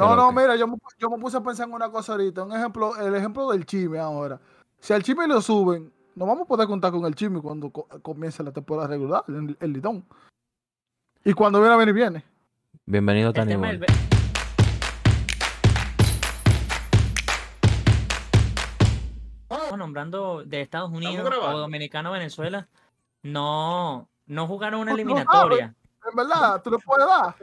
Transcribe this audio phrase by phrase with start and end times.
[0.00, 2.42] No, no, mira, yo me, yo me puse a pensar en una cosa ahorita.
[2.42, 4.40] Un ejemplo, el ejemplo del chisme ahora.
[4.78, 8.42] Si al chisme lo suben, no vamos a poder contar con el chisme cuando comience
[8.42, 10.04] la temporada regular, el, el lidón.
[11.22, 12.24] Y cuando viene a venir, viene.
[12.86, 13.54] Bienvenido, Tani.
[19.76, 22.68] nombrando de Estados Unidos o Dominicano Venezuela,
[23.22, 25.74] no, no jugaron una eliminatoria.
[26.10, 27.34] en verdad, tú le puedes dar.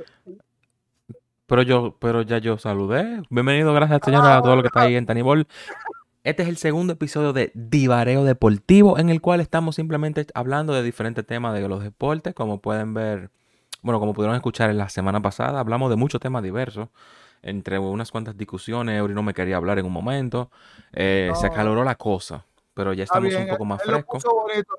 [1.48, 3.24] Pero yo, pero ya yo saludé.
[3.30, 5.48] Bienvenido, gracias señora a todo lo que está ahí en Tanibol.
[6.26, 10.84] Este es el segundo episodio de Divareo Deportivo, en el cual estamos simplemente hablando de
[10.84, 12.36] diferentes temas de los deportes.
[12.36, 13.32] Como pueden ver,
[13.82, 16.90] bueno, como pudieron escuchar en la semana pasada, hablamos de muchos temas diversos
[17.42, 20.52] entre unas cuantas discusiones, Eury no me quería hablar en un momento,
[20.92, 24.22] eh, se acaloró la cosa, pero ya estamos un poco más frescos.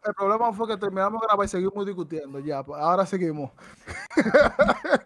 [0.05, 3.53] El problema fue que terminamos de grabar y seguimos discutiendo, ya, pues, ahora seguimos.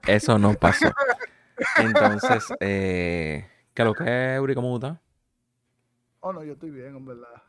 [0.09, 0.87] Eso no pasó.
[1.79, 4.55] Entonces, eh, ¿qué lo que es, Eury?
[4.55, 5.01] ¿Cómo está?
[6.20, 7.43] Oh, no, yo estoy bien, en verdad.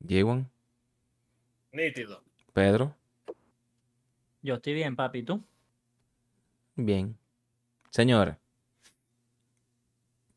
[0.00, 0.50] Yewan.
[1.72, 2.22] Nítido.
[2.52, 2.94] Pedro.
[4.42, 5.42] Yo estoy bien, papi, ¿tú?
[6.76, 7.16] Bien.
[7.90, 8.36] Señores,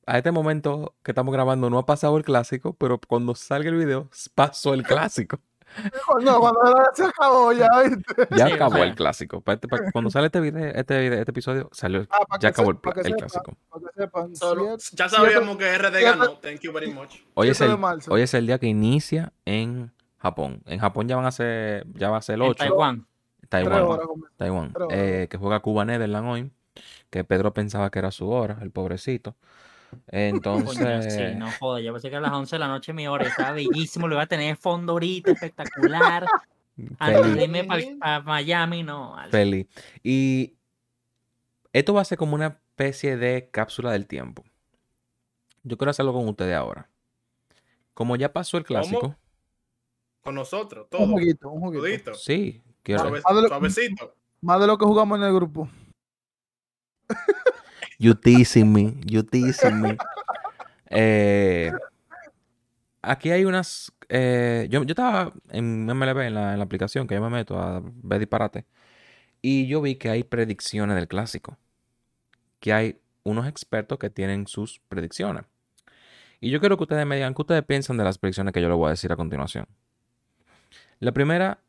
[0.06, 3.76] a este momento que estamos grabando no ha pasado el clásico, pero cuando salga el
[3.76, 5.40] video, pasó el clásico.
[6.22, 6.60] No, cuando
[6.94, 7.68] se acabó ya,
[8.36, 9.44] Ya acabó el clásico.
[9.46, 13.58] Este, cuando sale este video, este, este episodio, salió, ah, ya acabó el, clásico.
[14.94, 16.38] ya sabíamos que RD ganó.
[16.38, 17.16] Thank you very much.
[17.34, 17.78] Hoy es, el,
[18.10, 20.62] hoy es el día que inicia en Japón.
[20.66, 22.56] En Japón ya van a ser, ya va a ser el 8.
[22.56, 23.08] Taiwán.
[23.50, 24.00] Taiwán.
[24.38, 24.74] Taiwán.
[24.92, 26.52] Eh, que juega Cuba Netherlands hoy.
[27.10, 29.36] Que Pedro pensaba que era su hora, el pobrecito.
[30.08, 31.14] Entonces.
[31.14, 33.52] sí, no joder, yo pensé que a las 11 de la noche mi hora estaba
[33.52, 36.26] bellísimo, lo iba a tener fondo ahorita, espectacular.
[37.00, 39.16] Antes de irme para Miami, no.
[39.30, 39.68] Feliz.
[40.04, 40.56] Y
[41.74, 44.44] esto va a ser como una especie de cápsula del tiempo.
[45.64, 46.90] Yo quiero hacerlo con ustedes ahora.
[47.94, 49.16] Como ya pasó el clásico.
[50.22, 51.04] Con nosotros, todo.
[51.04, 52.14] Un juguito, un juguito.
[52.14, 53.22] Sí, quiero.
[53.22, 54.16] Suavecito.
[54.42, 55.70] Más de lo que jugamos en el grupo.
[58.02, 59.96] You teasing me, you teasing me.
[60.90, 61.72] Eh,
[63.04, 63.94] aquí hay unas.
[64.10, 67.60] Eh, yo, yo, estaba en MLB, en la, en la, aplicación que yo me meto
[67.60, 68.66] a ver disparate.
[69.44, 71.60] Y yo vi que hay predicciones del clásico.
[72.60, 75.46] Que hay unos expertos que tienen sus predicciones.
[76.40, 78.68] Y yo quiero que ustedes me digan qué ustedes piensan de las predicciones que yo
[78.68, 79.68] les voy a decir a continuación.
[81.00, 81.60] La primera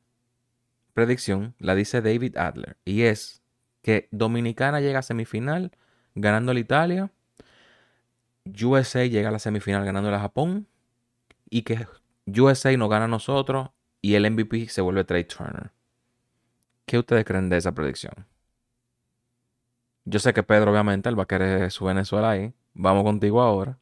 [0.95, 2.79] predicción la dice David Adler.
[2.87, 3.43] Y es
[3.83, 5.73] que Dominicana llega a semifinal
[6.15, 7.11] ganando la Italia.
[8.45, 10.67] USA llega a la semifinal ganando a Japón.
[11.49, 11.87] Y que
[12.27, 15.71] USA nos gana a nosotros y el MVP se vuelve Trey Turner.
[16.87, 18.27] ¿Qué ustedes creen de esa predicción?
[20.05, 22.53] Yo sé que Pedro, obviamente, él va a querer su Venezuela ahí.
[22.75, 23.79] Vamos contigo ahora.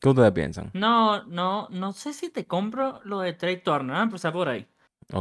[0.00, 0.70] ¿Qué ustedes piensan?
[0.72, 3.96] No, no, no sé si te compro lo de Trey Turner.
[3.96, 4.66] empezar por ahí.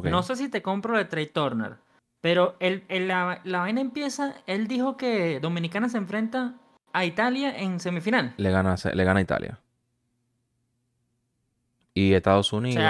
[0.04, 1.78] No sé si te compro lo de Trey Turner.
[2.26, 6.56] Pero el, la, la, vaina empieza, él dijo que Dominicana se enfrenta
[6.92, 8.34] a Italia en semifinal.
[8.38, 9.60] Le gana, le gana a Italia.
[11.94, 12.84] Y Estados Unidos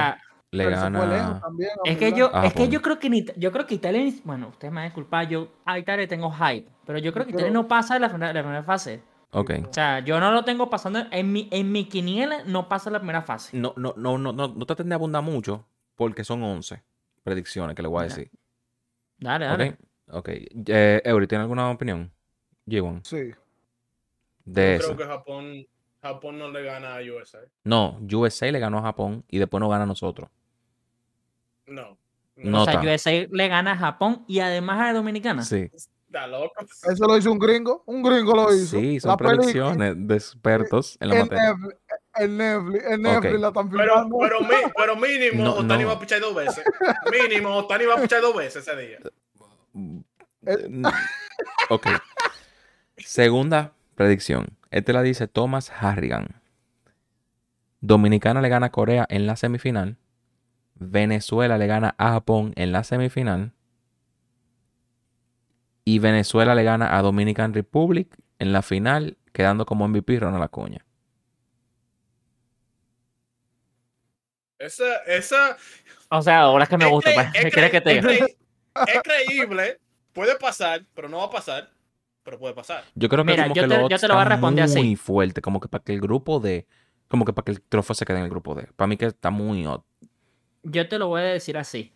[0.52, 1.42] le gana.
[1.84, 4.76] es que yo, es que yo creo que yo creo que Italia, bueno, ustedes me
[4.76, 8.00] van a disculpar, yo a Italia tengo hype, pero yo creo que Italia no pasa
[8.00, 9.04] la primera, la primera fase.
[9.32, 9.52] Ok.
[9.70, 13.00] O sea, yo no lo tengo pasando en mi, en mi quiniela, no pasa la
[13.00, 13.58] primera fase.
[13.58, 15.66] No, no, no, no, no, no traten de abundar mucho,
[15.98, 16.82] porque son 11
[17.22, 18.32] predicciones que le voy a decir.
[19.18, 19.78] Dale, dale.
[20.10, 20.30] Ok.
[20.30, 22.12] Eh, Eury, ¿tiene alguna opinión?
[22.66, 23.04] Llevan.
[23.04, 23.32] Sí.
[24.46, 25.68] De Yo creo que Japón,
[26.02, 27.40] Japón no le gana a USA.
[27.64, 30.30] No, USA le ganó a Japón y después no gana a nosotros.
[31.68, 31.98] No.
[32.36, 35.44] no o sea, USA le gana a Japón y además a Dominicana.
[35.44, 35.70] Sí.
[36.16, 36.54] Está loco.
[36.62, 37.84] Eso lo hizo un gringo.
[37.86, 38.80] Un gringo lo hizo.
[38.80, 41.58] Sí, son predicciones de expertos en la materia
[42.16, 44.38] el Netflix, el Netflix la están pero, pero,
[44.76, 46.64] pero, mínimo, no, Otani va a pichar dos veces.
[47.12, 49.00] Mínimo, Otani va a pichar dos veces ese día.
[50.46, 50.82] Eh,
[51.70, 51.88] ok.
[52.98, 54.58] Segunda predicción.
[54.72, 56.42] Este la dice Thomas Harrigan.
[57.82, 59.98] Dominicana le gana a Corea en la semifinal.
[60.76, 63.55] Venezuela le gana a Japón en la semifinal.
[65.86, 70.84] Y Venezuela le gana a Dominican Republic en la final, quedando como MVP Ronald Acuña.
[74.58, 75.58] Esa, esa.
[76.10, 77.12] O sea, ahora es que me gusta.
[77.14, 78.00] Pues, es, que te...
[78.00, 79.80] es, creíble,
[80.12, 81.70] puede pasar, pero no va a pasar.
[82.24, 82.84] Pero puede pasar.
[82.96, 84.68] Yo creo que Mira, como yo que te, lo yo te lo voy a responder
[84.68, 84.96] muy así.
[84.96, 86.66] fuerte, como que para que el grupo de.
[87.08, 88.64] Como que para que el trofeo se quede en el grupo de.
[88.76, 89.86] Para mí que está muy hot.
[90.64, 91.94] Yo te lo voy a decir así.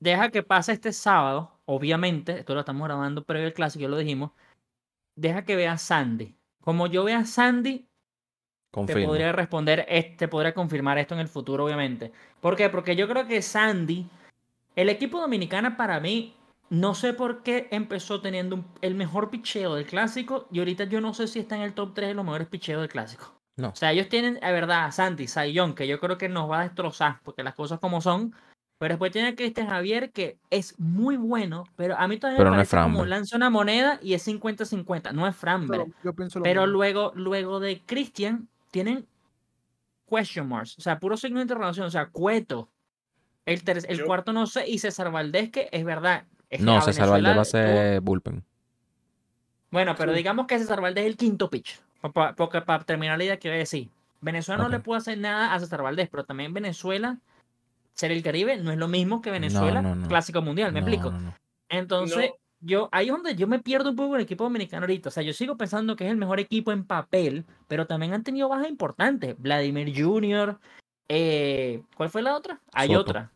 [0.00, 3.96] Deja que pase este sábado, obviamente, esto lo estamos grabando previo al clásico, ya lo
[3.96, 4.32] dijimos.
[5.16, 6.36] deja que vea Sandy.
[6.60, 7.88] Como yo vea Sandy,
[8.86, 9.86] te podría responder,
[10.16, 12.12] te podría confirmar esto en el futuro, obviamente.
[12.40, 12.68] ¿Por qué?
[12.68, 14.06] Porque yo creo que Sandy,
[14.76, 16.34] el equipo dominicana para mí,
[16.70, 21.12] no sé por qué empezó teniendo el mejor picheo del clásico y ahorita yo no
[21.12, 23.34] sé si está en el top 3 de los mejores picheos del clásico.
[23.56, 23.68] No.
[23.68, 26.60] O sea, ellos tienen, de verdad, a Sandy, Sayón, que yo creo que nos va
[26.60, 28.34] a destrozar, porque las cosas como son.
[28.82, 32.50] Pero después tiene a Cristian Javier, que es muy bueno, pero a mí todavía me
[32.50, 35.12] parece como lanza una moneda y es 50-50.
[35.12, 35.86] No es Framber.
[36.42, 39.06] Pero, luego, luego de Cristian, tienen
[40.10, 40.76] question marks.
[40.78, 41.86] O sea, puro signo de interrogación.
[41.86, 42.70] O sea, Cueto.
[43.46, 44.68] El, el cuarto no sé.
[44.68, 46.24] Y César Valdés, que es verdad.
[46.58, 48.42] no, César Valdés va a ser bullpen.
[49.70, 51.80] Bueno, pero digamos que César Valdés es el quinto pitch.
[52.36, 53.90] Porque para terminar la idea, quiero decir,
[54.20, 57.20] Venezuela no le puede hacer nada a César Valdés, pero también Venezuela,
[57.94, 61.12] ser el Caribe, no es lo mismo que Venezuela, clásico mundial, ¿me explico?
[61.68, 62.30] Entonces,
[62.60, 65.08] yo, ahí es donde yo me pierdo un poco el equipo dominicano ahorita.
[65.08, 68.22] O sea, yo sigo pensando que es el mejor equipo en papel, pero también han
[68.22, 69.34] tenido bajas importantes.
[69.38, 70.58] Vladimir Jr.,
[71.08, 72.60] eh, ¿cuál fue la otra?
[72.72, 73.32] Hay otra.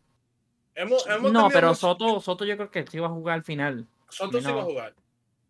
[1.31, 3.87] no, pero Soto, Soto yo creo que sí va a jugar al final.
[4.09, 4.93] Soto sí va a jugar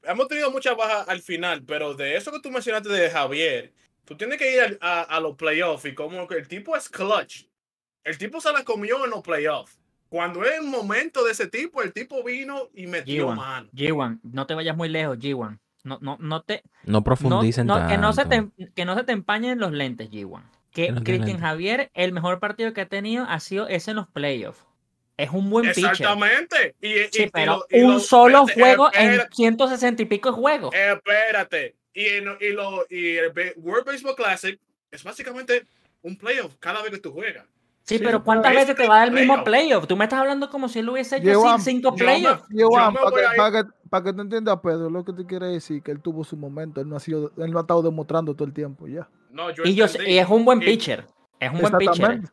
[0.07, 3.74] hemos tenido muchas bajas al final, pero de eso que tú mencionaste de Javier,
[4.06, 7.45] tú tienes que ir a, los playoffs y como que el tipo es clutch.
[8.07, 9.77] El tipo se la comió en los playoffs.
[10.07, 13.68] Cuando es el momento de ese tipo, el tipo vino y metió mano.
[13.74, 15.59] G1, no te vayas muy lejos, G1.
[15.83, 16.63] No, no, no te.
[16.86, 20.42] No profundicen no, Que no, se te, que no se te empañen los lentes, G1.
[20.71, 24.63] Que Cristian Javier, el mejor partido que ha tenido ha sido ese en los playoffs.
[25.18, 25.92] Es un buen pitcher.
[25.92, 26.75] Exactamente.
[26.81, 30.74] Y, sí, pero un solo juego en 160 y pico juegos.
[30.74, 31.75] Espérate.
[31.94, 34.57] Y, y, lo, y el World Baseball Classic
[34.92, 35.65] es básicamente
[36.03, 37.45] un playoff cada vez que tú juegas.
[37.88, 39.88] Sí, pero ¿cuántas veces te va a dar el mismo playoff?
[39.88, 42.44] Tú me estás hablando como si él hubiese hecho cinco playoffs.
[43.38, 46.25] para que, para que te entiendas, Pedro, lo que te quiere decir que él tuvo
[46.25, 49.07] su momento, él no ha sido, él no ha estado demostrando todo el tiempo ya.
[49.31, 51.06] No, yo y, yo, y es un buen pitcher.
[51.39, 52.24] Es un buen pitcher.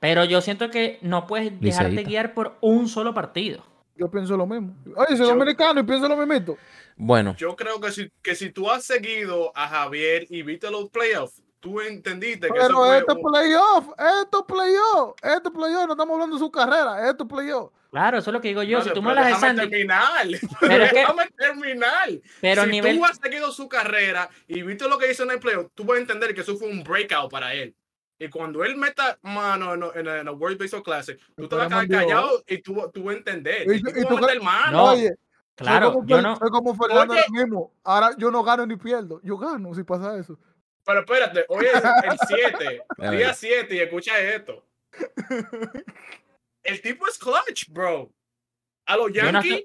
[0.00, 3.62] Pero yo siento que no puedes dejarte guiar por un solo partido.
[3.96, 4.74] Yo pienso lo mismo.
[4.96, 6.56] Oye, soy dominicano y pienso lo mismo.
[6.96, 7.36] Bueno.
[7.36, 11.42] Yo creo que si, que si tú has seguido a Javier y viste los playoffs,
[11.66, 15.86] tú entendiste que Pero eso fue esto es playoff, esto es playoff, esto es playoff,
[15.86, 17.72] no estamos hablando de su carrera, esto es playoff.
[17.90, 18.82] Claro, eso es lo que digo yo.
[18.82, 19.68] si tú me las de Sandy.
[19.68, 20.26] Terminar.
[20.60, 22.10] Pero es que, déjame terminar.
[22.40, 25.68] Pero si tú has seguido su carrera y viste lo que hizo en el playoff,
[25.74, 27.74] tú puedes entender que eso fue un breakout para él.
[28.18, 32.02] Y cuando él meta mano en, el World Baseball Classic, tú te vas a quedar
[32.02, 33.74] callado y tú, tú vas a entender.
[33.74, 34.84] Y, tú, vas a meter mano.
[34.84, 35.16] Oye,
[35.54, 36.36] claro, como, yo no.
[36.36, 37.72] Soy como Fernando mismo.
[37.82, 39.20] Ahora yo no gano ni pierdo.
[39.22, 40.38] Yo gano si pasa eso.
[40.86, 44.64] Pero espérate, hoy es el 7, día 7, y escucha esto.
[46.62, 48.12] El tipo es clutch, bro.
[48.86, 49.64] A los Yankees.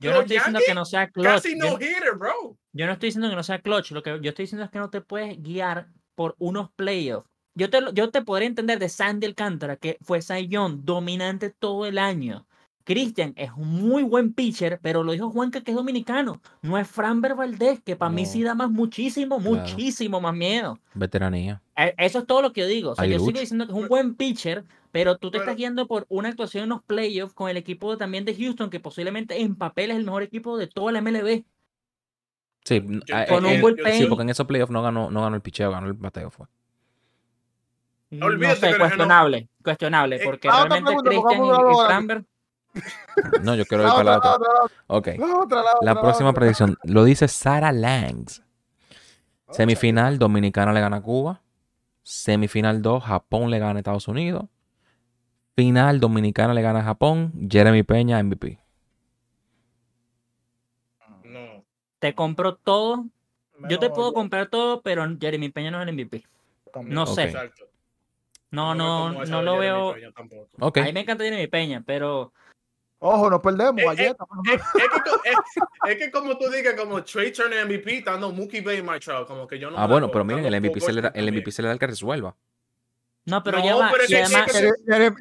[0.00, 1.26] Yo no estoy, diciendo que no sea clutch.
[1.26, 2.56] Casi no hitter, bro.
[2.72, 3.92] Yo no estoy diciendo que no sea clutch.
[3.92, 5.86] Lo que yo estoy diciendo es que no te puedes guiar
[6.16, 10.80] por unos playoffs yo te, yo te podría entender de Sandy Alcántara, que fue Young,
[10.82, 12.46] dominante todo el año.
[12.84, 16.40] Cristian es un muy buen pitcher, pero lo dijo Juanca que es dominicano.
[16.62, 20.78] No es Fran Valdez, que para mí sí da más muchísimo, muchísimo más miedo.
[20.94, 21.62] Veteranía.
[21.76, 22.90] E, eso es todo lo que yo digo.
[22.92, 25.86] O sea, yo sigo diciendo que es un buen pitcher, pero tú te estás guiando
[25.86, 29.54] por una actuación en los playoffs con el equipo también de Houston, que posiblemente en
[29.56, 31.44] papel es el mejor equipo de toda la MLB.
[32.64, 32.82] Sí,
[33.28, 35.94] con un sí porque en esos playoffs no ganó, no ganó el picheo, ganó el
[35.94, 36.30] bateo.
[36.30, 36.46] Fue.
[38.10, 42.24] No, sé, cuestionable, cuestionable, eh, porque realmente Christian y, Framberg...
[43.42, 44.36] No, yo quiero ir para la otra.
[44.86, 45.08] Ok.
[45.82, 48.42] La próxima predicción lo dice Sara Langs.
[49.50, 51.42] Semifinal, Dominicana le gana a Cuba.
[52.02, 54.44] Semifinal 2, Japón le gana a Estados Unidos.
[55.56, 57.32] Final, Dominicana le gana a Japón.
[57.50, 58.58] Jeremy Peña, MVP.
[61.24, 61.64] No.
[61.98, 63.06] Te compro todo.
[63.68, 66.24] Yo te puedo comprar todo, pero Jeremy Peña no es el MVP.
[66.84, 67.24] No sé.
[67.24, 67.64] Exacto.
[68.50, 69.94] No, no, no, lo veo.
[70.58, 70.82] Okay.
[70.82, 72.32] A mí me encanta mi Peña, pero.
[73.02, 73.80] Ojo, nos perdemos.
[73.98, 74.14] Es, es,
[75.88, 79.46] es, que, como tú digas, como Trey Turner MVP, dando Mookie Bay my trial, como
[79.46, 79.78] que yo no.
[79.78, 81.78] Ah, bueno, pero miren, el MVP, se le da, el MVP se le da al
[81.78, 82.36] que resuelva.
[83.24, 83.90] No, pero ya va.
[84.06, 84.52] y además,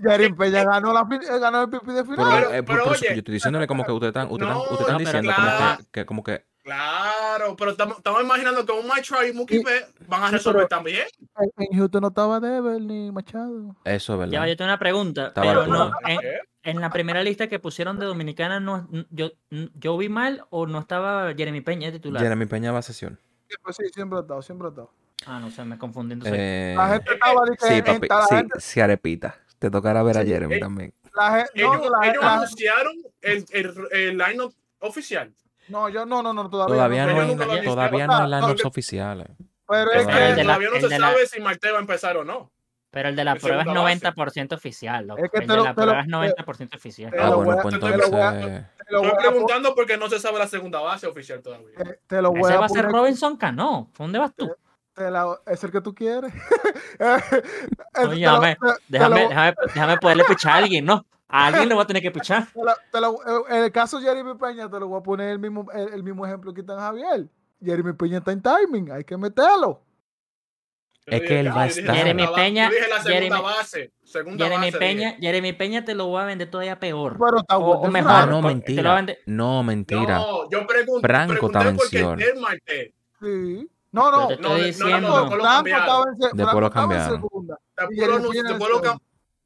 [0.01, 1.07] Jeremy Peña ganó, la,
[1.39, 2.47] ganó el MVP de final.
[2.49, 5.91] Pero, pero, oye, yo estoy diciéndole como que ustedes están, usted usted están diciendo como,
[5.91, 9.63] que, como que Claro, pero estamos imaginando que un Mike Trout y Mookie
[10.07, 11.07] van a resolver también.
[11.57, 13.75] En Houston no estaba Devil ni Machado.
[13.85, 14.33] Eso es verdad.
[14.33, 15.31] Ya, yo tengo una pregunta.
[15.33, 16.19] pero no, en,
[16.63, 21.33] la primera lista que pusieron de Dominicana, no, yo, yo vi mal o no estaba
[21.35, 22.21] Jeremy Peña titular.
[22.21, 23.19] Jeremy Peña va a sesión.
[23.47, 24.91] Sí, siempre ha estado, siempre ha estado.
[25.25, 26.19] Ah, no sé, me confundí.
[26.25, 29.35] Eh, la gente estaba sí, papi, sí, sí, arepita.
[29.57, 30.93] Te tocará ver a Jeremy también.
[31.53, 34.49] ellos, anunciaron el, el, el line
[34.79, 35.33] oficial
[35.67, 37.19] No, yo no, no, no, todavía, todavía no.
[37.19, 39.27] hay, todavía no hay las oficiales.
[39.67, 42.51] Pero es que todavía no se sabe si Marte va a empezar o no.
[42.91, 45.05] Pero el de la prueba es 90% oficial.
[45.05, 45.23] Loco.
[45.23, 47.13] Es que el de la prueba es 90% oficial.
[47.19, 48.65] Ah, bueno, pues entonces.
[48.79, 51.75] Estoy preguntando porque no se sabe la segunda base oficial todavía.
[52.07, 53.91] Te, lo voy Ese va a ser Robinson Cano.
[53.95, 54.49] ¿Dónde vas tú?
[55.45, 56.33] es el que tú quieres.
[57.95, 61.05] Oye, déjame, déjame, déjame, poderle pichar a alguien, ¿no?
[61.29, 62.47] A alguien le voy a tener que pichar.
[63.49, 66.25] en el caso de Jeremy Peña, te lo voy a poner el mismo, el, mismo
[66.25, 67.27] ejemplo que está en Javier.
[67.63, 69.81] Jeremy Peña está en timing, hay que meterlo.
[71.11, 71.95] Es que él va a estar.
[71.95, 72.69] Jeremy Peña.
[73.03, 73.91] Jeremy, base,
[74.37, 77.17] Jeremy Peña, Jeremy Peña te lo voy a vender todavía peor.
[77.19, 78.11] Pero está o, mejor.
[78.11, 79.05] Ah, no, mentira.
[79.25, 80.17] No, mentira.
[80.17, 81.01] No, yo pregunto.
[81.01, 82.19] Franco está mención.
[83.19, 83.69] Sí.
[83.91, 84.55] No, no, no, no, no,
[86.33, 87.19] Después lo cambiaron.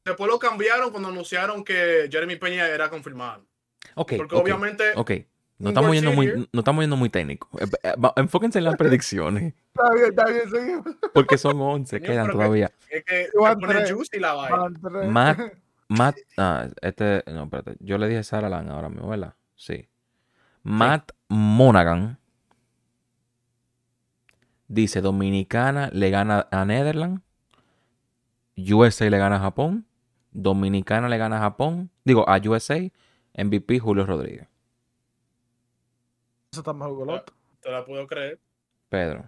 [0.06, 3.46] Después lo cambiaron cuando anunciaron que Jeremy Peña era confirmado.
[3.96, 4.14] Ok.
[4.18, 4.92] Porque obviamente.
[4.96, 5.12] Ok.
[5.60, 7.48] No estamos, yendo muy, no estamos yendo muy técnico.
[7.60, 9.54] Eh, eh, enfóquense en las predicciones.
[9.74, 10.86] Está bien, está bien, seguimos.
[11.14, 12.72] Porque son 11, quedan todavía.
[12.92, 14.70] Es que pone juicy la vaina.
[15.10, 15.40] Matt,
[15.88, 17.76] Matt, ah, este, no, espérate.
[17.80, 19.34] Yo le dije Sarah Lang ahora mismo, ¿verdad?
[19.56, 19.90] Sí.
[20.62, 22.20] Matt Monaghan
[24.68, 27.24] dice: Dominicana le gana a Netherlands.
[28.56, 29.88] USA le gana a Japón.
[30.32, 31.90] Dominicana le gana a Japón.
[32.04, 32.80] Digo, a USA.
[33.36, 34.53] MVP Julio Rodríguez.
[36.54, 37.32] Eso está mejor que
[37.62, 38.40] Te la puedo creer.
[38.88, 39.28] Pedro.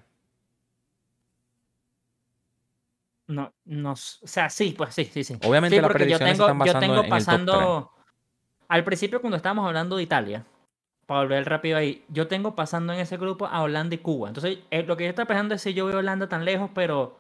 [3.26, 5.40] No, no, o sea, sí, pues sí, sí, sí.
[5.44, 7.92] Obviamente las predicciones yo tengo, están yo tengo pasando,
[8.68, 10.46] al principio cuando estábamos hablando de Italia,
[11.08, 14.28] para volver rápido ahí, yo tengo pasando en ese grupo a Holanda y Cuba.
[14.28, 16.70] Entonces, eh, lo que yo estoy pensando es si yo veo a Holanda tan lejos,
[16.76, 17.18] pero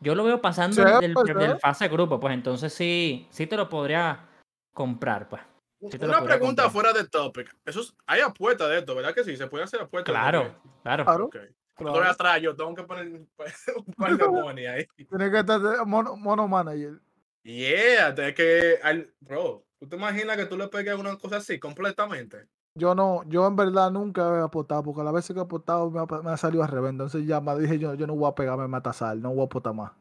[0.00, 3.68] yo lo veo pasando del, del, fase de grupo, pues entonces sí, sí te lo
[3.68, 4.26] podría
[4.74, 5.42] comprar, pues.
[5.80, 7.56] Una pregunta fuera de topic.
[7.64, 9.36] Eso hay apuestas de esto, ¿verdad que sí?
[9.36, 10.12] Se puede hacer apuestas.
[10.12, 11.04] Claro, claro.
[11.04, 11.24] claro.
[11.26, 11.48] Okay.
[11.76, 12.04] Claro.
[12.04, 13.06] atrás, yo tengo que poner
[13.86, 14.86] un par de money ahí.
[15.08, 17.00] Tiene que estar mono, mono manager.
[17.42, 18.78] Yeah, es que,
[19.20, 22.48] bro, ¿tú te imaginas que tú le pegues una cosa así completamente?
[22.74, 25.90] Yo no, yo en verdad nunca he apostado, porque a la veces que he apostado
[25.90, 26.90] me ha, me ha salido a revés.
[26.90, 29.74] Entonces ya me dije yo, yo no voy a pegarme matasal, no voy a apostar
[29.74, 29.92] más.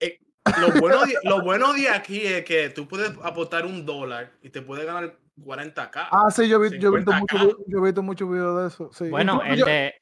[0.00, 0.18] Eh,
[0.60, 4.50] lo, bueno de, lo bueno de aquí es que tú puedes apostar un dólar y
[4.50, 6.08] te puedes ganar 40k.
[6.10, 8.90] Ah, sí, yo, vi, yo, he visto mucho, yo he visto muchos videos de eso.
[8.92, 9.10] Sí.
[9.10, 9.94] Bueno, el de,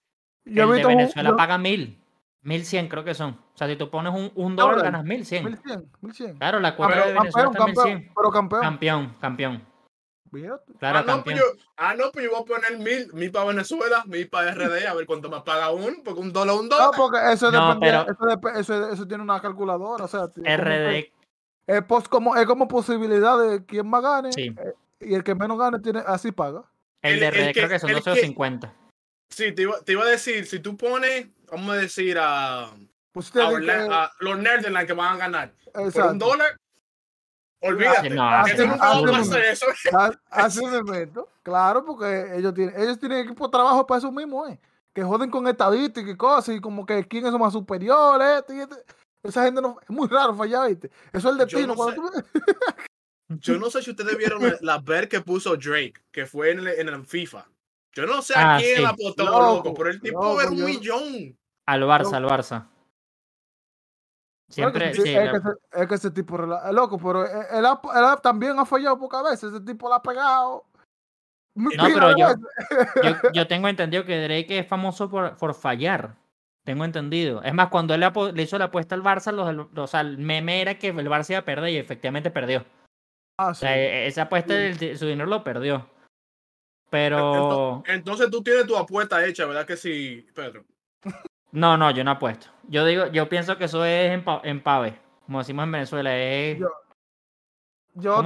[0.45, 2.01] yo, el de Venezuela paga mil.
[2.43, 3.31] 1100 creo que son.
[3.31, 5.45] O sea, si tú pones un, un dólar, ganas 1100.
[5.47, 6.39] 1100, 1100.
[6.39, 8.13] Claro, la cuota de Venezuela campeón, está 1100.
[8.15, 8.61] Pero campeón.
[8.61, 9.74] Campeón, campeón.
[10.41, 11.45] Claro, ah, no, pues yo,
[11.76, 14.95] ah, no, pues yo voy a poner mil, mil para Venezuela, mil para RD, a
[14.95, 16.87] ver cuánto me paga uno, porque un dólar un dólar.
[16.87, 18.55] No, porque eso, no, depende, pero...
[18.59, 20.26] eso, eso, eso, tiene una calculadora, o sea.
[20.26, 21.12] RD.
[21.67, 24.33] Es, post, como, es como posibilidad de quién más gane.
[24.33, 24.55] Sí.
[24.59, 26.64] Eh, y el que menos gane, tiene, así paga.
[27.03, 28.73] El, de RD creo que son 12.50.
[29.31, 32.71] Sí, te iba, te iba, a decir, si tú pones, vamos a decir, a,
[33.12, 36.57] pues a, a los nerds en la que van a ganar por un dólar,
[37.68, 38.11] olvídate.
[38.11, 38.28] No,
[40.30, 44.47] hace, un evento, claro, porque ellos tienen, ellos tienen equipo de trabajo para eso mismo,
[44.47, 44.59] ¿eh?
[44.94, 48.76] que joden con estadísticas y cosas, y como que quién es más superior, este, este.
[49.25, 50.90] Esa gente no, es muy raro fallar, ¿viste?
[51.12, 51.75] Eso es el destino.
[51.75, 52.25] Yo no, sé,
[53.28, 56.68] yo no sé si ustedes vieron la, ver que puso Drake, que fue en el,
[56.68, 57.47] en el FIFA.
[57.94, 61.38] Yo no sé a ah, quién la apostó, loco, pero el tipo era un millón.
[61.66, 62.66] Al Barça, al Barça.
[64.49, 65.31] Siempre, es, que,
[65.73, 67.65] es, que ese, tipo es loco, pero él,
[68.23, 69.53] también ha fallado pocas veces.
[69.53, 70.65] Ese tipo lo ha pegado.
[71.57, 72.27] No, pero yo,
[73.33, 76.17] yo, tengo entendido que Drake es famoso por, por fallar.
[76.65, 77.43] Tengo entendido.
[77.43, 80.61] Es más, cuando él le, hizo la apuesta al Barça, los, o sea, el meme
[80.61, 82.65] era que el Barça iba a perder y efectivamente perdió.
[83.39, 83.65] Ah, sí.
[83.65, 84.55] o sea, e, esa apuesta,
[84.97, 85.89] su dinero lo perdió.
[86.91, 87.83] Pero.
[87.87, 90.65] Entonces, tú tienes tu apuesta hecha, ¿verdad que sí, Pedro?
[91.55, 92.49] No, no, yo no apuesto.
[92.69, 94.11] Yo digo, yo pienso que eso es
[94.43, 96.59] en, pave, como decimos en Venezuela, es.
[96.59, 96.69] Yo,
[97.95, 98.23] yo,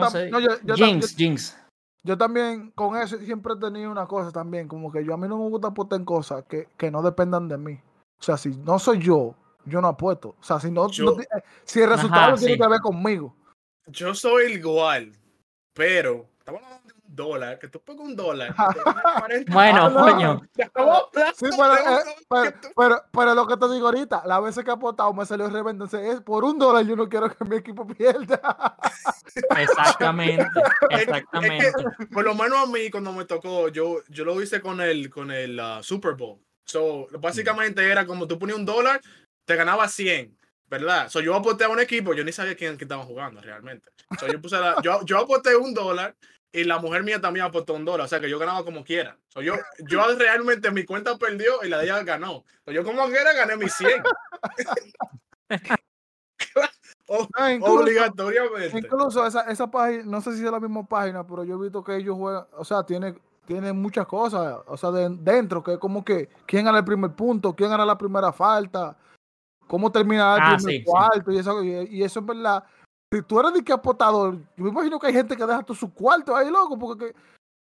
[0.65, 1.59] yo, jinx, jinx.
[2.03, 5.29] Yo también con eso siempre he tenido una cosa también, como que yo a mí
[5.29, 7.79] no me gusta apostar en cosas que, que no dependan de mí.
[8.19, 9.35] O sea, si no soy yo,
[9.67, 10.31] yo no apuesto.
[10.41, 13.37] O sea, si no, si el resultado tiene que ver conmigo.
[13.89, 15.13] Yo soy igual,
[15.75, 16.88] pero estamos hablando
[17.19, 18.55] dólar, que tú pongas un dólar.
[19.51, 20.41] bueno, coño.
[20.55, 25.13] Sí, pero, eh, pero, pero, lo que te digo ahorita, la veces que he apostado
[25.13, 28.77] me salió reventa, entonces es por un dólar yo no quiero que mi equipo pierda.
[29.59, 30.47] Exactamente,
[30.91, 31.73] exactamente.
[32.13, 35.31] por lo menos a mí cuando me tocó, yo, yo lo hice con el, con
[35.31, 36.41] el uh, Super Bowl.
[36.65, 39.01] So, básicamente era como tú ponías un dólar,
[39.45, 40.37] te ganaba 100.
[40.71, 41.09] ¿verdad?
[41.09, 43.91] So, yo aposté a un equipo, yo ni sabía quién, quién estaba jugando realmente.
[44.19, 46.15] So, yo, puse la, yo, yo aposté un dólar
[46.53, 49.19] y la mujer mía también apostó un dólar, o sea que yo ganaba como quiera.
[49.37, 49.55] yo,
[49.89, 52.45] yo realmente mi cuenta perdió y la de ella ganó.
[52.67, 54.03] yo como quiera gané mis 100.
[57.61, 58.79] obligatoriamente.
[58.79, 61.83] Incluso esa, esa página, no sé si es la misma página, pero yo he visto
[61.83, 63.15] que ellos juegan, o sea, tiene,
[63.47, 67.13] tiene muchas cosas, o sea, de, dentro, que es como que quién gana el primer
[67.13, 68.97] punto, quién gana la primera falta,
[69.67, 72.65] cómo termina el ah, primer cuarto, y eso, y, eso es verdad.
[73.13, 75.77] Si tú eres de que apostador, yo me imagino que hay gente que deja todo
[75.77, 77.15] su cuarto ahí, loco, porque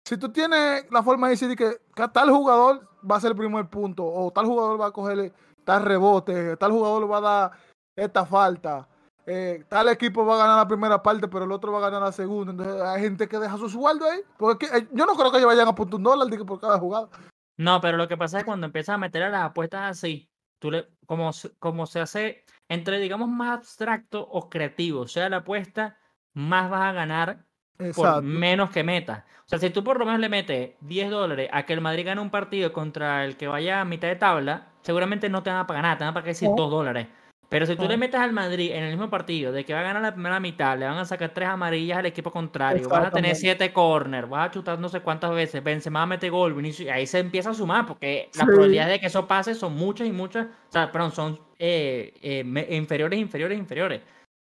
[0.05, 1.81] si tú tienes la forma de decir que,
[2.12, 5.33] tal jugador va a ser el primer punto, o tal jugador va a cogerle
[5.64, 7.50] tal rebote, tal jugador va a dar
[7.97, 8.88] esta falta,
[9.31, 12.00] eh, tal equipo va a ganar la primera parte, pero el otro va a ganar
[12.00, 12.52] la segunda.
[12.52, 14.21] Entonces hay gente que deja su sueldo ahí.
[14.38, 17.11] Porque eh, yo no creo que ellos vayan a apuntar un dólar por cada jugada.
[17.59, 20.31] No, pero lo que pasa es que cuando empiezas a meter a las apuestas así,
[20.59, 25.39] tú le, como, como se hace entre, digamos, más abstracto o creativo, o sea, la
[25.39, 25.99] apuesta,
[26.35, 27.47] más vas a ganar
[27.95, 29.25] por menos que metas.
[29.45, 32.07] O sea, si tú por lo menos le metes 10 dólares a que el Madrid
[32.07, 35.61] gane un partido contra el que vaya a mitad de tabla, seguramente no te van
[35.61, 37.09] a pagar nada, te van a pagar decir 2 dólares.
[37.49, 39.83] Pero si tú le metes al Madrid en el mismo partido de que va a
[39.83, 43.11] ganar la primera mitad, le van a sacar tres amarillas al equipo contrario, vas a
[43.11, 46.90] tener siete corners, vas a chutar no sé cuántas veces, Benzema mete gol, Vinicius, y
[46.90, 50.12] ahí se empieza a sumar, porque las probabilidades de que eso pase son muchas y
[50.12, 54.02] muchas, o sea, perdón, son eh, eh, inferiores, inferiores, inferiores.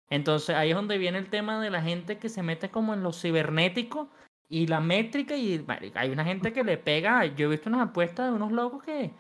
[0.09, 3.03] Entonces ahí es donde viene el tema de la gente que se mete como en
[3.03, 4.11] lo cibernético
[4.49, 8.29] y la métrica, y hay una gente que le pega, yo he visto unas apuestas
[8.29, 9.11] de unos locos que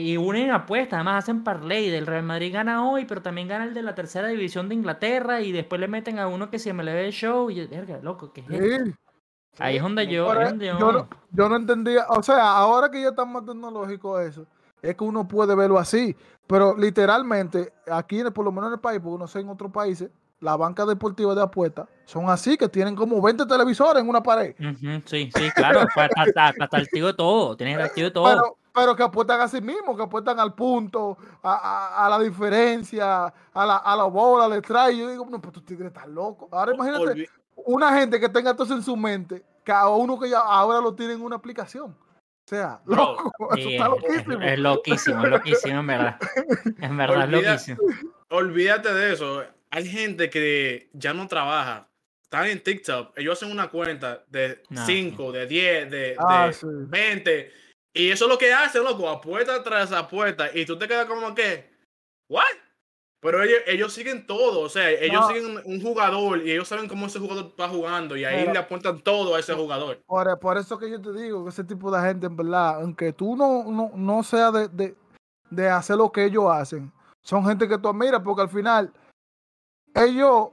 [0.00, 1.90] y unen apuestas, además hacen parlay.
[1.90, 5.40] Del Real Madrid gana hoy, pero también gana el de la tercera división de Inglaterra.
[5.40, 7.50] Y después le meten a uno que se me le ve el show.
[7.50, 8.94] Y verga, loco, ¿qué es
[9.58, 10.32] Ahí es donde yo.
[11.32, 12.06] yo, no, entendía.
[12.08, 14.46] O sea, ahora que ya está más tecnológico eso,
[14.82, 16.16] es que uno puede verlo así.
[16.46, 20.10] Pero literalmente, aquí, por lo menos en el país, porque no sé en otros países,
[20.40, 24.54] la banca deportiva de apuestas son así, que tienen como 20 televisores en una pared.
[25.06, 25.80] sí, sí, claro.
[26.16, 27.56] Hasta, hasta, activo de todo.
[27.56, 28.56] Tienes activo de todo pero
[28.96, 33.96] que apuestan a sí mismos, que apuestan al punto, a, la diferencia, a la, a
[33.96, 34.98] la bola, al strike.
[34.98, 36.48] Yo digo, no, pues tú tigre estás loco.
[36.50, 40.28] Ahora imagínate una gente que tenga todo eso en su mente, que a uno que
[40.28, 41.92] ya ahora lo tiene en una aplicación.
[41.92, 44.42] O sea, loco, eso está loquísimo.
[44.42, 46.18] Es, loquísimo, es loquísimo, en verdad.
[46.80, 47.78] En verdad, es loquísimo.
[48.30, 49.44] Olvídate de eso.
[49.70, 51.88] Hay gente que ya no trabaja.
[52.22, 53.16] Están en TikTok.
[53.16, 56.50] Ellos hacen una cuenta de 5, de 10, de, 20 ah,
[57.94, 60.50] y eso es lo que hace, loco, apuesta tras apuesta.
[60.52, 61.70] Y tú te quedas como que,
[62.28, 62.42] ¿what?
[63.20, 67.06] Pero ellos, ellos siguen todo, o sea, ellos siguen un jugador y ellos saben cómo
[67.06, 70.02] ese jugador está jugando y ahí le apuntan todo a ese jugador.
[70.04, 73.14] Por, por, eso que yo te digo que ese tipo de gente, en verdad, aunque
[73.14, 74.94] tú no, no, no seas de, de,
[75.48, 78.92] de hacer lo que ellos hacen, son gente que tú admiras porque al final
[79.94, 80.48] ellos,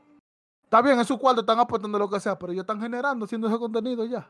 [0.63, 3.49] está bien, en su cuarto están apuntando lo que sea, pero ellos están generando, haciendo
[3.49, 4.29] ese contenido ya.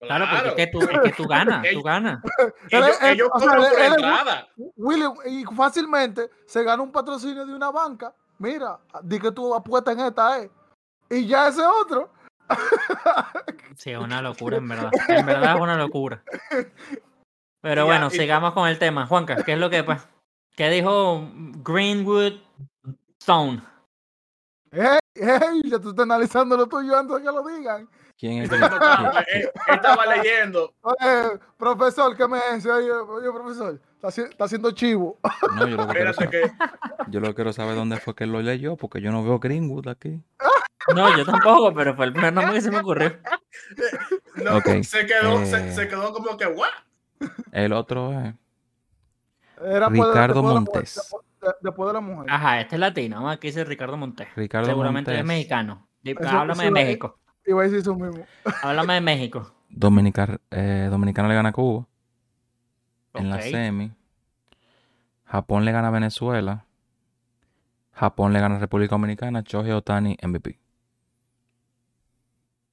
[0.00, 2.22] Claro, porque es que tú, es que tú ganas, tú ganas.
[3.02, 4.48] Ellos, entrada.
[4.76, 8.14] William, y fácilmente se gana un patrocinio de una banca.
[8.38, 10.50] Mira, di que tú apuestas en esta, eh.
[11.10, 12.10] Y ya ese otro.
[13.76, 14.90] Sí, es una locura, en verdad.
[15.06, 16.20] En verdad es una locura.
[17.60, 19.06] Pero bueno, sigamos con el tema.
[19.06, 20.04] Juanca, ¿qué es lo que pues?
[20.56, 21.30] ¿Qué dijo
[21.62, 22.40] Greenwood
[23.20, 23.62] Stone?
[24.72, 27.88] Hey, hey, ya tú estás analizando lo tuyo antes de que lo digan.
[28.18, 28.50] ¿Quién es?
[29.68, 30.74] Estaba leyendo.
[30.80, 32.68] Oye, profesor, ¿qué me dice?
[32.68, 35.18] Oye, oye profesor, está, haciendo chivo.
[35.54, 36.52] No, yo lo, que quiero saber,
[37.08, 40.20] yo lo quiero saber dónde fue que lo leyó, porque yo no veo Greenwood aquí.
[40.96, 43.16] No, yo tampoco, pero fue el primer nombre que se me ocurrió.
[44.36, 46.68] No, se, quedó, se, se, quedó como que, ¿what?
[47.52, 48.34] El otro es.
[49.90, 51.14] Ricardo Montes.
[51.60, 52.30] Después de la mujer.
[52.30, 53.30] Ajá, este es latino.
[53.30, 54.28] Aquí dice Ricardo Montes.
[54.34, 55.88] Ricardo Seguramente es mexicano.
[56.26, 57.18] Háblame de México.
[57.48, 58.26] Iba a decir eso mismo.
[58.62, 59.50] Háblame de México.
[59.70, 61.86] Dominica, eh, Dominicana le gana a Cuba.
[63.14, 63.90] En la semi.
[65.24, 66.66] Japón le gana a Venezuela.
[67.92, 69.40] Japón le gana a República Dominicana.
[69.40, 70.58] Shohei Otani MVP.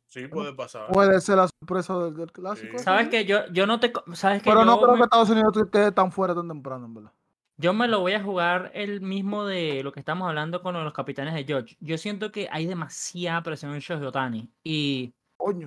[0.08, 0.88] Sí, puede pasar.
[0.92, 2.78] Puede ser la sorpresa del, clásico.
[2.80, 3.94] Sabes que yo, yo no te.
[4.14, 7.12] ¿sabes que Pero no creo que Estados Unidos quede tan fuera tan temprano, en verdad.
[7.58, 10.94] Yo me lo voy a jugar el mismo de lo que estamos hablando con los
[10.94, 11.78] capitanes de George.
[11.80, 15.14] Yo siento que hay demasiada presión en Shohei Otani y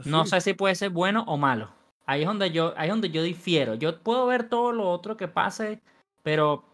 [0.04, 1.70] no sé si puede ser bueno o malo.
[2.04, 3.74] Ahí es donde yo, ahí es donde yo difiero.
[3.74, 5.82] Yo puedo ver todo lo otro que pase,
[6.22, 6.64] pero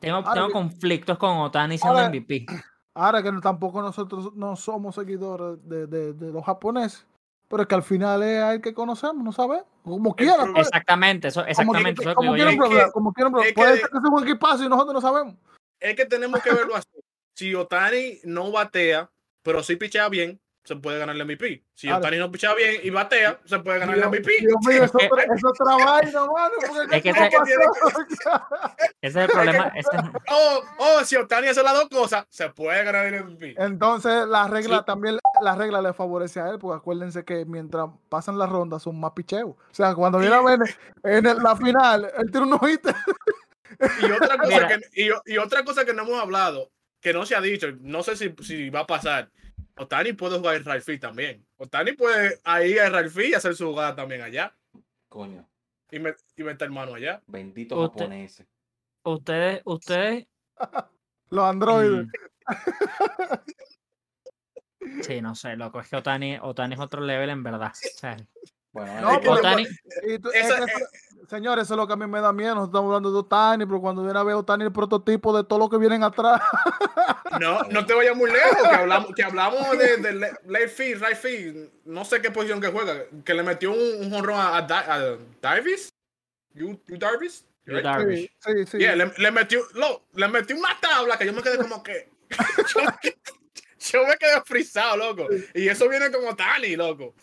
[0.00, 2.46] tengo, tengo conflictos con Otani siendo MVP.
[2.94, 7.06] Ahora que tampoco nosotros no somos seguidores de, de, de los japoneses,
[7.50, 9.66] pero es que al final es el que conocemos, no sabemos.
[9.82, 10.52] Como quieran.
[10.52, 10.68] Pues.
[10.68, 12.04] Exactamente, eso, exactamente.
[12.04, 13.52] Como, como quieran, probar, como quieran, probar.
[13.54, 15.34] Puede ser que sea un equipazo y nosotros no sabemos.
[15.80, 16.88] Es que tenemos que verlo así.
[17.34, 19.10] Si Otani no batea,
[19.42, 21.64] pero sí pichea bien, se puede ganar el MVP.
[21.74, 24.30] Si Otani no picha bien y batea, se puede ganar el MVP.
[24.38, 26.54] Dios mío, eso, es otra vaina, mano.
[26.92, 27.26] Es que ese,
[29.02, 29.72] es el problema.
[30.30, 33.56] Oh, oh, si Otani hace las dos cosas, se puede ganar el MVP.
[33.58, 38.38] Entonces, la regla también, la regla le favorece a él, porque acuérdense que mientras pasan
[38.38, 39.56] las rondas son más picheos.
[39.56, 40.60] O sea, cuando viene a ver
[41.02, 42.90] en la final, él tiene un ojito.
[44.02, 47.40] Y otra, cosa que, y, otra cosa que no hemos hablado, que no se ha
[47.40, 49.32] dicho, no sé si, si va a pasar,
[49.76, 51.46] Otani puede jugar en Ralphie también.
[51.56, 54.54] Otani puede ir a Ralphie y hacer su jugada también allá.
[55.08, 55.48] Coño.
[55.90, 57.22] Y, meter mano allá.
[57.26, 58.44] Bendito japonés.
[59.02, 60.26] Ustedes, ustedes.
[61.30, 62.06] Los androides.
[62.06, 62.10] Mm.
[65.02, 65.80] Sí, no sé, loco.
[65.80, 67.72] Es que Otani, Otani es otro level en verdad.
[68.72, 69.66] bueno, no, Otani...
[71.30, 72.56] Señores, eso es lo que a mí me da miedo.
[72.56, 75.60] Nos estamos hablando de Otani, pero cuando viene a ver Otani el prototipo de todo
[75.60, 76.42] lo que vienen atrás.
[77.40, 80.12] No, no te vayas muy lejos, que hablamos, que hablamos de, de
[80.46, 84.36] left field, right field, no sé qué posición que juega, que le metió un, honrón
[84.36, 85.90] a, a, Davis.
[86.54, 87.46] You, Darvis?
[87.64, 88.78] Sí, sí.
[88.78, 89.62] le, metió,
[90.14, 92.10] le metió una tabla que yo me quedé como que.
[93.78, 95.28] yo, me quedé frisado, loco.
[95.54, 97.14] Y eso viene con Otani, loco.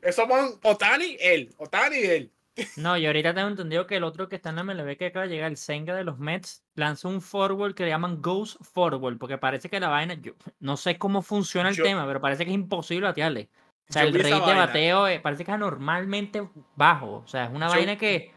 [0.00, 1.52] Eso van Otani, él.
[1.58, 2.32] Otani, él.
[2.76, 5.26] No, y ahorita tengo entendido que el otro que está en la MLB que acaba
[5.26, 9.18] de llegar, el Senga de los Mets, lanzó un forward que le llaman Ghost Forward,
[9.18, 12.50] porque parece que la vaina, yo no sé cómo funciona el tema, pero parece que
[12.50, 13.48] es imposible batearle.
[13.88, 17.22] O sea, el rey de bateo eh, parece que es anormalmente bajo.
[17.24, 18.34] O sea, es una vaina que.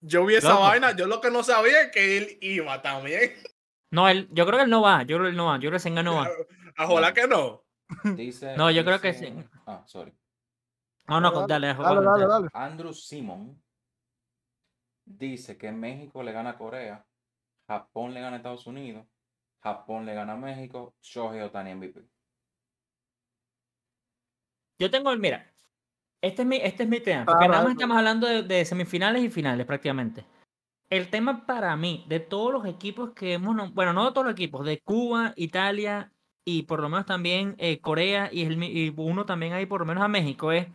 [0.00, 3.34] Yo vi esa vaina, yo lo que no sabía es que él iba también.
[3.90, 5.68] No, él, yo creo que él no va, yo creo que él no va, yo
[5.68, 6.28] creo que Senga no va.
[6.78, 7.64] Ojalá que no.
[8.56, 9.32] no, yo creo que sí.
[9.66, 10.12] Ah, sorry.
[11.08, 13.60] No, no, dale, dale, Andrew Simon
[15.04, 17.06] dice que México le gana a Corea,
[17.68, 19.06] Japón le gana a Estados Unidos,
[19.62, 22.04] Japón le gana a México, Shohei Otani MVP.
[24.78, 25.50] Yo tengo, el, mira,
[26.20, 29.30] este es mi, este es mi tema, porque nada más estamos hablando de, semifinales y
[29.30, 30.26] finales prácticamente.
[30.90, 34.34] El tema para mí, de todos los equipos que hemos, bueno, no de todos los
[34.34, 36.12] equipos, de Cuba, Italia
[36.44, 39.86] y por lo menos también eh, Corea y, el, y uno también ahí por lo
[39.86, 40.68] menos a México, es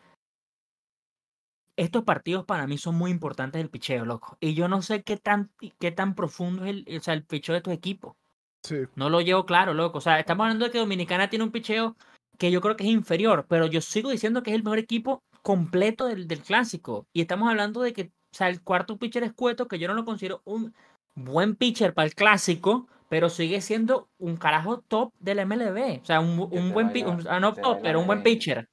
[1.76, 4.38] estos partidos para mí son muy importantes del picheo, loco.
[4.40, 7.54] Y yo no sé qué tan, qué tan profundo es el, o sea, el picheo
[7.54, 8.16] de estos equipos.
[8.64, 8.76] Sí.
[8.96, 9.98] No lo llevo claro, loco.
[9.98, 11.96] O sea, estamos hablando de que Dominicana tiene un picheo
[12.38, 15.24] que yo creo que es inferior, pero yo sigo diciendo que es el mejor equipo
[15.42, 17.08] completo del, del clásico.
[17.14, 19.94] Y estamos hablando de que, o sea, el cuarto pitcher es Cueto, que yo no
[19.94, 20.74] lo considero un
[21.16, 26.02] buen pitcher para el clásico, pero sigue siendo un carajo top del MLB.
[26.02, 28.70] O sea, un, un buen pitcher, ah, no top, pero un buen pitcher.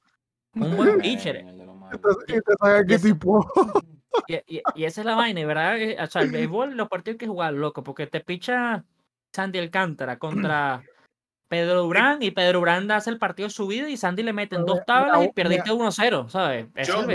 [0.55, 1.45] Un buen pitcher.
[4.27, 5.77] Y, esa es la vaina, ¿verdad?
[6.03, 8.83] O sea, el béisbol, los partidos hay que jugar, loco, porque te picha
[9.33, 10.83] Sandy Alcántara contra
[11.47, 15.25] Pedro Durán y Pedro Durán hace el partido subido y Sandy le meten dos tablas
[15.25, 16.67] y perdiste 1-0, ¿sabes?
[16.85, 17.05] yo,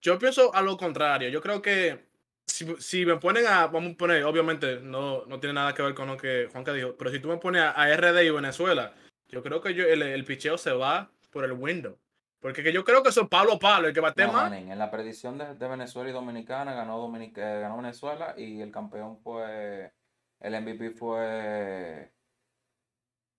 [0.00, 1.28] Yo, pienso a lo contrario.
[1.28, 2.08] Yo creo que
[2.46, 6.08] si, me ponen a, vamos a poner, obviamente no, no tiene nada que ver con
[6.08, 8.94] lo que Juanca dijo, pero si tú me pones a, RD y Venezuela,
[9.28, 11.98] yo creo que yo, el, el picheo se va por el window.
[12.40, 14.52] Porque yo creo que eso es palo palo, el que bate más.
[14.52, 19.18] en la predicción de, Venezuela y Dominicana ganó, Dominica, eh, ganó Venezuela y el campeón
[19.18, 19.92] fue.
[20.40, 22.12] El MVP fue.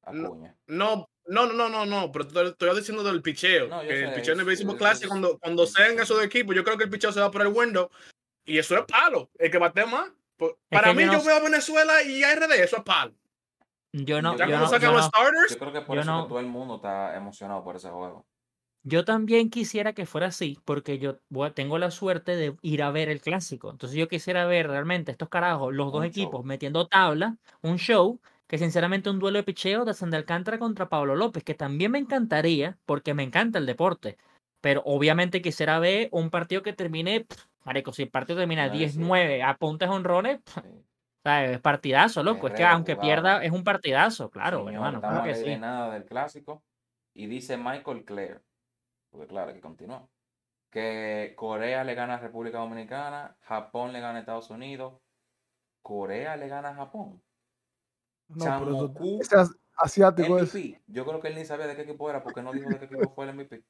[0.04, 0.56] Acuña.
[0.68, 3.82] No, no, no, no, no, pero estoy, diciendo del picheo.
[3.82, 6.90] el picheo en el béisbol clase, cuando, cuando sean esos equipos, yo creo que el
[6.90, 7.90] picheo se va por el window
[8.44, 10.12] y eso es palo, el que bate más.
[10.70, 13.14] Para mí, yo, veo a Venezuela y ARD, eso es palo.
[13.92, 14.38] Yo no.
[14.38, 15.10] yo, no, yo,
[15.50, 18.26] yo creo que por eso todo el mundo está emocionado por ese juego.
[18.84, 21.20] Yo también quisiera que fuera así, porque yo
[21.54, 23.70] tengo la suerte de ir a ver el clásico.
[23.70, 28.58] Entonces yo quisiera ver realmente estos carajos, los dos equipos metiendo tabla, un show, que
[28.58, 32.78] sinceramente un duelo de picheo de Sandy Alcántara contra Pablo López, que también me encantaría,
[32.86, 34.18] porque me encanta el deporte.
[34.62, 37.28] Pero obviamente quisiera ver un partido que termine,
[37.66, 40.40] marico, si el partido termina 10-9 a puntas honrones,
[41.24, 42.48] es partidazo, loco.
[42.48, 45.00] Es que aunque pierda, es un partidazo, claro, hermano.
[45.00, 45.58] Claro que sí.
[45.58, 46.64] nada del clásico.
[47.14, 48.40] Y dice Michael Clare
[49.10, 50.10] porque claro, que continuó.
[50.70, 55.02] Que Corea le gana a República Dominicana, Japón le gana a Estados Unidos,
[55.82, 57.22] Corea le gana a Japón.
[58.28, 58.94] No, pero
[59.78, 60.82] asiático MVP.
[60.88, 62.86] Yo creo que él ni sabía de qué equipo era porque no dijo de qué
[62.86, 63.64] equipo fue el MVP.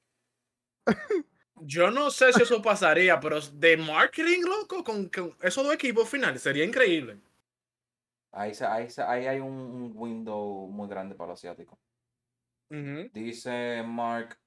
[1.62, 5.10] Yo no sé si eso pasaría, pero de marketing, loco, con,
[5.41, 7.19] esos dos equipos finales sería increíble.
[8.32, 11.78] Ahí, ahí, ahí hay un, window muy grande para los asiáticos.
[12.69, 14.38] Dice Mark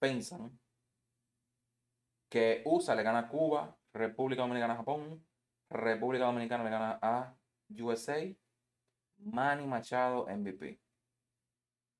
[0.00, 0.58] piensan
[2.28, 5.24] que USA le gana a Cuba, República Dominicana a Japón,
[5.68, 7.36] República Dominicana le gana a
[7.68, 8.34] USA,
[9.18, 10.80] Manny Machado MVP.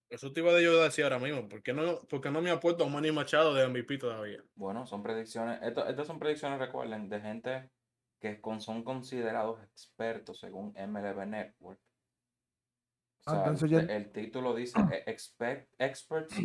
[0.08, 1.48] Eso te iba a yo decir ahora mismo.
[1.48, 4.42] ¿Por qué no, porque no me apuesto a Manny Machado de MVP todavía?
[4.56, 5.60] Bueno, son predicciones.
[5.62, 7.70] estas son predicciones, recuerden, de gente
[8.20, 11.80] que son considerados expertos según MLB Network.
[13.26, 16.36] Ah, el, título dice eh, experts,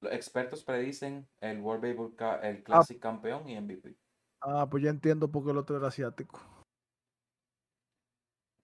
[0.00, 2.62] los expertos predicen el World Baseball el ah.
[2.64, 3.96] Classic campeón y MVP.
[4.40, 6.40] Ah, pues ya entiendo por qué el otro era asiático.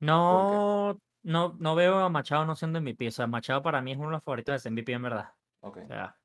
[0.01, 3.09] No, no, no veo a Machado no siendo MVP.
[3.09, 5.33] O sea, Machado para mí es uno de los favoritos de ese MVP en verdad.
[5.61, 6.17] O sea,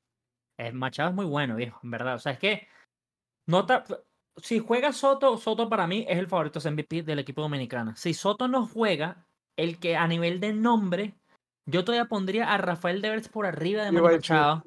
[0.56, 2.16] es, Machado es muy bueno, viejo, en verdad.
[2.16, 2.66] O sea, es que
[3.46, 3.84] nota,
[4.36, 7.94] si juega Soto, Soto para mí es el favorito de MVP del equipo dominicano.
[7.96, 11.14] Si Soto no juega, el que a nivel de nombre,
[11.70, 14.64] yo todavía pondría a Rafael Devers por arriba de Machado.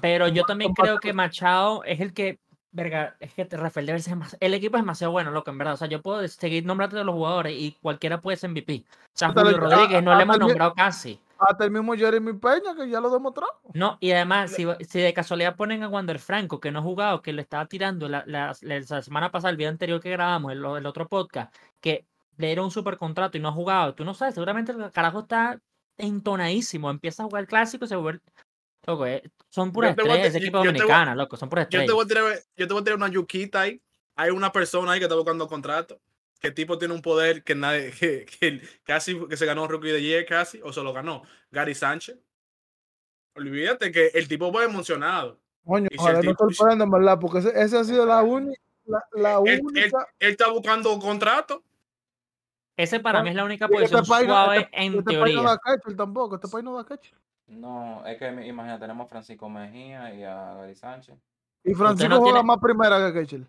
[0.00, 2.40] Pero yo también creo que Machado es el que
[2.72, 4.36] Verga, es que Rafael Devers es más.
[4.38, 5.74] El equipo es demasiado bueno, loco, en verdad.
[5.74, 8.84] O sea, yo puedo seguir nombrando a los jugadores y cualquiera puede ser MVP.
[8.86, 11.20] O sea, Julio Rodríguez no le hemos nombrado casi.
[11.38, 13.46] Hasta el mismo Jeremy Peña, que ya lo demostró.
[13.74, 17.22] No, y además, si, si de casualidad ponen a Wander Franco, que no ha jugado,
[17.22, 20.86] que lo estaba tirando la, la, semana pasada, el video anterior que grabamos, el, el
[20.86, 24.34] otro podcast, que le dieron un super contrato y no ha jugado, tú no sabes,
[24.34, 25.60] seguramente el carajo está
[26.00, 26.90] entonadísimo.
[26.90, 28.20] Empieza a jugar el clásico y se vuelve
[28.86, 31.86] Loco, eh, son puras estrellas, equipo dominicana, loco, son puras estrellas.
[31.86, 33.82] Yo te, voy a tirar, yo te voy a tirar una yuquita ahí.
[34.16, 36.00] Hay una persona ahí que está buscando contrato.
[36.40, 37.90] Que tipo tiene un poder que nadie,
[38.40, 41.22] que, casi que se ganó Rookie de Year casi, o se lo ganó.
[41.50, 42.18] Gary Sánchez.
[43.34, 45.38] Olvídate que el tipo fue emocionado.
[45.64, 47.18] Coño, ojalá no sorprenda, ¿verdad?
[47.20, 48.60] Porque esa ha sido la, única.
[49.12, 50.08] La, única...
[50.18, 51.62] Él, está buscando contrato.
[52.82, 55.22] Ese para mí es la única este posición suave este, en este teoría.
[55.22, 57.18] País no da catcher tampoco, este país no da catcher.
[57.48, 61.16] No, es que imagina, tenemos a Francisco Mejía y a Gary Sánchez.
[61.64, 63.46] Y Francisco juega más primera que Catcher.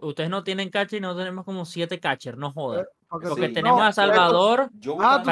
[0.00, 2.84] Ustedes no tienen catcher y no tenemos como siete catcher, no jodas.
[2.84, 4.68] Eh, porque, tenemos a Salvador,
[5.00, 5.22] ah,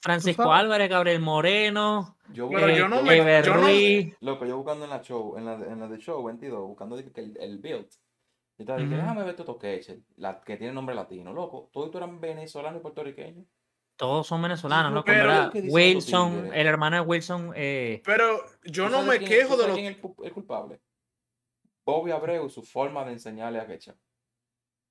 [0.00, 3.66] Francisco, Álvarez, Gabriel Moreno, yo, yo no me, yo no,
[4.20, 7.36] Loco, yo buscando en la show, en la, en la de show 22, buscando el,
[7.40, 7.88] el build.
[8.56, 11.70] Estaba diciendo, déjame ver estos catcher, la que tiene nombre latino, loco.
[11.72, 13.46] Todos eran venezolanos y puertorriqueños.
[13.96, 15.04] Todos son venezolanos, ¿no?
[15.04, 17.52] Pero, Wilson, el hermano de Wilson.
[17.54, 18.02] Eh...
[18.04, 19.86] Pero yo no me quejo de lo que.
[19.86, 20.80] el culpable?
[21.84, 23.94] Bobby Abreu, su forma de enseñarle a Kecha.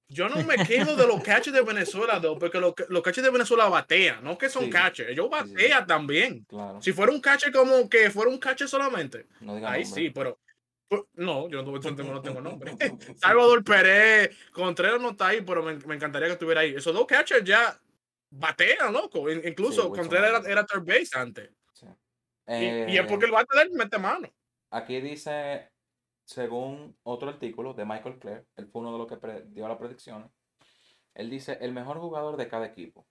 [0.09, 3.67] Yo no me quejo de los catchers de Venezuela, porque los, los catchers de Venezuela
[3.67, 6.45] batean, no que son catchers, ellos batean también.
[6.79, 9.25] Si fuera un catcher como que fuera un catcher solamente,
[9.65, 10.39] ahí sí, pero
[11.13, 12.71] no, yo no, no tengo nombre.
[13.17, 16.75] Salvador Pérez, Contreras no está ahí, pero me, me, encantaría que estuviera ahí.
[16.75, 17.79] Esos dos catchers ya
[18.29, 19.29] batea, loco.
[19.29, 21.49] Incluso Contreras era, third base antes.
[22.47, 24.27] y, es porque el bate de él mete mano.
[24.71, 25.69] Aquí dice,
[26.25, 30.29] según otro artículo de Michael Clare, él fue uno de los que dio las predicciones.
[31.13, 33.05] Él dice, el mejor jugador de cada equipo.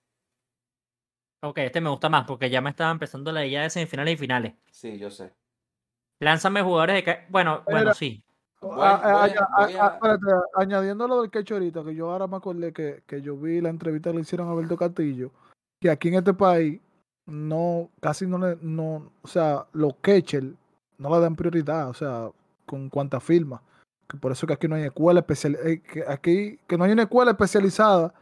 [1.41, 4.17] Ok, este me gusta más porque ya me estaba empezando la idea de semifinales y
[4.17, 4.53] finales.
[4.71, 5.33] Sí, yo sé.
[6.23, 7.25] Lánzame jugadores de cada...
[7.29, 8.23] Bueno, bueno, sí
[10.55, 13.69] añadiendo lo del quecho ahorita, que yo ahora me acordé que, que yo vi la
[13.69, 15.31] entrevista que le hicieron a Alberto Castillo,
[15.79, 16.79] que aquí en este país
[17.25, 20.47] no, casi no le, no, o sea, los catchers
[20.97, 22.29] no le dan prioridad, o sea,
[22.65, 23.61] con cuántas firmas.
[24.07, 26.91] Que por eso que aquí no hay escuela especial, eh, que aquí, que no hay
[26.91, 28.13] una escuela especializada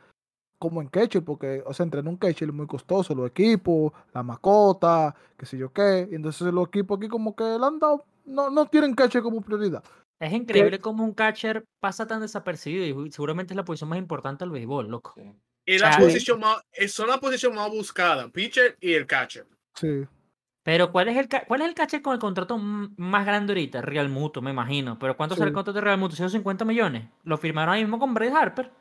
[0.61, 4.21] como en catcher, porque, o sea, entrenar un catcher es muy costoso, los equipos, la
[4.21, 8.05] mascota, qué sé yo qué, y entonces los equipos aquí como que le han dado,
[8.25, 9.83] no, no tienen catcher como prioridad.
[10.19, 14.45] Es increíble cómo un catcher pasa tan desapercibido y seguramente es la posición más importante
[14.45, 15.15] del béisbol, loco.
[15.65, 19.47] Y la posición más, son la posición más buscada, pitcher y el catcher.
[19.73, 20.05] Sí.
[20.61, 23.81] Pero ¿cuál es el cuál es el catcher con el contrato más grande ahorita?
[23.81, 24.99] Real Muto, me imagino.
[24.99, 25.41] Pero ¿cuánto sí.
[25.41, 26.15] el contrato de Real Muto?
[26.15, 27.07] 150 millones.
[27.23, 28.71] Lo firmaron ahí mismo con Bryce Harper.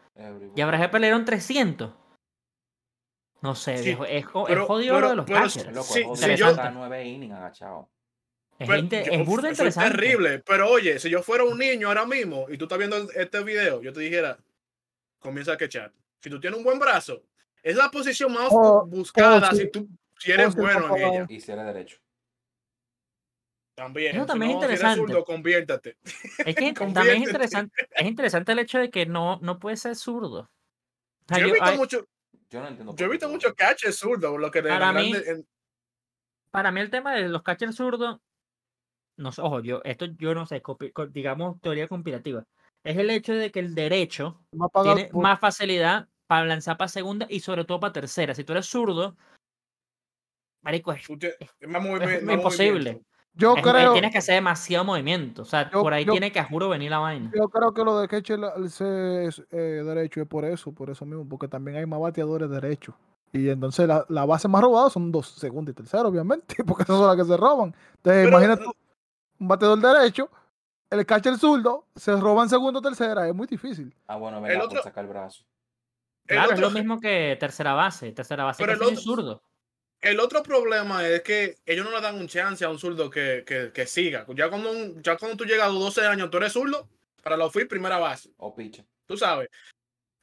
[0.55, 1.93] Y Harper le dieron 300.
[3.43, 5.87] No sé, es, es, jodido lo de los catchers.
[5.87, 7.89] Sí, sí, yo, nueve innings agachado.
[8.59, 9.89] Es, burda interesante.
[9.89, 13.11] Es terrible, pero oye, si yo fuera un niño ahora mismo y tú estás viendo
[13.13, 14.39] este video, yo te dijera,
[15.19, 15.91] comienza a quechar.
[16.21, 17.23] Si tú tienes un buen brazo,
[17.63, 21.27] es la posición más oh, buscada oh, si tú si eres oh, bueno en ella.
[21.31, 21.99] Y si eres derecho.
[23.81, 24.15] También.
[24.15, 25.01] Eso también es interesante.
[25.01, 25.97] Si zurdo, conviértate.
[26.45, 29.97] Es que también es interesante, es interesante el hecho de que no, no puede ser
[29.97, 30.51] zurdo.
[31.29, 32.07] yo, he visto mucho.
[32.51, 32.95] Yo no entiendo.
[32.95, 35.15] Yo he visto muchos catches zurdos, lo que para mí,
[36.51, 38.21] para mí el tema de los catchers zurdos
[39.17, 40.63] no, ojo, yo, esto yo no sé,
[41.11, 42.45] digamos teoría conspirativa,
[42.83, 44.43] es el hecho de que el derecho
[44.83, 48.35] tiene más facilidad para lanzar para segunda y sobre todo para tercera.
[48.35, 49.17] Si tú eres zurdo,
[50.63, 53.03] marico, es, imposible.
[53.35, 53.93] Yo creo.
[53.93, 55.43] Tienes que hacer demasiado movimiento.
[55.43, 57.31] O sea, por ahí tiene que, juro, venir la vaina.
[57.35, 61.29] Yo creo que lo de Ketcher es eh, derecho es por eso, por eso mismo,
[61.29, 62.95] porque también hay más bateadores derechos
[63.33, 66.97] Y entonces la, la base más robada son dos, segunda y tercera, obviamente, porque esas
[66.97, 67.75] son las que se roban.
[67.97, 68.65] Entonces, imagínate
[69.39, 70.29] un batedor derecho,
[70.91, 73.95] el catcher zurdo, se roban segundo o tercera, es muy difícil.
[74.07, 75.45] Ah, bueno, el otro, sacar el brazo.
[76.27, 78.13] Claro, es lo mismo que tercera base.
[78.13, 79.43] Tercera base pero el zurdo.
[80.01, 83.45] El otro problema es que ellos no le dan un chance a un zurdo que,
[83.45, 84.27] que, siga.
[84.35, 86.89] Ya cuando, ya cuando tú llegas a los 12 años, tú eres zurdo
[87.23, 88.31] para la OFI primera base.
[88.39, 88.87] O pitcher.
[89.07, 89.49] Tú sabes.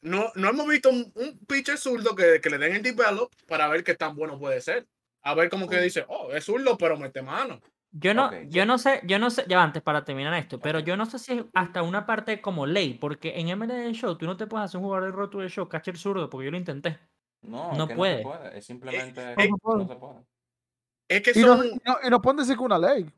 [0.02, 1.14] No, no hemos visto un,
[1.48, 4.88] pitcher zurdo que, que, le den el develop para ver qué tan bueno puede ser.
[5.22, 7.62] A ver como que dice, oh, es zurdo, pero mete mano.
[7.92, 10.98] Yo no, yo no sé, yo no sé, ya antes para terminar esto, pero yo
[10.98, 14.38] no sé si es hasta una parte como ley, porque en MLB Show tú no
[14.38, 17.00] te puedes hacer un jugador de roto de show, catcher zurdo, porque yo lo intenté.
[17.48, 18.24] No, no, puede.
[18.54, 20.16] Es simplemente es, no, se puede.
[21.08, 21.66] Es que son...
[21.66, 23.12] y, no, y no pueden decir que una ley.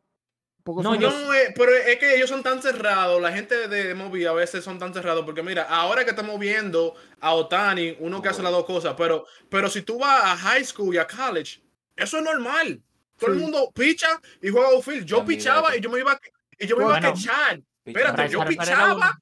[0.66, 1.10] No, yo,
[1.56, 4.94] pero es que ellos son tan cerrados, la gente de Moby a veces son tan
[4.94, 8.94] cerrados, porque mira, ahora que estamos viendo a Otani, uno que hace las dos cosas,
[8.96, 11.62] pero, pero si tú vas a high school y a college,
[11.96, 12.82] eso es normal.
[13.18, 14.10] Todo el mundo picha
[14.42, 15.06] y juega outfield.
[15.06, 16.20] Yo pichaba y yo me iba,
[16.60, 17.60] y yo me iba a quechar.
[17.84, 19.20] Espérate, yo pichaba,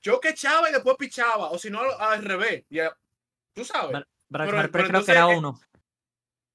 [0.00, 2.64] yo quechaba y después pichaba, o si no, al revés.
[2.70, 2.96] Ya,
[3.52, 4.02] tú sabes.
[4.30, 5.58] Pero, creo que era uno.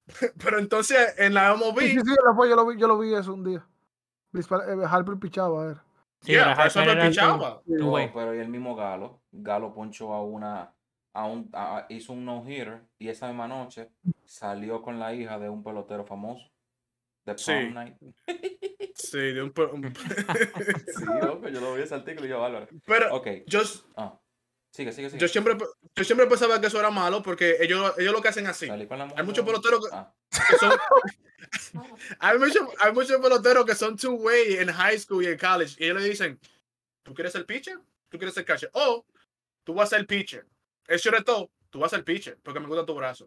[0.43, 1.79] Pero entonces en la MOB.
[1.79, 2.15] Sí, sí, sí,
[2.49, 3.65] yo lo vi, yo lo vi eso un día.
[4.33, 5.77] Eh, Harper pichaba, a ver.
[6.21, 7.61] Sí, yeah, eso pichaba.
[7.65, 9.21] pero y el mismo Galo.
[9.31, 10.73] Galo ponchó a una.
[11.13, 11.51] A un,
[11.89, 13.89] hizo un no-hitter y esa misma noche
[14.23, 16.49] salió con la hija de un pelotero famoso.
[17.25, 17.51] De sí.
[17.73, 17.97] Night.
[18.95, 19.53] sí, de un.
[19.53, 21.05] sí,
[21.51, 22.67] yo lo vi ese artículo y yo, Álvaro.
[22.85, 23.43] Pero, okay.
[23.45, 23.59] yo.
[23.97, 24.17] Ah.
[24.71, 25.19] Sigue, sigue, sigue.
[25.19, 25.57] Yo siempre,
[25.95, 28.69] yo siempre pensaba que eso era malo porque ellos, ellos lo que hacen así.
[28.69, 30.13] Hay muchos peloteros que, ah.
[30.59, 30.71] son.
[32.19, 35.75] hay, muchos, hay muchos peloteros que son two-way en high school y en college.
[35.77, 36.39] Y ellos le dicen:
[37.03, 37.79] ¿Tú quieres ser pitcher?
[38.07, 38.69] ¿Tú quieres ser catcher?
[38.73, 39.05] O
[39.65, 40.47] tú vas a ser pitcher.
[40.87, 43.25] Es cierto, tú vas a ser pitcher porque me gusta tu brazo.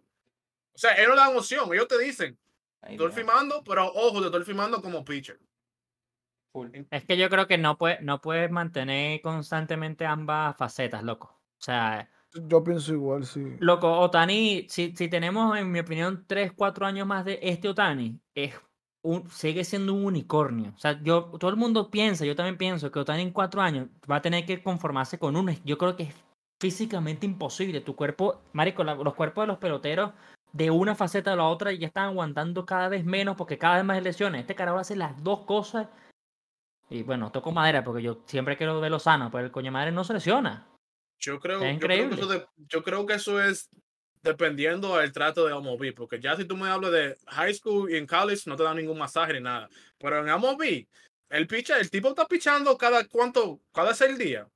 [0.72, 1.72] O sea, ellos no dan opción.
[1.74, 2.38] Ellos te dicen:
[2.80, 5.38] Estoy filmando, pero ojo, te estoy filmando como pitcher.
[6.90, 11.33] Es que yo creo que no, puede, no puedes mantener constantemente ambas facetas, loco.
[11.64, 12.10] O sea.
[12.34, 13.56] Yo pienso igual, sí.
[13.60, 18.20] Loco, Otani, si, si tenemos, en mi opinión, 3, 4 años más de este Otani,
[18.34, 18.54] es
[19.02, 20.72] un, sigue siendo un unicornio.
[20.76, 23.88] O sea, yo, todo el mundo piensa, yo también pienso que Otani en 4 años
[24.10, 25.52] va a tener que conformarse con uno.
[25.64, 26.14] Yo creo que es
[26.60, 27.80] físicamente imposible.
[27.80, 30.12] Tu cuerpo, Marico, los cuerpos de los peloteros
[30.52, 33.84] de una faceta a la otra ya están aguantando cada vez menos porque cada vez
[33.84, 34.42] más lesiones.
[34.42, 35.88] Este carajo hace las dos cosas.
[36.90, 40.04] Y bueno, toco madera porque yo siempre quiero verlo sano, pero el coño madre no
[40.04, 40.66] se lesiona.
[41.24, 43.70] Yo creo, yo creo, que eso yo creo que eso es
[44.22, 47.96] dependiendo del trato de MLB, porque ya si tú me hablas de high school y
[47.96, 49.68] en college no te dan ningún masaje ni nada.
[49.98, 50.86] Pero en MLB,
[51.28, 54.46] el pitcher, el tipo está pichando cada cuánto, cada seis días.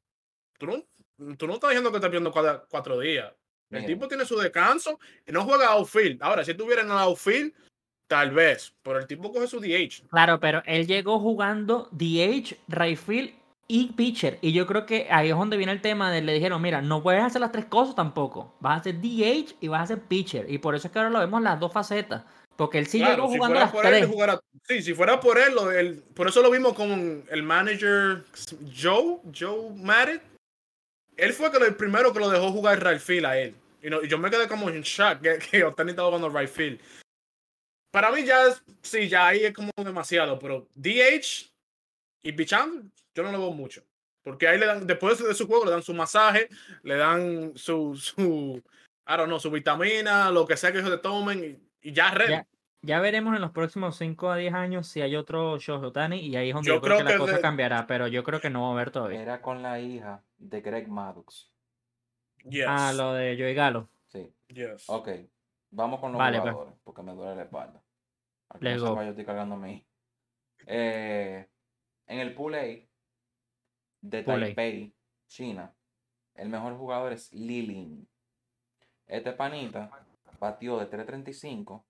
[0.59, 3.33] Tú no, tú no estás diciendo que está pidiendo cada cuatro días.
[3.70, 6.22] El tipo tiene su descanso y no juega outfield.
[6.22, 7.52] Ahora, si tuviera en el outfield,
[8.07, 8.74] tal vez.
[8.83, 10.09] Pero el tipo coge su DH.
[10.09, 13.38] Claro, pero él llegó jugando DH, right field
[13.68, 14.38] y pitcher.
[14.40, 17.02] Y yo creo que ahí es donde viene el tema de le dijeron, mira, no
[17.02, 18.57] puedes hacer las tres cosas tampoco.
[18.61, 20.50] Vas a hacer DH y vas a hacer pitcher.
[20.50, 22.24] Y por eso es que ahora lo vemos las dos facetas.
[22.57, 24.09] Porque él sí llegó jugando las tres.
[24.66, 28.24] sí, si fuera por él, por eso lo vimos con el manager
[28.74, 30.20] Joe, Joe Madden
[31.18, 33.54] él fue el primero que lo dejó jugar right field a él.
[33.83, 36.81] Y, yo me quedé como en shock que, que Otani estaba jugando right field.
[37.90, 41.50] Para mí ya, sí, ya ahí es como demasiado, pero DH
[42.22, 43.83] y Bicham, yo no lo veo mucho.
[44.22, 46.48] Porque ahí le dan, después de su juego, le dan su masaje,
[46.83, 48.62] le dan su, su,
[49.09, 52.44] I don't know, su vitamina, lo que sea que ellos se tomen y, ya red.
[52.83, 56.50] Ya, veremos en los próximos 5 a 10 años si hay otro Otani y ahí
[56.50, 58.72] es donde yo, creo, que, la cosa cambiará, pero yo creo que no va a
[58.72, 59.20] haber todavía.
[59.20, 61.50] Era con la hija de Greg Maddox.
[62.68, 63.88] Ah, lo de Joey Galo.
[64.07, 64.33] Sí.
[64.46, 64.85] Yes.
[64.87, 65.09] Ok.
[65.70, 66.38] Vamos con los pues.
[66.38, 67.83] jugadores, porque me duele la espalda.
[68.50, 69.85] Aquí no yo estoy cargando a mí.
[70.66, 71.48] Eh,
[72.07, 72.62] en el pool A
[74.00, 74.94] de Taipei,
[75.26, 75.74] China,
[76.34, 78.08] el mejor jugador es Lilin.
[79.06, 79.90] Este panita
[80.38, 81.84] batió de 335,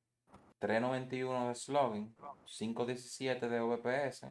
[0.59, 2.15] 391 de slogan,
[2.47, 4.27] 517 de OBPS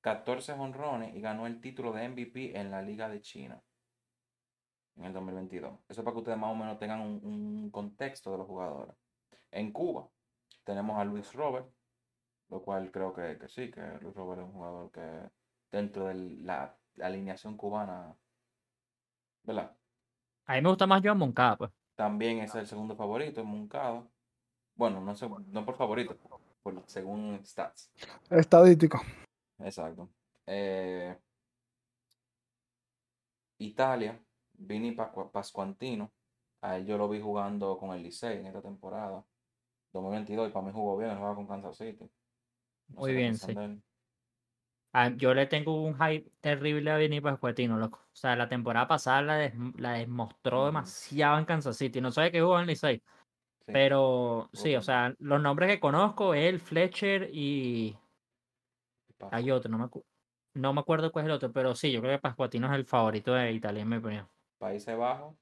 [0.00, 3.62] 14 honrones y ganó el título de MVP en la Liga de China
[4.96, 5.78] en el 2022.
[5.88, 8.94] Eso para que ustedes más o menos tengan un, contexto de los jugadores.
[9.50, 10.08] En Cuba
[10.64, 11.68] tenemos a Luis Robert,
[12.48, 15.30] lo cual creo que, sí, que Luis Robert es un jugador que
[15.70, 18.16] dentro de la, alineación cubana,
[19.42, 19.76] ¿verdad?
[20.46, 21.70] A mí me gusta más Joan Moncada, pues.
[21.94, 24.06] También es el segundo favorito, Moncada.
[24.74, 26.16] Bueno, no, sé, no por favorito,
[26.62, 27.92] por, según stats.
[28.30, 29.00] Estadístico.
[29.58, 30.08] Exacto.
[30.46, 31.16] Eh,
[33.58, 34.18] Italia,
[34.54, 36.10] Vini Pascuantino,
[36.62, 39.24] A él yo lo vi jugando con el Licey en esta temporada.
[39.92, 42.10] 2022 y para mí jugó bien, jugaba con Kansas City.
[42.88, 43.54] Muy bien, sí.
[44.92, 47.98] Ah, yo le tengo un hype terrible a Vinny Pascuetino, loco.
[47.98, 52.00] O sea, la temporada pasada la, la demostró demasiado en Kansas City.
[52.00, 53.02] No sabe qué jugó en Licey.
[53.66, 57.96] Pero sí, o sea, los nombres que conozco, él, Fletcher y.
[59.30, 59.88] Hay otro, no me,
[60.54, 62.86] no me acuerdo cuál es el otro, pero sí, yo creo que Pascuatino es el
[62.86, 64.28] favorito de Italia, en mi opinión.
[64.58, 65.36] Países Bajos,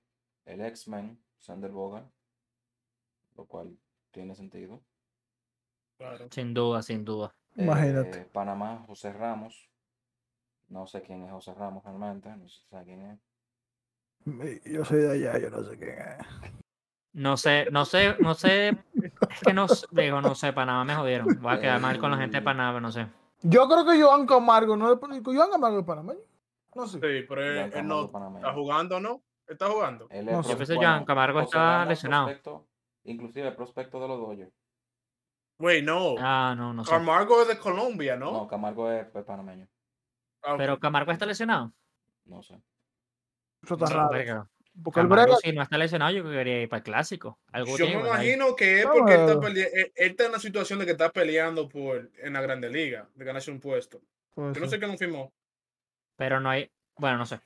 [0.44, 2.10] el X-Men, Sander Boga,
[3.36, 3.78] lo cual
[4.10, 4.82] tiene sentido.
[6.30, 7.34] Sin duda, sin duda.
[7.56, 8.20] Imagínate.
[8.20, 9.68] Eh, Panamá, José Ramos.
[10.68, 13.18] No sé quién es José Ramos realmente, no sé quién es.
[14.64, 16.52] Yo soy de allá, yo no sé quién es.
[17.14, 18.68] No sé, no sé, no sé.
[18.68, 21.26] Es que no, digo, no sé, Panamá me jodieron.
[21.40, 23.06] Voy a quedar mal con la gente de Panamá, no sé.
[23.42, 26.20] Yo creo que Joan Camargo no es Joan Camargo es panameño.
[26.74, 26.98] No sé.
[26.98, 29.22] Sí, pero él, no está jugando, ¿no?
[29.46, 30.06] ¿Está jugando?
[30.10, 32.30] Él no, yo pensé que Joan Camargo estaba lesionado.
[33.04, 34.52] inclusive el prospecto de los Dodgers.
[35.58, 36.14] Wait, no.
[36.18, 36.90] Ah, no, no sé.
[36.90, 38.32] Camargo es de Colombia, ¿no?
[38.32, 39.66] No, Camargo es, panameño.
[40.42, 41.72] Ah, pero Camargo está lesionado.
[42.24, 42.60] No sé.
[43.62, 44.48] Eso está raro.
[44.82, 45.08] Porque el
[45.42, 47.40] si no está lesionado, yo quería ir para el clásico.
[47.76, 50.92] yo me imagino que es porque él, está él, está en la situación de que
[50.92, 54.00] está peleando por en la Grande Liga, de ganarse un puesto.
[54.36, 55.32] yo no sé qué no firmó.
[56.16, 56.70] Pero no hay.
[56.96, 57.40] Bueno, no sé.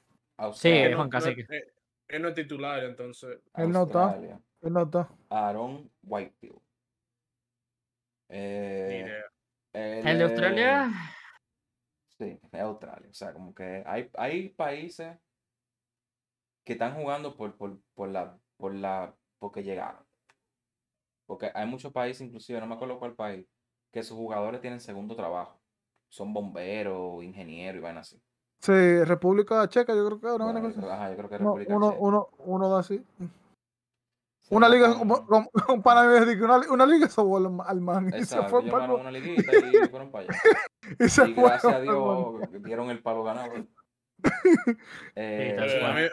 [0.55, 1.47] Sí, Juan Cacique.
[1.49, 1.73] Eh,
[2.09, 3.39] él no es titular, entonces.
[3.55, 4.19] Él no está.
[4.61, 5.09] Él no está.
[5.31, 6.61] Aaron Whitefield.
[8.35, 9.22] Eh,
[9.74, 10.91] ¿El de Australia?
[12.18, 13.09] Sí, de Australia.
[13.11, 15.18] O sea, como que hay, hay países
[16.64, 20.03] que están jugando por, por, por la, por la, porque llegaron.
[21.26, 23.47] Porque hay muchos países, inclusive, no me acuerdo cuál país,
[23.93, 25.61] que sus jugadores tienen segundo trabajo.
[26.09, 28.22] Son bomberos, ingenieros y van así.
[28.61, 32.03] Sí, República Checa, yo creo que no, Ajá, yo creo que República uno, Checa.
[32.03, 33.05] Uno, uno da así.
[34.53, 38.12] Una liga, como, como, un pana una, una liga sobó al, al man.
[38.14, 40.38] y se fue para una liguita y fueron para allá.
[41.00, 43.53] y, se y gracias a Dios dieron el palo ganado.
[45.16, 45.57] Eh,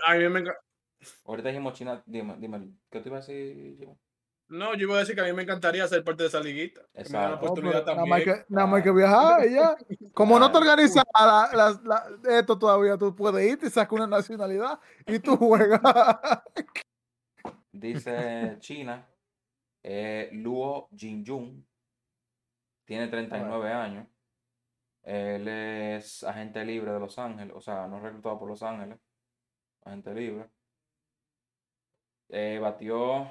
[0.04, 0.44] a, mí, me
[1.26, 3.88] Ahorita dijimos China, dime, dime, ¿qué te iba a decir,
[4.48, 6.82] No, yo iba a decir que a mí me encantaría ser parte de esa liguita.
[6.96, 7.54] Exacto.
[7.62, 9.78] Nada más que, nada más que viajar y ya.
[10.14, 11.04] Como no te organizas
[12.28, 15.82] esto todavía, tú puedes ir, y sacas una nacionalidad y tú juegas.
[17.72, 19.08] Dice China,
[19.84, 21.66] eh, Luo Jinjun,
[22.86, 24.08] tiene 39 años.
[25.04, 29.00] Él es agente libre de Los Ángeles, o sea, no reclutado por Los Ángeles,
[29.84, 30.50] agente libre.
[32.30, 33.30] Eh, batió,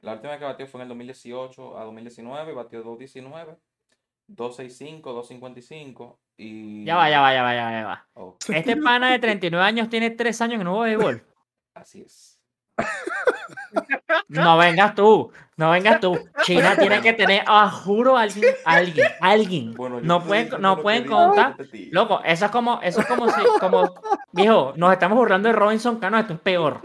[0.00, 3.56] la última vez que batió fue en el 2018 a 2019, batió 219,
[4.26, 6.84] 265, 255 y...
[6.84, 8.08] Ya va, ya va, ya va, ya va.
[8.48, 11.24] Este pana de 39 años tiene 3 años en nuevo béisbol.
[11.74, 12.40] Así es.
[14.28, 16.18] No vengas tú, no vengas tú.
[16.42, 19.74] China tiene que tener, ah, juro, alguien, alguien, alguien.
[20.02, 21.56] no pueden, no pueden contar.
[21.90, 23.94] Loco, eso es como, eso es como si, como,
[24.32, 26.82] viejo, nos estamos burlando de Robinson Cano, esto es peor.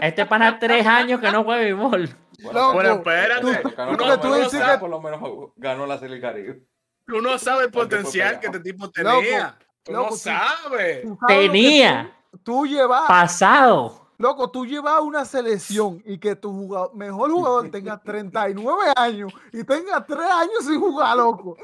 [0.00, 2.08] Este pana tres años que no juega béisbol.
[2.42, 3.62] Bueno, espérate.
[3.88, 5.20] Uno, tú dices que por lo menos
[5.56, 6.62] ganó la Serie Caribe.
[7.08, 9.56] Uno sabe el potencial que este tipo tenía.
[9.82, 11.06] Tú no sabes.
[11.26, 12.12] Tenía.
[12.42, 13.06] Tú llevas.
[13.06, 19.32] Pasado Loco, tú llevas una selección y que tu jugador, mejor jugador tenga 39 años
[19.52, 21.56] y tenga 3 años sin jugar, loco.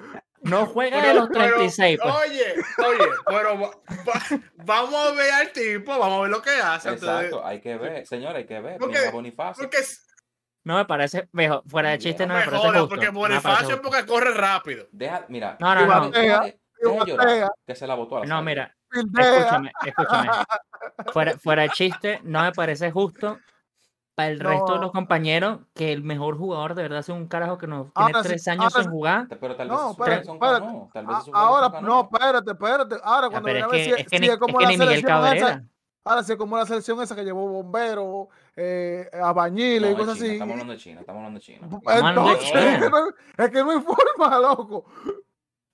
[0.42, 1.98] No juega de los 36.
[2.02, 2.14] Pues.
[2.14, 3.70] Oye, oye, pero
[4.56, 6.90] vamos a ver al tipo, vamos a ver lo que hace.
[6.90, 8.78] Exacto, hay que ver, señor, hay que ver.
[8.78, 9.62] Porque, Bonifacio.
[9.62, 9.78] Porque
[10.64, 12.88] no me parece, mejor, fuera de chiste, no me, parece justo.
[12.88, 14.86] Porque Bonifacio es porque corre rápido.
[14.92, 15.56] Deja, mira.
[15.60, 16.10] No, no, no.
[16.10, 16.54] Deja,
[17.06, 20.28] llorar, que se la botó a la No, mira, Escúchame, escúchame.
[21.12, 23.38] Fuera, fuera de chiste, no me parece justo
[24.14, 27.56] para el resto de los compañeros que el mejor jugador de verdad es un carajo
[27.56, 29.26] que nos tiene tres años sin jugar.
[29.28, 32.96] Pero tal vez no, espérate, no, tal vez ahora, no, espérate, espérate.
[33.02, 35.64] Ahora cuando es que, es que, ni, como es que ni Miguel Cabrera.
[36.04, 40.32] ahora sí, como la selección esa que llevó bomberos, eh, abañiles y cosas así.
[40.32, 41.68] Estamos hablando de China, estamos hablando de China.
[43.38, 44.84] Es que no hay forma, loco.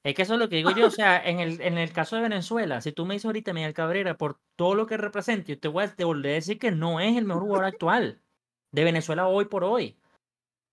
[0.05, 2.17] Es que eso es lo que digo yo, o sea, en el, en el caso
[2.17, 5.59] de Venezuela, si tú me dices ahorita Miguel Cabrera, por todo lo que representa, yo
[5.59, 8.23] te voy a, te volver a decir que no es el mejor jugador actual
[8.71, 9.99] de Venezuela hoy por hoy.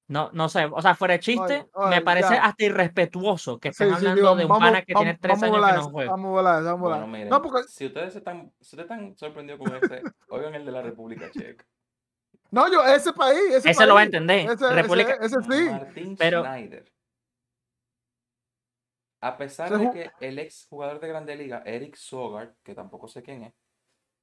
[0.08, 4.36] No, no sé, o sea, fuera de chiste, me parece hasta irrespetuoso que estén hablando
[4.36, 6.12] de un pana que tiene tres años que no juega.
[6.12, 7.28] Vamos a volar, vamos a volar.
[7.28, 7.64] no, porque...
[7.68, 11.66] si ustedes están, si ustedes están sorprendidos con este, oigan el de la República Checa.
[12.52, 14.52] No, yo, ese país, ese, ese lo va a entender.
[14.52, 15.18] Ese, República...
[15.20, 15.70] ese, sí.
[15.72, 16.95] Martín pero, Schneider
[19.26, 23.24] a pesar de que el ex jugador de Grande Liga, Eric Sogard, que tampoco sé
[23.24, 23.54] quién es,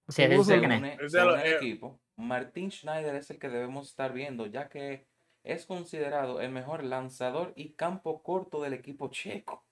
[0.09, 5.07] Sí, es el eh, equipo, Martin Schneider es el que debemos estar viendo, ya que
[5.45, 9.65] es considerado el mejor lanzador y campo corto del equipo checo.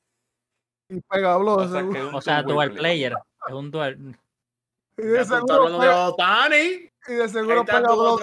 [0.89, 1.57] Y pegablo.
[1.57, 3.15] O sea, o sea dual player.
[3.49, 4.17] Es un dual.
[4.97, 8.19] Y de seguro, de Y de seguro pegablo.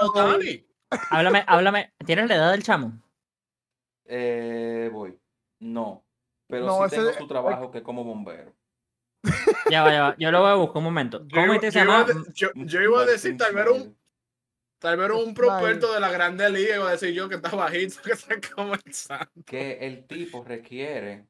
[1.09, 1.93] Háblame, háblame.
[2.05, 2.93] ¿Tienes la edad del chamo?
[4.05, 5.19] Eh, voy.
[5.59, 6.06] No.
[6.47, 8.53] Pero sí tengo su trabajo que como bombero.
[9.71, 10.15] Ya va, ya va.
[10.17, 11.27] Yo lo voy a buscar un momento.
[11.33, 12.05] ¿Cómo yo, te se llama?
[12.33, 13.97] Yo, yo, iba a decir tal vez un
[14.79, 17.95] Tal vez un propuesto de la Grande Liga, iba a decir yo que está bajito,
[18.03, 19.31] que está comenzando.
[19.45, 21.25] Que el tipo requiere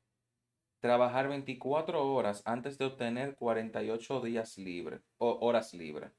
[0.81, 6.11] trabajar 24 horas antes de obtener 48 días libres o horas libres.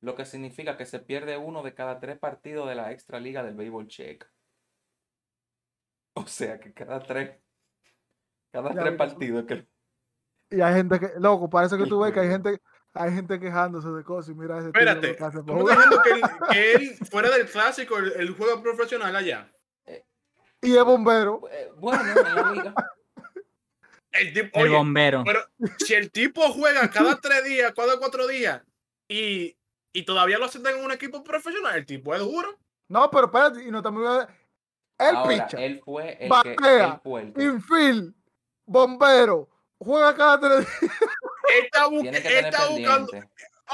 [0.00, 3.42] Lo que significa que se pierde uno de cada tres partidos de la extra liga
[3.42, 4.32] del béisbol checa.
[6.14, 7.38] O sea que cada tres,
[8.50, 9.66] cada tres partidos que...
[10.50, 12.60] Y hay gente que, loco, parece que tú ves que hay gente,
[12.92, 16.96] hay gente quejándose de cosas y mira ese Espérate, ¿cómo diciendo que él, que él,
[17.08, 19.48] fuera del clásico, el, juego profesional allá?
[20.62, 21.42] Y es bombero.
[21.50, 22.02] Eh, bueno,
[22.52, 22.74] liga.
[24.12, 25.22] El, tipo, el bombero.
[25.24, 25.40] Pero
[25.78, 28.60] si el tipo juega cada tres días, cada cuatro días
[29.06, 29.56] y,
[29.92, 32.58] y todavía lo aceptan en un equipo profesional, el tipo es duro.
[32.88, 34.26] No, pero espérate, y no también
[34.98, 35.58] el picha.
[35.64, 37.44] Él fue el que, él fue el que...
[37.44, 38.14] infield,
[38.70, 39.48] bombero,
[39.78, 40.92] juega cada tres días.
[41.50, 41.88] Está,
[42.28, 43.12] está buscando.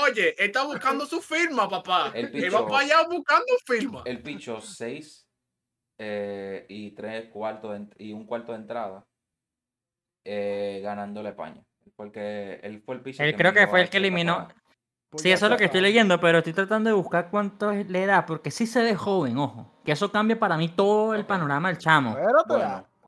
[0.02, 2.10] Oye, está buscando su firma, papá.
[2.14, 4.02] El picho, va para allá buscando firma.
[4.06, 5.28] El picho 6
[5.98, 9.06] eh, y tres cuartos y un cuarto de entrada
[10.24, 11.62] eh, ganándole a España.
[11.96, 13.22] Porque él fue el picho.
[13.22, 14.48] Él creo que fue el que eliminó.
[15.16, 18.24] Sí, eso es lo que estoy leyendo, pero estoy tratando de buscar cuánto le da,
[18.24, 19.70] porque sí se ve joven, ojo.
[19.84, 22.16] Que eso cambia para mí todo el panorama del chamo.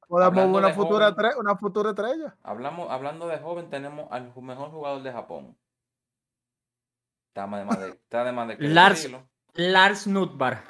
[0.09, 2.34] Podemos una futura, una futura estrella.
[2.42, 5.54] Hablamos, hablando de joven, tenemos al mejor jugador de Japón.
[7.28, 9.28] Está de más de, está de, más de que Lars, decirlo.
[9.52, 10.62] Lars Nutbar.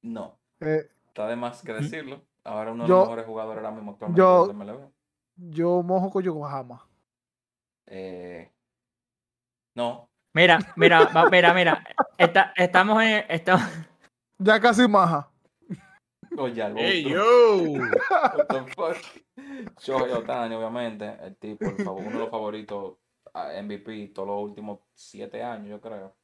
[0.00, 0.38] No.
[0.60, 2.22] Eh, está de más que decirlo.
[2.42, 4.90] Ahora uno de los mejores jugadores ahora mismo actualmente yo, MLB.
[5.36, 6.88] Yo mojo con Yokohama.
[7.86, 8.50] Eh,
[9.74, 10.08] no.
[10.32, 11.84] Mira, mira, mira, mira.
[12.56, 13.26] estamos en.
[13.28, 13.66] Estamos...
[14.38, 15.31] Ya casi maja.
[16.38, 16.78] Oye, algo.
[16.80, 17.62] ¡Hey, yo!
[18.10, 18.96] What the fuck?
[19.80, 21.16] Shohei Otani, obviamente.
[21.20, 22.98] El tipo, el uno de los favoritos
[23.34, 26.16] MVP todos los últimos siete años, yo creo.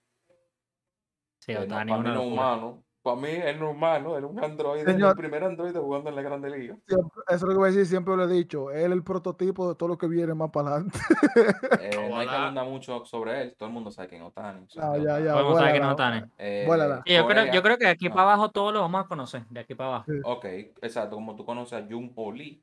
[1.40, 2.84] Sí, eh, Otani no, para mí no humano.
[3.09, 4.18] Para mí es normal, ¿no?
[4.18, 6.76] Es un androide, el primer androide jugando en la Grande Liga.
[6.86, 8.70] eso es lo que voy a decir, siempre lo he dicho.
[8.70, 10.98] Él es el prototipo de todo lo que viene más para adelante.
[11.80, 13.54] Eh, no hay que hablar mucho sobre él.
[13.56, 14.66] Todo el mundo sabe quién es Otani.
[14.78, 15.32] Ah, ya, ya.
[15.32, 16.22] Todo quién es Otani.
[16.36, 16.66] Eh,
[17.06, 19.46] yo, creo, yo creo que de aquí para abajo todos lo vamos a conocer.
[19.48, 20.12] De aquí para abajo.
[20.24, 20.44] Ok,
[20.82, 21.16] exacto.
[21.16, 22.62] Como tú conoces a Jung Ho Lee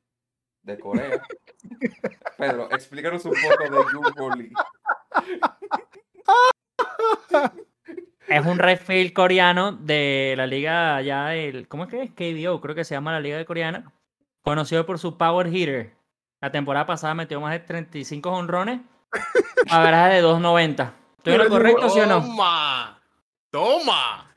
[0.61, 1.21] de Corea.
[2.37, 4.53] Pedro, explícanos un poco de Jung Ho Lee.
[8.27, 12.11] Es un refill coreano de la liga ya, el, ¿cómo es que es?
[12.11, 13.91] KBO, creo que se llama la liga de coreana.
[14.41, 15.95] Conocido por su power hitter.
[16.41, 18.81] La temporada pasada metió más de 35 honrones
[19.69, 20.93] a garaje de 2.90.
[21.17, 22.21] ¿Estoy en lo correcto, sí o no?
[22.21, 23.01] Toma.
[23.51, 24.35] Toma.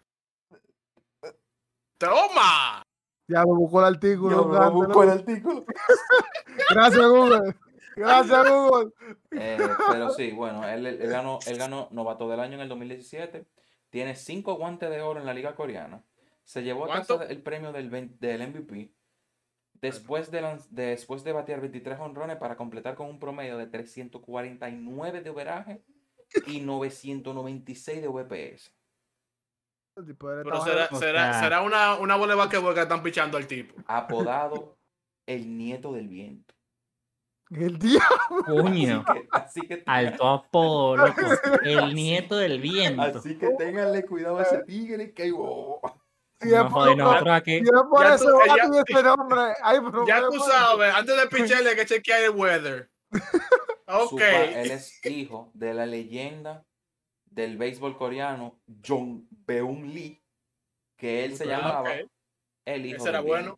[1.99, 2.83] Toma.
[3.27, 4.47] Ya me buscó el artículo.
[4.47, 5.65] me buscó el artículo.
[6.71, 7.55] Gracias, Google.
[7.97, 8.91] Gracias, Google.
[9.33, 9.59] Eh,
[9.91, 13.45] pero sí, bueno, él, él, ganó, él ganó novato del año en el 2017
[13.91, 16.03] tiene cinco guantes de oro en la liga coreana.
[16.45, 18.93] Se llevó a casa el premio del, del MVP.
[19.75, 25.31] Después de, después de batear 23 honrones para completar con un promedio de 349 de
[25.31, 25.83] overaje
[26.47, 28.75] y 996 de VPS.
[30.19, 33.75] Pero será, será, será una, una bola de basquetbol que están pichando al tipo.
[33.87, 34.79] Apodado
[35.27, 36.55] el nieto del viento.
[37.51, 38.45] El diablo.
[38.45, 39.05] Coño.
[39.31, 41.21] Así que, Alto apodo, loco.
[41.63, 43.03] El nieto del viento.
[43.03, 45.81] Así que ténganle cuidado a ese tigre que oh.
[46.41, 47.63] no, joder, nosotros aquí.
[47.91, 49.41] por ya eso tú, ya, este nombre.
[49.63, 52.91] Ay, ya tú sabes, antes de picharle hay que chequear el weather.
[53.87, 54.21] ok.
[54.21, 56.67] él es hijo de la leyenda
[57.25, 60.23] del béisbol coreano Jong Beun Lee,
[60.99, 61.91] que él se llamaba
[62.67, 63.57] el hijo Ese era bueno.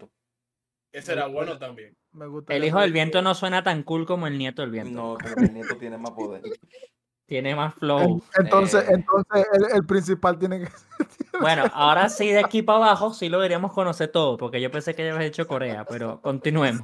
[0.92, 1.99] Ese era bueno también
[2.48, 4.92] el hijo del viento no suena tan cool como el nieto del viento.
[4.92, 6.42] No, pero el nieto tiene más poder.
[7.30, 8.20] tiene más flow.
[8.36, 8.92] Entonces, eh.
[8.94, 10.68] entonces el, principal tiene que
[11.40, 14.96] Bueno, ahora sí, de aquí para abajo, sí lo deberíamos conocer todo, porque yo pensé
[14.96, 16.82] que ya habías hecho Corea, pero continuemos.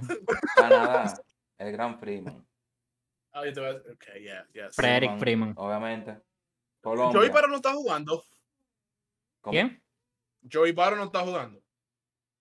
[0.54, 1.20] Canadá,
[1.58, 2.46] el gran Freeman.
[3.32, 4.76] Ah, okay, yeah, yes.
[4.76, 5.52] Frederick Freeman.
[5.56, 6.16] Obviamente.
[6.80, 7.18] Colombia.
[7.18, 8.22] Joey Baro no está jugando.
[9.42, 9.82] ¿Quién?
[10.50, 11.60] Joey Baro no está jugando.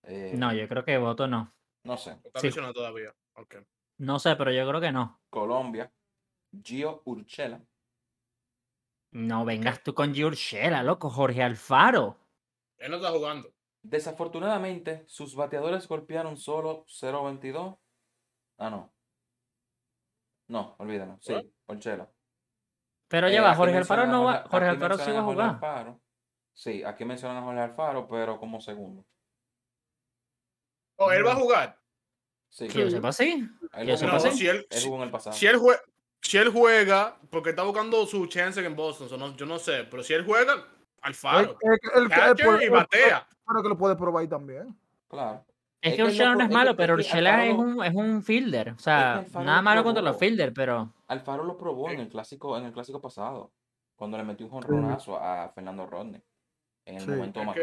[0.04, 1.52] Eh, no, yo creo que voto no.
[1.86, 2.18] No sé.
[2.24, 3.14] Está todavía.
[3.34, 3.64] Okay.
[3.98, 5.20] No sé, pero yo creo que no.
[5.30, 5.92] Colombia,
[6.62, 7.64] Gio Urchela.
[9.12, 12.18] No vengas tú con Giurchela, loco, Jorge Alfaro.
[12.78, 13.48] Él no está jugando.
[13.82, 17.78] Desafortunadamente, sus bateadores golpearon solo 0.22.
[18.58, 18.92] Ah, no.
[20.48, 21.18] No, olvídalo.
[21.20, 21.34] Sí,
[21.68, 22.10] Urshela.
[23.08, 24.44] Pero ya va, Jorge Alfaro no va.
[24.50, 25.96] Jorge Alfaro sí va a jugar.
[26.52, 29.06] Sí, aquí mencionan a Jorge Alfaro, pero como segundo.
[30.96, 31.78] ¿O oh, él va a jugar?
[32.48, 32.68] Sí.
[32.68, 33.48] Que yo sepa, sí.
[34.32, 35.36] Si él, jugó en el pasado.
[35.36, 35.80] Si él, juega,
[36.22, 40.14] si él juega, porque está buscando su chance en Boston, yo no sé, pero si
[40.14, 40.66] él juega,
[41.02, 41.58] Alfaro.
[41.60, 43.28] El, el, y batea.
[43.46, 44.76] Pero que lo puede probar también.
[45.08, 45.44] Claro.
[45.80, 48.70] Es, que Urshela no es malo, pero Urshela es un, es un fielder.
[48.70, 50.92] O sea, nada malo contra los fielder, pero.
[51.06, 53.52] Alfaro lo probó en el clásico, en el clásico pasado.
[53.94, 56.20] Cuando le metió un jonronazo a Fernando Rodney.
[56.84, 57.56] En el momento más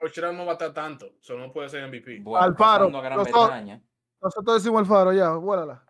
[0.00, 1.14] Urshela no va a estar tanto.
[1.20, 2.22] Eso no puede ser MVP.
[2.36, 2.90] Alfaro.
[2.90, 3.82] Gran Bretaña.
[4.20, 5.84] Nosotros decimos Alfaro, ya, vuélala.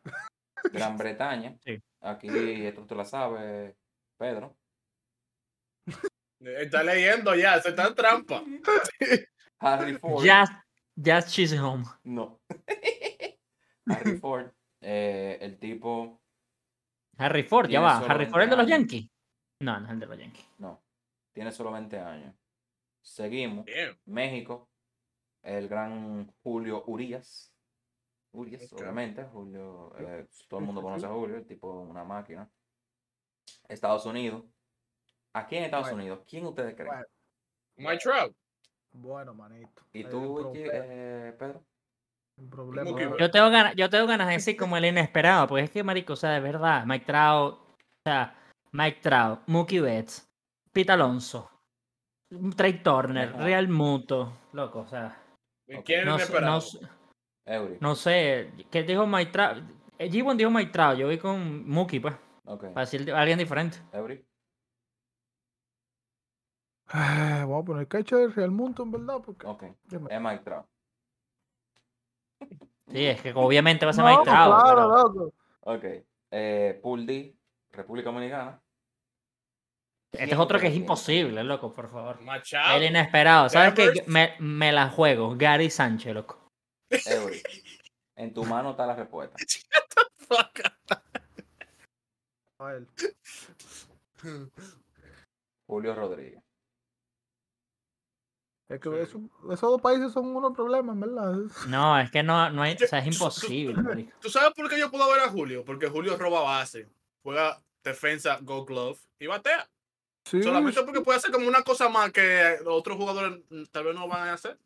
[0.72, 1.56] Gran Bretaña.
[2.00, 2.28] Aquí,
[2.66, 3.74] esto tú la sabes,
[4.16, 4.56] Pedro.
[6.40, 8.42] Está leyendo ya, se está en trampa.
[9.60, 10.24] Harry Ford.
[10.96, 11.84] Just Chisholm.
[12.02, 12.40] No.
[13.86, 14.50] Harry Ford,
[14.80, 16.20] eh, el tipo.
[17.16, 17.98] Harry Ford, ya va.
[17.98, 19.08] Harry Ford es de los Yankees.
[19.60, 20.46] No, no es el de los Yankees.
[20.58, 20.82] No.
[21.32, 22.34] Tiene solo 20 años.
[23.04, 23.66] Seguimos.
[24.06, 24.68] México.
[25.42, 27.52] El gran Julio Urias.
[28.32, 29.24] Urias, obviamente.
[29.24, 29.94] Julio.
[29.98, 32.50] Eh, todo el mundo conoce a Julio, el tipo una máquina.
[33.68, 34.42] Estados Unidos.
[35.34, 37.04] Aquí en Estados Unidos, ¿quién ustedes creen?
[37.76, 38.34] Mike Trout.
[38.92, 39.82] Bueno, manito.
[39.92, 41.64] ¿Y tú, eh, Pedro?
[42.36, 43.16] Un problema.
[43.18, 46.12] Yo tengo ganas, yo tengo ganas de decir como el inesperado, porque es que, marico,
[46.14, 48.36] o sea, de verdad, Mike Trout, o sea,
[48.72, 50.28] Mike Trout, Mookie Betts,
[50.72, 51.50] Pete Alonso,
[52.56, 55.16] Trey Turner, Real Muto, loco, o sea.
[55.84, 56.18] ¿Quién no?
[56.18, 56.60] No,
[57.80, 59.58] no, sé, ¿qué dijo Mike Trout?
[59.98, 62.14] Eh, G1 dijo Mike Trout, yo voy con Mookie, pues.
[62.46, 62.70] Okay.
[62.70, 63.78] Para decir alguien diferente.
[63.92, 64.14] Eury.
[66.94, 69.20] Eh, vamos a poner catcher del Real Mundo, en verdad.
[69.24, 69.46] Porque...
[69.46, 69.62] Ok.
[70.10, 70.66] Es Mike Trout.
[72.88, 74.62] Sí, es que obviamente va a ser Mike Trout.
[74.62, 75.32] Claro, loco.
[75.60, 75.84] Ok.
[76.30, 77.34] Eh, Pool D,
[77.72, 78.60] República Dominicana.
[80.18, 82.20] Este es otro que es imposible, loco, por favor.
[82.22, 82.76] Machado.
[82.76, 83.48] El inesperado.
[83.48, 84.04] ¿Sabes qué?
[84.06, 85.34] Me, me, la juego.
[85.36, 86.50] Gary Sánchez, loco.
[88.16, 89.36] En tu mano está la respuesta.
[95.66, 96.42] Julio Rodríguez.
[98.68, 99.20] Es que esos
[99.60, 101.34] dos países son unos problemas, ¿verdad?
[101.68, 104.10] No, es que no, no hay, o sea, es imposible.
[104.20, 105.64] ¿Tú, sabes por qué yo puedo ver a Julio?
[105.64, 106.88] Porque Julio roba base,
[107.22, 109.68] juega defensa, go glove y batea.
[110.24, 110.42] Sí.
[110.42, 114.28] Solamente porque puede hacer como una cosa más que otros jugadores tal vez no van
[114.28, 114.58] a hacer.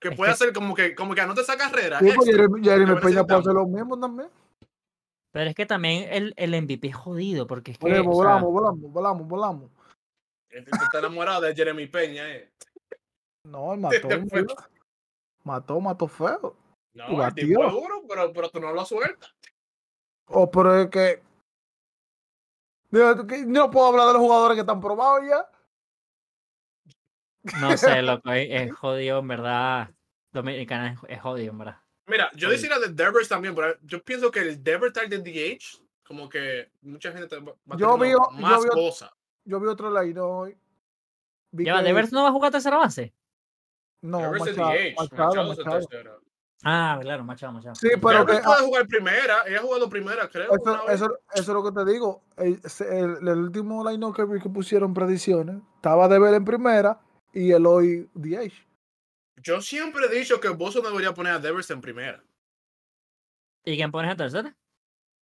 [0.00, 2.00] Que puede hacer como que, como que anote esa carrera.
[2.00, 4.28] Sí, Jeremy Peña puede hacer lo mismo también.
[5.32, 8.00] Pero es que también el, el MVP es jodido, porque es que.
[8.00, 9.70] volamos, volamos, volamos, volamos.
[10.50, 12.52] Está enamorado de Jeremy Peña, eh.
[13.44, 14.08] No, mató.
[15.44, 16.56] mató, mató feo.
[16.94, 19.34] No, el tipo es duro, pero, pero tú no lo sueltas.
[20.26, 21.22] Oh, pero es que.
[22.92, 25.48] No puedo hablar de los jugadores que están probados ya.
[27.60, 29.90] No sé, loco, es, jodido, en verdad.
[30.30, 31.78] Dominicana es, jodido, en verdad.
[32.06, 36.28] Mira, yo decía de Devers también, pero yo pienso que el Devers de DH, como
[36.28, 38.90] que mucha gente va a yo vi, más yo vi,
[39.44, 40.56] Yo vi otro line hoy.
[41.52, 43.14] ¿Ya Devers no va a jugar tercera base?
[44.02, 46.22] No, Machado, Machado, Machado.
[46.64, 47.74] Ah, claro, Machado, Machado.
[47.74, 50.48] Sí, pero que, puede jugar primera, ella ha jugado primera, creo.
[50.54, 52.22] Eso, eso, es lo que te digo.
[52.36, 52.60] El,
[53.28, 57.00] el, último line que, que pusieron predicciones estaba de ver en primera
[57.32, 58.52] y el hoy DH.
[59.42, 62.22] Yo siempre he dicho que Boston debería poner a Devers en primera.
[63.64, 64.56] ¿Y quién pones en tercera?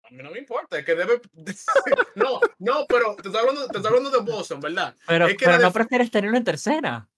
[0.04, 1.20] A mí no me importa, es que debe.
[2.14, 4.94] no, no, pero te estoy hablando, te estoy hablando de Boston, ¿verdad?
[5.06, 7.08] Pero, pero no prefieres tenerlo en tercera.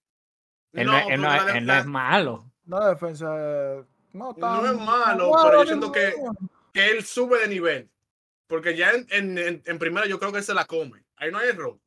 [0.73, 2.51] Él no, es malo.
[2.65, 3.85] No, defensa.
[4.17, 6.13] No, no es malo, pero yo siento que,
[6.73, 7.89] que, él sube de nivel.
[8.47, 11.03] Porque ya en, en, en, primera yo creo que él se la come.
[11.17, 11.77] Ahí no hay error.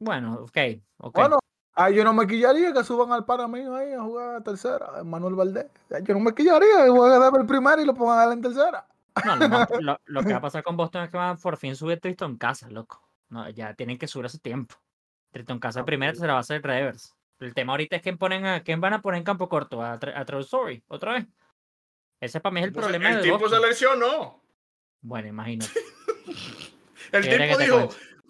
[0.00, 0.48] Bueno, ok.
[0.48, 0.82] okay.
[0.98, 1.38] Bueno,
[1.74, 5.04] ahí yo no me quillaría que suban al para mío ahí a jugar a tercera,
[5.04, 5.66] Manuel Valdés.
[6.04, 8.86] Yo no me quillaría que juegue el primero y lo pongan a él en tercera.
[9.24, 9.36] No,
[9.80, 12.00] lo, lo, que va a pasar con Boston es que van a por fin subir
[12.00, 13.02] Tristan casa, loco.
[13.28, 14.76] No, ya tienen que subir hace tiempo.
[15.30, 17.12] Triton Casa primero se la va a hacer reverse.
[17.40, 19.92] El tema ahorita es que ponen a quién van a poner en campo corto, a,
[19.92, 21.26] a Story, otra vez.
[22.20, 23.10] Ese para mí es el problema.
[23.12, 24.42] El tipo se lesionó.
[25.00, 25.72] Bueno, imagínate.
[27.12, 27.88] el tipo dijo,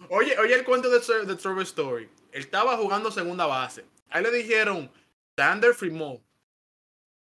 [0.09, 2.09] oye, oye el cuento de, de Trevor Story.
[2.31, 3.85] Él estaba jugando segunda base.
[4.09, 4.91] Ahí le dijeron,
[5.35, 6.21] Sander Fremont,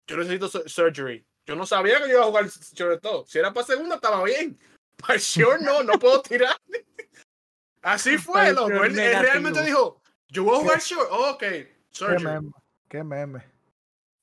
[0.07, 1.25] yo necesito surgery.
[1.45, 2.49] Yo no sabía que yo iba a jugar
[2.99, 3.25] todo.
[3.27, 4.59] Si era para segunda, estaba bien.
[4.97, 6.55] Para sure no, no puedo tirar.
[7.81, 8.83] Así fue, loco.
[8.85, 11.09] Él, realmente dijo, yo voy a jugar short.
[11.11, 11.43] ok,
[11.95, 12.51] surgery.
[12.87, 13.43] Qué meme.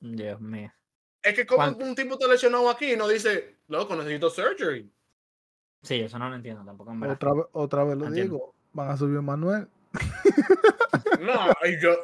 [0.00, 0.72] Dios mío.
[1.22, 4.90] Es que como un tipo está lesionado aquí y no dice, loco, necesito surgery.
[5.82, 6.92] Sí, eso no lo entiendo tampoco.
[7.08, 9.68] Otra, vez, otra vez lo digo, van a subir Manuel.
[11.20, 11.48] No,
[11.80, 11.96] yo,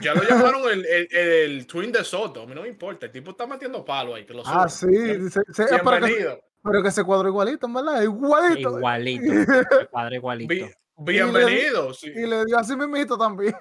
[0.00, 2.42] ya lo llamaron el, el, el, twin de Soto.
[2.42, 3.06] A mí no me importa.
[3.06, 4.24] El tipo está metiendo palo ahí.
[4.24, 4.86] Que lo ah, sí.
[5.28, 6.40] Se, se, bienvenido.
[6.62, 8.02] Pero que, se cuadro igualito, ¿verdad?
[8.02, 8.78] Igualito.
[8.78, 9.24] Igualito.
[9.90, 10.54] cuadro igualito.
[11.00, 11.92] Bienvenido.
[12.02, 13.54] Y le, dio así mismito también.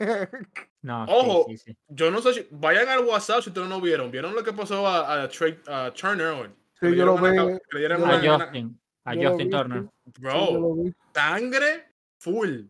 [0.82, 1.48] No, Ojo,
[1.90, 2.48] yo no sé si.
[2.52, 4.10] Vayan al WhatsApp si ustedes no vieron.
[4.12, 5.30] ¿Vieron lo que pasó a, a,
[5.68, 6.50] a Turner hoy?
[6.80, 7.38] Sí, yo lo vi.
[7.38, 8.80] A Justin.
[9.04, 9.84] A Justin Turner.
[10.20, 10.76] Bro,
[11.14, 12.62] sangre full.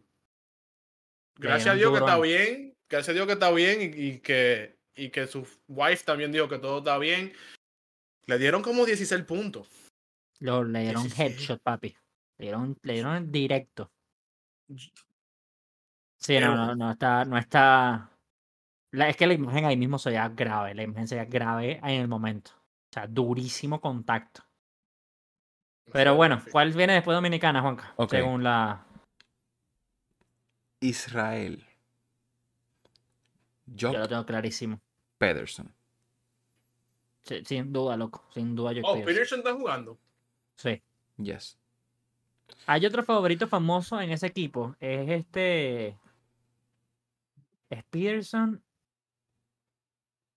[1.35, 2.75] Gracias a Dios que está bien.
[2.89, 6.57] Gracias a Dios que está bien y, que, y que su wife también dijo que
[6.57, 7.31] todo está bien.
[8.25, 9.67] Le dieron como 16 puntos.
[10.39, 11.95] Lo, le dieron headshot, papi.
[12.37, 13.91] Le dieron, le dieron directo.
[16.17, 18.09] Sí, no, no, no está, no está.
[18.91, 20.75] es que la imagen ahí mismo se veía grave.
[20.75, 22.51] La imagen se veía grave en el momento.
[22.51, 24.43] O sea, durísimo contacto.
[25.91, 27.95] Pero bueno, ¿cuál viene después de Dominicana, Juanca?
[28.09, 28.85] Según la,
[30.79, 31.65] Israel.
[33.65, 34.79] Yo lo tengo clarísimo.
[35.17, 35.73] Pederson.
[37.23, 38.25] sin duda, loco.
[38.33, 39.97] Sin duda yo Oh, Pederson está jugando.
[40.55, 40.81] Sí.
[41.17, 41.57] Yes.
[42.65, 44.75] Hay otro favorito famoso en ese equipo.
[44.79, 45.97] Es este.
[47.69, 48.63] Es Peterson.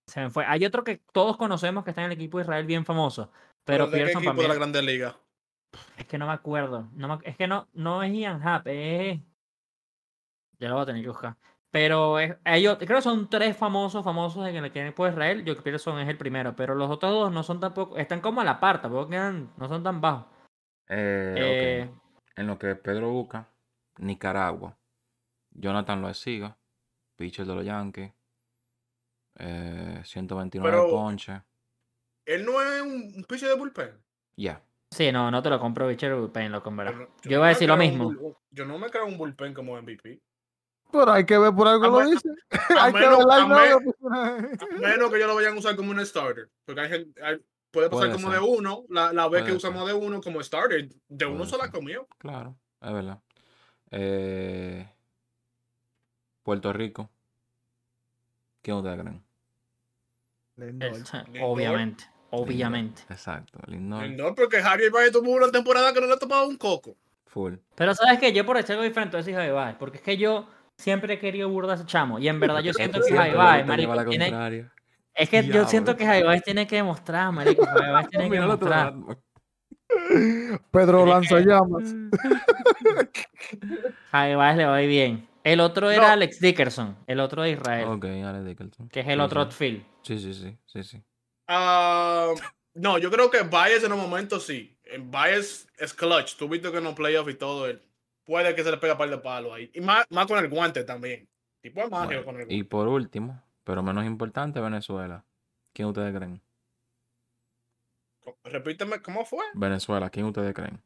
[0.07, 0.45] Se me fue.
[0.47, 3.31] Hay otro que todos conocemos que está en el equipo de Israel bien famoso.
[3.65, 5.17] Pero, ¿De Peterson qué equipo de la Grande Liga?
[5.97, 6.89] Es que no me acuerdo.
[6.95, 9.21] No es que no, no es Ian Happ, es.
[10.59, 11.37] Ya lo voy a tener que buscar.
[11.73, 15.45] Pero ellos, creo que son tres famosos, famosos en el equipo de Israel.
[15.45, 16.55] Yo creo que son es el primero.
[16.55, 19.69] Pero los otros dos no son tampoco, están como a la par, tampoco quedan, no
[19.69, 20.27] son tan bajos.
[20.89, 21.91] Eh, eh,
[22.37, 23.49] en lo que Pedro busca,
[23.99, 24.77] Nicaragua.
[25.51, 26.57] Jonathan Loesiga,
[27.17, 28.13] pitcher de los Yankees.
[29.39, 31.41] Eh, 129 ponches.
[32.25, 33.91] ¿Él no es un pitcher de bullpen?
[34.37, 34.63] Ya.
[34.91, 36.95] Sí, no, no te lo compro pitcher de bullpen, lo comprarás.
[36.95, 38.37] Yo, yo, voy a decir lo mismo.
[38.51, 40.21] yo no me creo un bullpen como MVP.
[40.93, 42.29] Pero hay que ver por algo lo dice.
[42.79, 46.51] hay menos, que ver menos que yo lo vayan a usar como un starter.
[46.67, 47.23] Porque hay gente,
[47.73, 50.89] puede pasar como de uno, la, la vez que usamos de uno como starter.
[51.09, 52.07] De uno se la comió.
[52.19, 53.19] Claro, es verdad.
[53.91, 54.89] Eh,
[56.43, 57.11] Puerto Rico.
[58.61, 59.25] ¿Qué ustedes creen?
[61.43, 63.03] Obviamente, obviamente.
[63.09, 64.05] Exacto, Lindor.
[64.05, 66.97] Lindor porque Javier Valle tuvo una temporada que no le ha tomado un coco.
[67.27, 67.55] Full.
[67.75, 70.17] Pero sabes que yo por echar algo diferente a ese Javier Valle, porque es que
[70.19, 70.47] yo
[70.77, 72.19] siempre he querido burda ese chamo.
[72.19, 74.71] Y en verdad yo siento que Jaivas, marico, tiene...
[75.15, 77.65] Es que yo siento que Jaivas tiene que demostrar, marico.
[77.67, 78.95] Jaivas tiene que demostrar.
[80.71, 81.95] Pedro Lanzallamas.
[84.11, 85.29] Jaivas le va bien.
[85.45, 87.89] El otro era Alex Dickerson, el otro de Israel.
[87.89, 88.89] Ok, Alex Dickerson.
[88.89, 89.85] Que es el otro outfield.
[90.03, 91.03] Sí, sí, sí, sí, sí.
[91.49, 92.35] Uh,
[92.75, 94.79] no, yo creo que Baez en un momento sí.
[95.01, 96.37] Baez es clutch.
[96.37, 97.83] Tú viste que en los playoffs y todo él
[98.25, 99.71] puede que se le pegue un par de palos ahí.
[99.75, 101.29] Y más, más con el guante también.
[101.61, 102.47] Tipo con el guante.
[102.49, 105.25] Y por último, pero menos importante, Venezuela.
[105.73, 106.41] ¿Quién ustedes creen?
[108.45, 109.45] Repíteme, ¿cómo fue?
[109.55, 110.83] Venezuela, ¿quién ustedes creen?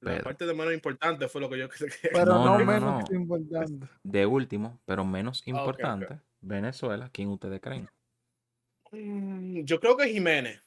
[0.00, 2.10] La parte de menos importante fue lo que yo quería.
[2.12, 3.88] Pero no, menos importante.
[4.02, 7.88] De último, pero menos ah, importante, Venezuela, ¿quién ustedes creen?
[8.92, 10.62] Mm, yo creo que Jiménez.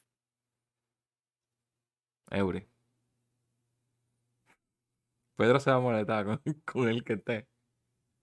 [2.30, 2.66] Eury.
[5.36, 7.48] Pedro se va a molestar con, el que esté.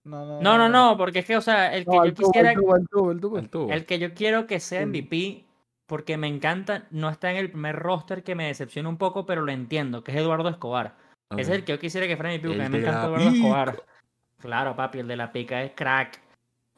[0.08, 2.52] No no, no, porque es que, o sea, el que yo quisiera.
[2.52, 5.44] El, que yo quiero que sea MVP,
[5.86, 9.42] porque me encanta, no está en el primer roster que me decepciona un poco, pero
[9.42, 10.96] lo entiendo, que es Eduardo Escobar.
[11.36, 13.82] Es el que yo quisiera que fuera MVP, porque a mí me encanta Eduardo Escobar.
[14.38, 16.20] Claro, papi, el de la pica es crack.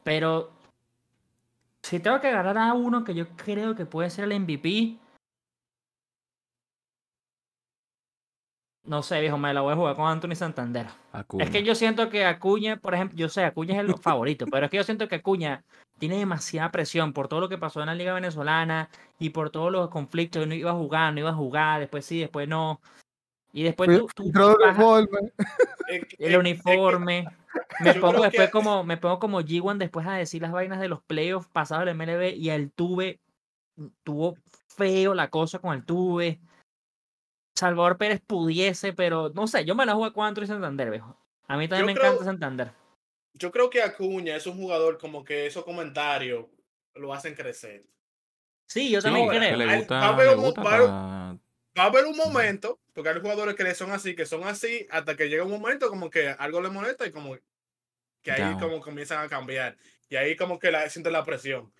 [0.03, 0.51] Pero
[1.83, 4.97] si tengo que agarrar a uno que yo creo que puede ser el MVP,
[8.83, 10.87] No sé, viejo, me la voy a jugar con Anthony Santander.
[11.39, 14.65] Es que yo siento que Acuña, por ejemplo, yo sé, Acuña es el favorito, pero
[14.65, 15.63] es que yo siento que Acuña
[15.99, 19.71] tiene demasiada presión por todo lo que pasó en la Liga Venezolana y por todos
[19.71, 20.47] los conflictos.
[20.47, 22.81] No iba a jugar, no iba a jugar, después sí, después no.
[23.53, 24.31] Y después tú,
[26.17, 27.27] el uniforme.
[27.81, 31.01] Me pongo después como, me pongo como G1 después a decir las vainas de los
[31.03, 33.19] playoffs pasados del MLB y el tuve,
[34.03, 36.39] tuvo feo la cosa con el tuve.
[37.61, 41.15] Salvador Pérez pudiese, pero no sé, yo me la juego con Anthony Santander, viejo.
[41.47, 42.71] A mí también me encanta Santander.
[43.33, 46.47] Yo creo que Acuña es un jugador como que esos comentarios
[46.95, 47.85] lo hacen crecer.
[48.67, 49.41] Sí, yo también creo.
[49.41, 51.39] Que le gusta, le gusta
[51.77, 55.15] va a haber un momento, porque hay jugadores que son así, que son así, hasta
[55.15, 57.37] que llega un momento como que algo le molesta y como
[58.23, 59.77] que ahí como comienzan a cambiar.
[60.09, 61.71] Y ahí como que la, siente la presión.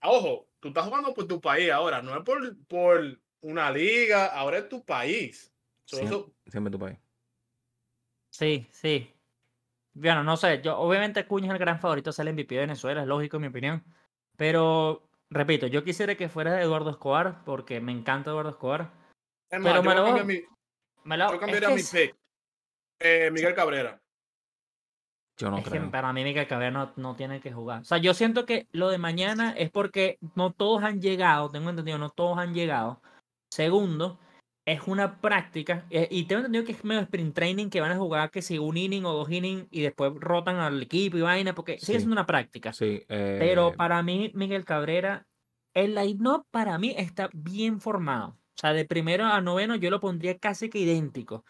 [0.00, 4.58] Ojo, tú estás jugando por tu país ahora, no es por, por una liga, ahora
[4.58, 5.52] es tu país.
[5.84, 6.98] siempre tu país.
[8.30, 9.12] Sí, sí.
[9.94, 13.00] Bueno, no sé, yo obviamente Cuña es el gran favorito ser el MVP de Venezuela,
[13.00, 13.84] es lógico en mi opinión.
[14.36, 18.92] Pero, repito, yo quisiera que fuera Eduardo Escobar, porque me encanta Eduardo Escobar.
[19.48, 20.42] pero me lo, mi,
[21.04, 22.14] me lo, yo cambiaría mi pick.
[22.98, 24.00] Eh, Miguel Cabrera.
[25.38, 25.90] Yo no creo.
[25.90, 27.82] para mí Miguel Cabrera no, no, tiene que jugar.
[27.82, 31.68] O sea, yo siento que lo de mañana es porque no todos han llegado, tengo
[31.68, 33.02] entendido, no todos han llegado.
[33.56, 34.18] Segundo,
[34.66, 37.96] es una práctica, eh, y tengo entendido que es medio sprint training que van a
[37.96, 41.54] jugar que si un inning o dos innings y después rotan al equipo y vaina,
[41.54, 42.74] porque sigue siendo una práctica.
[42.74, 45.26] Sí, Pero eh para mí, Miguel Cabrera,
[45.72, 48.28] el line-up para mí está bien formado.
[48.28, 51.42] O sea, de primero a noveno yo lo pondría casi que idéntico.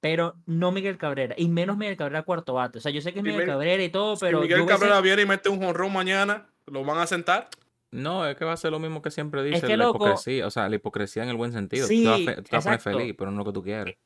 [0.00, 2.78] Pero no Miguel Cabrera, y menos Miguel Cabrera cuarto bate.
[2.78, 4.42] O sea, yo sé que es Miguel Cabrera y todo, pero.
[4.42, 7.48] Si Miguel Cabrera viene y mete un jonrón mañana, ¿lo van a sentar?
[7.90, 10.68] No, es que va a ser lo mismo que siempre dice, la hipocresía, o sea,
[10.68, 11.86] la hipocresía en el buen sentido.
[11.86, 13.96] Sí, tú vas a poner feliz, pero no lo que tú quieres.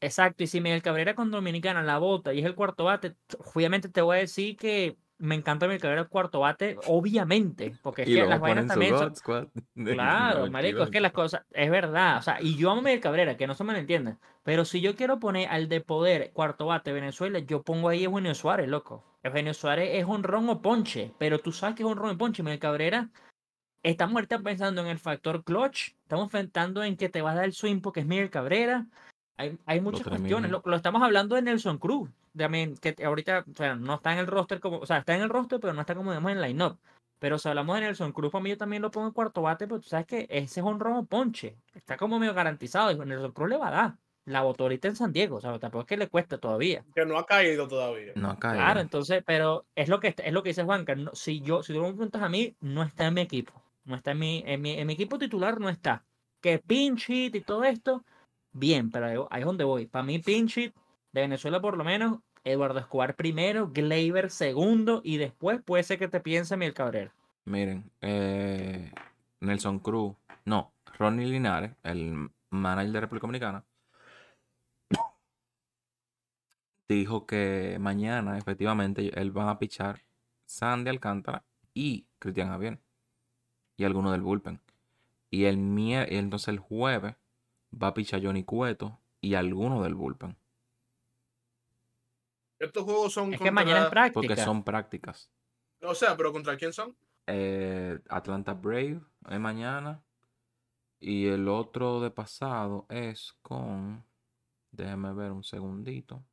[0.00, 3.16] Exacto, y si Miguel Cabrera con Dominicana la bota y es el cuarto bate,
[3.54, 8.02] obviamente te voy a decir que me encanta Miguel Cabrera el cuarto bate, obviamente, porque
[8.02, 9.14] es que las vainas también son...
[9.74, 13.00] Claro, marico, es que las cosas, es verdad, o sea, y yo amo a Miguel
[13.00, 16.32] Cabrera, que no se me lo entienda, pero si yo quiero poner al de poder
[16.32, 19.04] cuarto bate Venezuela, yo pongo ahí a Eugenio Suárez, loco.
[19.22, 22.18] Eugenio Suárez es un ron o ponche, pero tú sabes que es un ron o
[22.18, 22.42] ponche.
[22.42, 23.08] Miguel Cabrera,
[23.82, 27.44] estamos ahorita pensando en el factor clutch, estamos pensando en que te va a dar
[27.46, 28.86] el swing porque es Miguel Cabrera.
[29.36, 30.50] Hay, hay muchas cuestiones.
[30.50, 34.26] Lo, estamos hablando de Nelson Cruz, también, que ahorita o sea, no está en el
[34.26, 36.78] roster como, o sea, está en el roster, pero no está como digamos en line-up.
[37.18, 39.66] Pero si hablamos de Nelson Cruz, para mí yo también lo pongo en cuarto bate,
[39.66, 41.56] pero tú sabes que ese es un rojo ponche.
[41.74, 42.90] Está como medio garantizado.
[42.90, 43.94] Y Nelson Cruz le va a dar
[44.26, 46.84] la votó ahorita en San Diego, o sea, tampoco es que le cueste todavía.
[46.94, 48.12] Que no ha caído todavía.
[48.14, 48.58] No ha caído.
[48.58, 51.72] Claro, entonces, pero es lo que es lo que dice Juan, que si yo, si
[51.72, 53.52] tú me preguntas a mí, no está en mi equipo.
[53.84, 56.04] No está en mi, en mi, en mi equipo titular, no está.
[56.40, 58.04] Que pinch hit y todo esto,
[58.54, 59.86] bien, pero ahí, es donde voy.
[59.86, 60.74] Para mí, pinch hit
[61.12, 66.08] de Venezuela por lo menos, Eduardo Escobar primero, Gleyber segundo, y después puede ser que
[66.08, 67.14] te piense Miguel Cabrera.
[67.44, 68.90] Miren, eh,
[69.40, 73.64] Nelson Cruz, no, Ronnie Linares, el manager de República Dominicana,
[76.88, 80.02] dijo que mañana efectivamente él van a pichar
[80.44, 82.78] Sandy Alcántara y Cristian Javier
[83.76, 84.60] y alguno del bullpen.
[85.30, 87.16] Y el entonces el jueves
[87.82, 90.36] va a pichar Johnny Cueto y alguno del bullpen.
[92.58, 94.14] Estos juegos son es que mañana es práctica.
[94.14, 95.30] Porque son prácticas.
[95.82, 96.96] O sea, pero ¿contra quién son?
[97.26, 100.02] Eh, Atlanta Brave es mañana.
[101.00, 104.04] Y el otro de pasado es con.
[104.70, 106.24] Déjeme ver un segundito.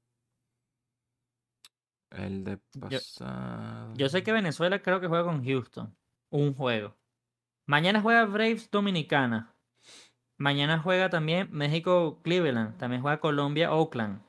[2.10, 3.94] El de pasado.
[3.96, 5.96] Yo, sé que Venezuela creo que juega con Houston.
[6.30, 6.96] Un juego.
[7.66, 9.51] Mañana juega Braves Dominicana.
[10.42, 12.76] Mañana juega también México Cleveland.
[12.80, 14.24] También juega Colombia Oakland.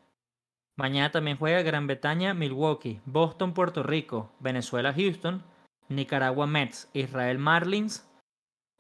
[0.76, 3.00] Mañana también juega Gran Bretaña Milwaukee.
[3.06, 4.30] Boston Puerto Rico.
[4.38, 5.42] Venezuela Houston.
[5.88, 6.90] Nicaragua Mets.
[6.92, 8.06] Israel Marlins.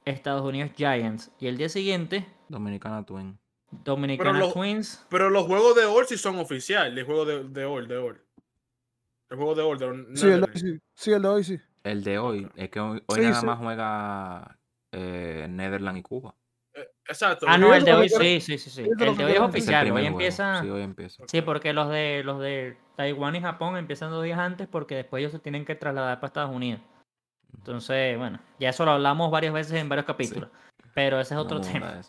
[0.04, 1.32] Estados Unidos Giants.
[1.40, 2.26] Y el día siguiente.
[2.50, 3.38] Dominicana Twins.
[3.70, 5.06] Dominicana Twins.
[5.08, 6.98] Pero los juegos de All sí son oficiales.
[6.98, 8.20] El juego de, de All, de All.
[9.30, 9.78] El juego de hoy.
[10.14, 10.80] Sí, el de hoy sí.
[10.94, 11.58] sí, el de hoy sí.
[11.82, 12.46] El de hoy.
[12.56, 14.58] Es que hoy, nada más juega
[14.92, 16.34] eh, Netherlands y Cuba.
[17.08, 17.46] Exacto.
[17.48, 18.82] Ah, no, el de hoy sí, sí, sí, sí.
[18.82, 19.90] El de hoy es oficial.
[19.90, 20.62] Hoy empieza.
[20.62, 21.24] Sí, hoy empieza.
[21.26, 25.20] Sí, porque los de los de Taiwán y Japón empiezan dos días antes porque después
[25.20, 26.80] ellos se tienen que trasladar para Estados Unidos.
[27.54, 30.48] Entonces, bueno, ya eso lo hablamos varias veces en varios capítulos.
[30.94, 32.00] Pero ese es otro tema.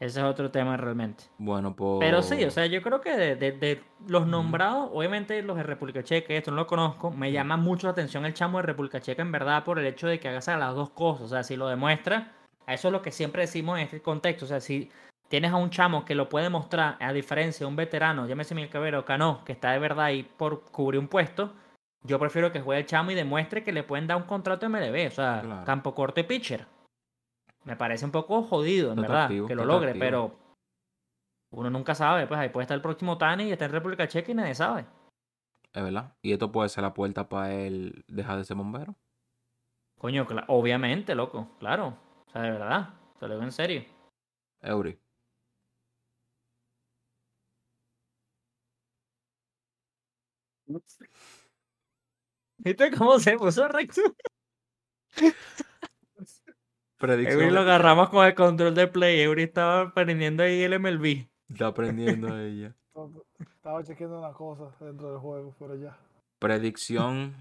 [0.00, 1.24] Ese es otro tema realmente.
[1.38, 1.98] Bueno, pues.
[2.00, 6.34] Pero sí, o sea, yo creo que de, los nombrados, obviamente los de República Checa,
[6.34, 9.32] esto no lo conozco, me llama mucho la atención el chamo de República Checa, en
[9.32, 11.22] verdad, por el hecho de que hagas las dos cosas.
[11.22, 12.37] O sea, si lo demuestra,
[12.68, 14.44] a eso es lo que siempre decimos en este contexto.
[14.44, 14.90] O sea, si
[15.28, 18.70] tienes a un chamo que lo puede mostrar, a diferencia de un veterano, llámese Miguel
[18.70, 21.52] Cabero, Cano, que está de verdad ahí por cubrir un puesto,
[22.04, 25.08] yo prefiero que juegue el chamo y demuestre que le pueden dar un contrato MLB.
[25.08, 26.66] O sea, campo corto y pitcher
[27.68, 30.34] me parece un poco jodido, en verdad, que lo logre, pero
[31.50, 34.32] uno nunca sabe, pues ahí puede estar el próximo Tani y está en República Checa
[34.32, 34.86] y nadie sabe.
[35.74, 36.14] Es verdad.
[36.22, 38.94] Y esto puede ser la puerta para él dejar de ser bombero.
[39.98, 41.94] Coño, obviamente, loco, claro.
[42.28, 43.84] O sea, de verdad, te lo digo en serio.
[44.60, 45.00] Eury.
[52.58, 54.02] ¿Viste cómo se puso recto?
[56.98, 57.54] Predicción.
[57.54, 59.20] lo agarramos con el control de play.
[59.20, 61.28] Eury estaba aprendiendo ahí el MLB.
[61.48, 62.76] Está aprendiendo ella.
[63.38, 65.98] Estaba chequeando una cosa dentro del juego, pero ya.
[66.38, 67.34] Predicción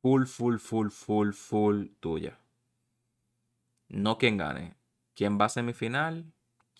[0.00, 2.38] full, full, full, full, full tuya.
[3.88, 4.76] No quien gane.
[5.14, 6.32] ¿Quién va a semifinal?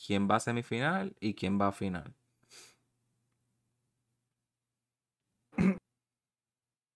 [0.07, 1.15] ¿Quién va a semifinal?
[1.21, 2.15] ¿Y quién va a final?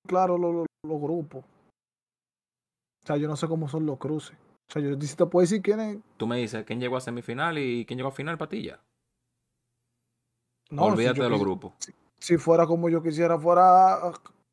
[0.06, 1.44] Claro, los grupos.
[1.44, 4.34] O sea, yo no sé cómo son los cruces.
[4.68, 5.98] O sea, yo sí te puedo decir quién es.
[6.16, 8.80] Tú me dices quién llegó a semifinal y quién llegó a final, Patilla.
[10.70, 11.72] No, Olvídate de los grupos.
[12.18, 14.12] Si, fuera como yo quisiera, fuera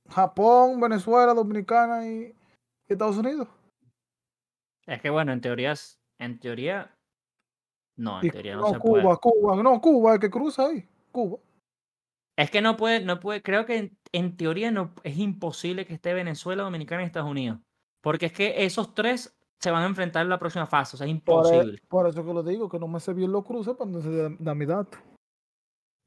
[0.09, 2.33] Japón, Venezuela, Dominicana y,
[2.87, 3.47] Estados Unidos.
[4.85, 5.73] Es que bueno, en teoría,
[6.19, 6.95] en teoría,
[7.97, 9.17] no, en teoría no, se Cuba, puede.
[9.17, 11.39] Cuba, no, Cuba, el que cruza ahí, Cuba.
[12.37, 16.13] Es que no puede, no puede, creo que en, teoría no es imposible que esté
[16.13, 17.59] Venezuela, Dominicana y Estados Unidos.
[18.01, 21.07] Porque es que esos tres se van a enfrentar en la próxima fase, o sea,
[21.07, 21.81] es e, imposible.
[21.87, 24.35] Por, eso que lo digo, que no me sé bien los cruces para no se
[24.37, 24.97] da mi dato.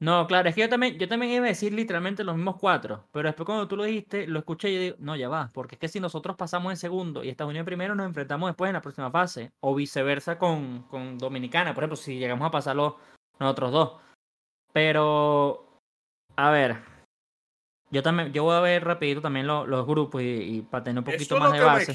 [0.01, 3.05] No, claro, es que yo también, yo también iba a decir literalmente los mismos cuatro,
[3.11, 5.75] pero después cuando tú lo dijiste, lo escuché y yo digo, no, ya va, porque
[5.75, 8.75] es que si nosotros pasamos en segundo y Estados Unidos primero, nos enfrentamos después en
[8.75, 12.97] la próxima fase, o viceversa con, con Dominicana, por ejemplo, si llegamos a pasarlo
[13.39, 14.01] nosotros dos.
[14.71, 15.81] Pero,
[16.37, 16.77] a ver,
[17.91, 21.39] yo también, yo voy a ver rapidito también los grupos y, para tener un poquito
[21.39, 21.91] más de base.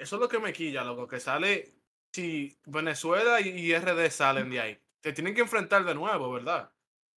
[0.00, 1.74] eso es lo que me quilla, loco, que sale,
[2.14, 6.71] si Venezuela y RD salen de ahí, te tienen que enfrentar de nuevo, ¿verdad?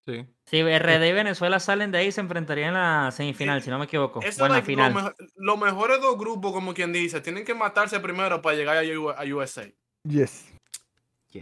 [0.05, 0.25] Sí.
[0.45, 3.85] Si RD y Venezuela salen de ahí, se enfrentarían en la semifinal, si no me
[3.85, 4.19] equivoco.
[4.37, 5.15] Bueno, final.
[5.35, 9.65] Los mejores dos grupos, como quien dice, tienen que matarse primero para llegar a, USA.
[10.03, 10.51] Yes.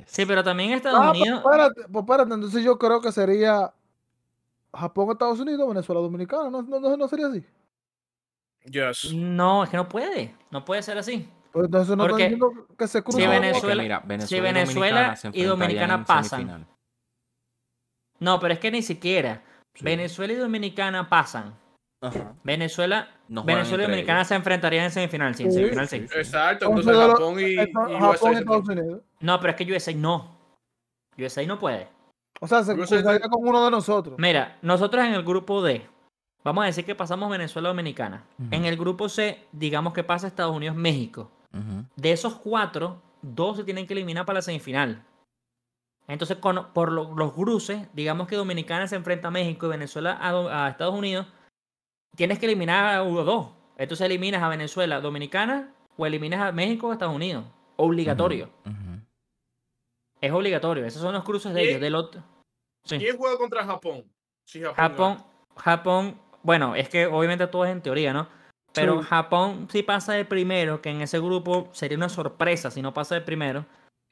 [0.06, 1.44] Sí, pero también Estados ah, pues Unidos.
[1.44, 3.74] Pues espérate, entonces yo creo que sería
[4.74, 6.50] Japón, Estados Unidos, Venezuela, Dominicana.
[6.50, 7.46] ¿No, no, no sería así?
[8.66, 9.14] Yes.
[9.14, 10.36] No, es que no puede.
[10.50, 11.30] No puede ser así.
[11.52, 12.40] Pues entonces no Porque
[12.78, 13.20] que se cruza.
[13.20, 16.66] Si Venezuela, Venezuela, si Venezuela y Dominicana pasan
[18.24, 19.42] no, pero es que ni siquiera.
[19.82, 21.54] Venezuela y Dominicana pasan.
[22.44, 25.98] Venezuela, Venezuela y Dominicana se enfrentarían en semifinal, sí, en semifinal sí.
[25.98, 29.02] Exacto, entonces Japón y, Japón Estados Unidos.
[29.20, 30.38] No, pero es que USA no.
[31.18, 31.88] USA no puede.
[32.40, 34.16] O sea, se cruzaría con uno de nosotros.
[34.18, 35.86] Mira, nosotros en el grupo D,
[36.44, 38.24] vamos a decir que pasamos Venezuela Dominicana.
[38.52, 41.30] En el grupo C, digamos que pasa Estados Unidos México.
[41.96, 45.04] De esos cuatro, dos se tienen que eliminar para la semifinal.
[46.08, 50.94] Entonces, por los cruces, digamos que Dominicana se enfrenta a México y Venezuela a, Estados
[50.94, 51.28] Unidos,
[52.16, 53.52] tienes que eliminar a uno dos.
[53.78, 57.46] Entonces eliminas a Venezuela, Dominicana, o eliminas a México o Estados Unidos.
[57.78, 58.50] Obligatorio.
[60.20, 60.86] Es obligatorio.
[60.86, 61.82] Esos son los cruces de ellos.
[61.82, 62.24] Del otro.
[62.88, 64.04] ¿Quién juega contra Japón?
[64.76, 65.18] Japón,
[65.56, 68.28] Japón, bueno, es que obviamente todo es en teoría, ¿no?
[68.74, 72.94] Pero Japón si pasa de primero, que en ese grupo sería una sorpresa si no
[72.94, 73.66] pasa de primero.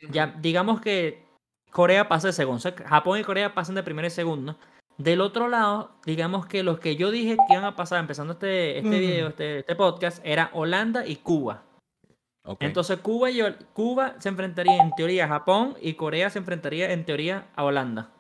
[0.09, 1.25] Ya, digamos que
[1.71, 2.61] Corea pasa de segundo.
[2.85, 4.55] Japón y Corea pasan de primero y segundo.
[4.97, 8.77] Del otro lado, digamos que los que yo dije que iban a pasar empezando este,
[8.77, 11.63] este video, este, este, podcast, era Holanda y Cuba.
[12.59, 13.41] Entonces Cuba, y,
[13.73, 18.11] Cuba se enfrentaría en teoría a Japón y Corea se enfrentaría en teoría a Holanda.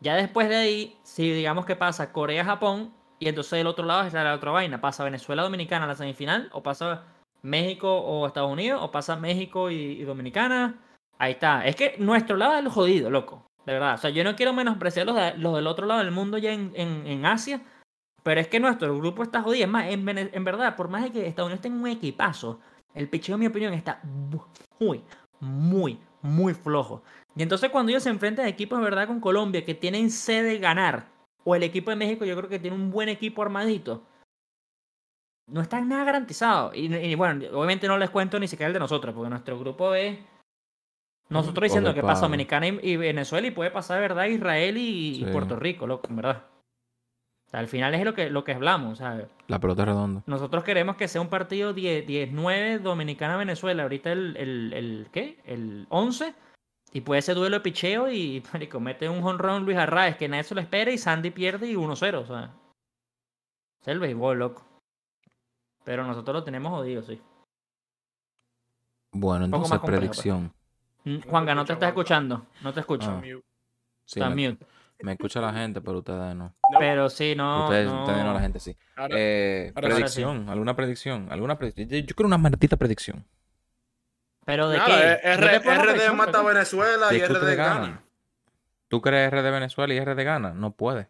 [0.00, 4.22] Ya después de ahí, si digamos que pasa Corea-Japón, y entonces del otro lado está
[4.22, 7.04] la otra vaina, pasa Venezuela-Dominicana a la semifinal, o pasa
[7.42, 10.78] México o Estados Unidos, o pasa México y Dominicana,
[11.18, 11.66] Ahí está.
[11.66, 13.46] Es que nuestro lado es el jodido, loco.
[13.66, 13.94] De verdad.
[13.94, 16.72] O sea, yo no quiero menospreciar los, los del otro lado del mundo ya en,
[16.74, 17.60] en, Asia.
[18.22, 19.64] Pero es que nuestro grupo está jodido.
[19.64, 22.60] Es más, en, en verdad, por más de que Estados Unidos tenga un equipazo,
[22.94, 24.00] el picheo, en mi opinión, está
[24.80, 25.02] muy,
[25.40, 27.02] muy, muy flojo.
[27.36, 30.58] Y entonces cuando ellos se enfrentan a equipos, de verdad, con Colombia, que tienen sede
[30.58, 31.06] ganar,
[31.44, 34.02] o el equipo de México, yo creo que tiene un buen equipo armadito,
[35.46, 36.72] no está nada garantizado.
[36.74, 40.18] Y bueno, obviamente no les cuento ni siquiera el de nosotros, porque nuestro grupo es
[41.28, 44.26] nosotros diciendo que pasa Dominicana y, Venezuela y puede pasar, ¿verdad?
[44.26, 46.44] Israel y, Puerto Rico, loco, en verdad.
[47.52, 49.26] al final es lo que, lo que hablamos, ¿sabes?
[49.46, 50.22] La pelota redonda.
[50.26, 53.82] Nosotros queremos que sea un partido 10-9 Dominicana-Venezuela.
[53.82, 55.38] Ahorita el, el, el, ¿qué?
[55.44, 56.34] El 11.
[56.92, 60.54] Y puede ser duelo de picheo y comete un honrón Luis Arraez que nadie se
[60.54, 62.54] lo espera y Sandy pierde y 1-0, o sea.
[63.82, 64.64] Es el béisbol, loco.
[65.84, 67.20] Pero nosotros lo tenemos jodido, sí.
[69.12, 69.90] Bueno, entonces pues.
[69.90, 70.52] predicción.
[71.04, 72.46] Mm, Juanga, no te estás escuchando.
[72.62, 73.10] No te escucho.
[73.10, 73.22] Ah.
[74.06, 74.66] Está mute.
[75.00, 76.54] Me escucha la gente, pero ustedes no.
[76.78, 77.64] Pero sí, no.
[77.64, 78.76] Ustedes no, ustedes no la gente sí.
[79.10, 81.88] eh, predicción, alguna predicción, alguna predicción.
[81.88, 83.24] Yo, quiero una maldita predicción.
[84.44, 85.36] ¿Pero de qué?
[85.36, 88.02] RD mata a Venezuela y RD gana.
[88.88, 90.52] ¿Tú crees RD Venezuela y RD gana?
[90.52, 91.08] No puede.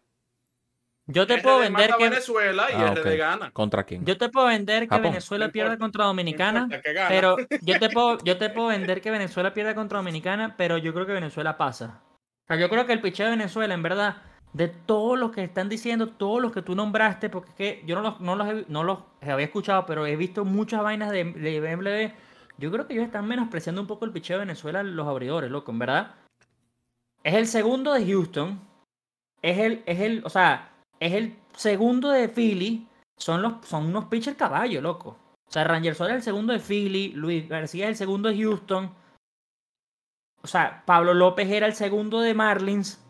[1.11, 3.51] Yo te puedo vender que Venezuela y ah, RD gana.
[3.51, 4.05] ¿Contra quién?
[4.05, 6.69] Yo te puedo vender que Venezuela pierda contra Dominicana,
[7.07, 10.93] pero yo te puedo yo te puedo vender que Venezuela pierda contra Dominicana, pero yo
[10.93, 12.01] creo que Venezuela pasa.
[12.43, 14.17] O sea, yo creo que el picheo de Venezuela en verdad
[14.53, 17.95] de todos los que están diciendo, todos los que tú nombraste, porque es que yo
[17.95, 21.59] no los, no los, no los había escuchado, pero he visto muchas vainas de, de
[21.59, 22.13] BMLB.
[22.59, 25.71] Yo creo que ellos están menospreciando un poco el picheo de Venezuela, los abridores, loco,
[25.71, 26.15] en verdad.
[27.23, 28.59] Es el segundo de Houston.
[29.41, 30.69] Es el, es el, o sea,
[30.99, 32.87] es el segundo de Philly.
[33.17, 35.17] Son, los, son unos pitchers caballo, loco.
[35.47, 37.09] O sea, Ranger Sola es el segundo de Philly.
[37.09, 38.93] Luis García es el segundo de Houston.
[40.41, 43.03] O sea, Pablo López era el segundo de Marlins.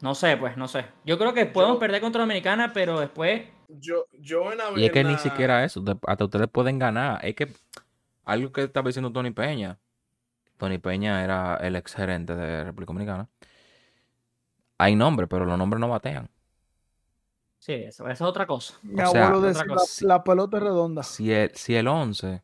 [0.00, 0.86] No sé, pues, no sé.
[1.04, 3.42] Yo creo que podemos perder contra Dominicana, pero después.
[3.68, 5.82] Yo, yo en Y es que ni siquiera eso.
[6.06, 7.24] Hasta ustedes pueden ganar.
[7.24, 7.52] Es que
[8.24, 9.78] algo que estaba diciendo Tony Peña.
[10.56, 13.28] Tony Peña era el ex gerente de República Dominicana.
[14.78, 16.30] Hay nombres, pero los nombres no batean.
[17.70, 18.74] Sí, eso, es otra cosa.
[18.82, 19.64] Mi abuelo decía,
[20.00, 21.04] la, pelota es redonda.
[21.04, 22.42] Si el, si el 11,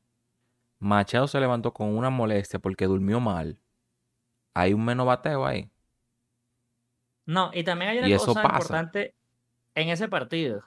[0.79, 3.59] Machado se levantó con una molestia porque durmió mal,
[4.55, 5.69] hay un menos bateo ahí.
[7.25, 9.15] No, y también hay una cosa importante
[9.75, 10.63] en ese partido.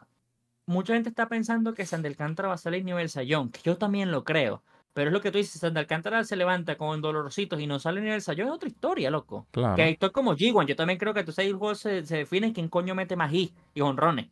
[0.66, 4.12] Mucha gente está pensando que Sandy Alcántara va a salir nivel Sayón, que yo también
[4.12, 4.62] lo creo.
[4.92, 8.02] Pero es lo que tú dices, Sandy Alcántara se levanta con dolorositos y no sale
[8.02, 9.48] nivel Sayón, es otra historia, loco.
[9.52, 9.78] Claro.
[9.78, 10.66] Que esto es como G1.
[10.66, 13.32] Yo también creo que tú sabes, el juego se, se define quién coño mete más
[13.32, 14.28] y honrones.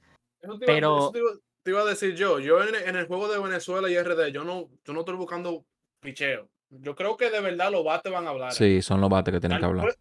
[0.66, 1.12] Pero.
[1.64, 2.40] te, iba, a decir yo.
[2.40, 5.66] Yo en, el juego de Venezuela y RD, yo no, yo no estoy buscando
[6.00, 6.50] picheo.
[6.70, 8.54] Yo creo que de verdad los bates van a hablar.
[8.54, 9.96] Sí, son los bates que tienen que hablar.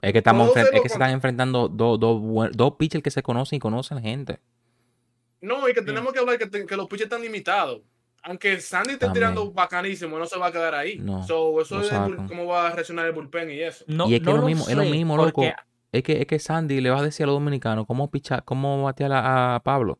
[0.00, 2.22] Es que, estamos es que se están enfrentando dos, dos,
[2.52, 4.38] dos pitchers que se conocen y conocen gente.
[5.40, 7.82] No, y que tenemos que hablar que, que los pitchers están limitados.
[8.22, 10.98] Aunque Sandy esté tirando bacanísimo, no se va a quedar ahí.
[10.98, 11.90] No, eso es
[12.28, 13.84] cómo va a reaccionar el bullpen y eso.
[13.86, 15.42] y es que es lo mismo, es lo mismo, loco.
[15.92, 18.82] Es que, es que Sandy le va a decir a los dominicanos cómo pichar, cómo
[18.82, 19.98] batear a, Pablo.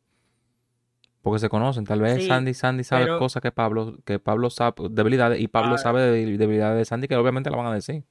[1.22, 1.84] Porque se conocen.
[1.84, 5.78] Tal vez Sandy, Sandy sabe cosas que Pablo, que Pablo sabe, debilidades, y Pablo ah.
[5.78, 8.04] sabe de debilidades de Sandy que obviamente la van a decir.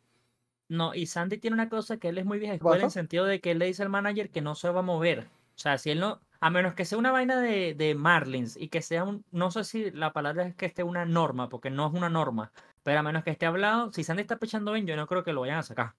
[0.69, 3.25] No, y Sandy tiene una cosa que él es muy vieja escuela en el sentido
[3.25, 5.27] de que él le dice al manager que no se va a mover.
[5.55, 8.67] O sea, si él no, a menos que sea una vaina de, de Marlins y
[8.67, 11.87] que sea un, no sé si la palabra es que esté una norma, porque no
[11.87, 12.51] es una norma,
[12.83, 15.33] pero a menos que esté hablado, si Sandy está pechando bien, yo no creo que
[15.33, 15.95] lo vayan a sacar.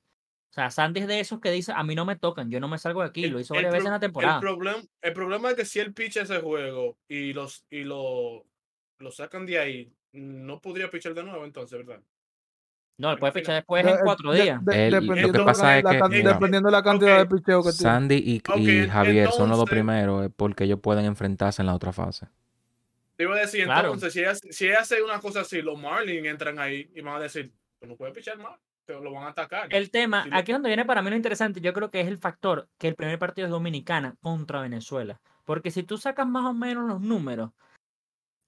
[0.50, 2.68] O sea, Sandy es de esos que dice, a mí no me tocan, yo no
[2.68, 4.36] me salgo de aquí, lo hizo varias veces en la temporada.
[4.36, 8.44] El, problema, el problema es que si él picha ese juego y, los, y lo,
[8.98, 12.02] lo sacan de ahí, no podría pichar de nuevo entonces, ¿verdad?
[12.98, 14.60] No, él puede fichar después en cuatro días.
[14.60, 16.22] lo que pasa es que.
[16.22, 17.82] dependiendo de la cantidad de picheo que tiene.
[17.82, 22.26] Sandy y, Javier son los dos primeros porque ellos pueden enfrentarse en la otra fase.
[23.16, 26.58] Te iba a decir, entonces, si ella, si hace una cosa así, los Marlins entran
[26.58, 28.58] ahí y van a decir, pues no puede pichar más,
[28.88, 29.68] lo van a atacar.
[29.70, 32.18] El tema, aquí es donde viene para mí lo interesante, yo creo que es el
[32.18, 35.20] factor que el primer partido es Dominicana contra Venezuela.
[35.44, 37.50] Porque si tú sacas más o menos los números,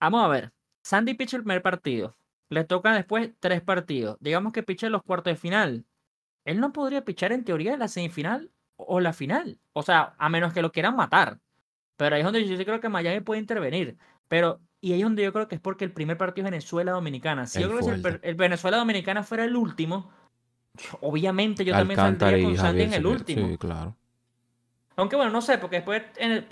[0.01, 2.17] vamos a ver, Sandy picha el primer partido,
[2.49, 4.17] le tocan después tres partidos.
[4.21, 5.87] Digamos que piche los cuartos de final.
[6.45, 9.59] Él no podría pichar en teoría la semifinal o la final.
[9.73, 11.39] O sea, a menos que lo quieran matar.
[11.97, 13.99] Pero ahí es donde yo creo que Miami puede intervenir.
[14.27, 17.47] Pero, y ahí es donde yo creo que es porque el primer partido es Venezuela-Dominicana.
[17.47, 20.11] Si yo creo que el, el Venezuela-Dominicana fuera el último,
[21.01, 23.49] obviamente yo también saldría con Sandy en el último.
[23.49, 23.97] Sí, claro.
[24.97, 26.03] Aunque bueno, no sé, porque después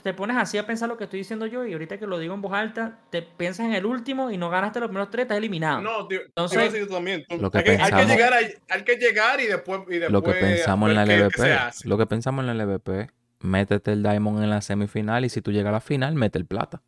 [0.02, 2.32] te pones así a pensar lo que estoy diciendo yo y ahorita que lo digo
[2.32, 5.36] en voz alta, te piensas en el último y no ganaste los primeros tres, estás
[5.36, 5.82] eliminado.
[5.82, 7.26] No, tío, Entonces, también.
[7.38, 8.34] Lo que hay, pensamos, hay, que llegar
[8.70, 12.06] hay que llegar y después, y después Lo que pensamos en la LVP, lo que
[12.06, 13.10] pensamos en la LVP,
[13.40, 16.46] métete el Diamond en la semifinal y si tú llegas a la final, mete el
[16.46, 16.80] plata.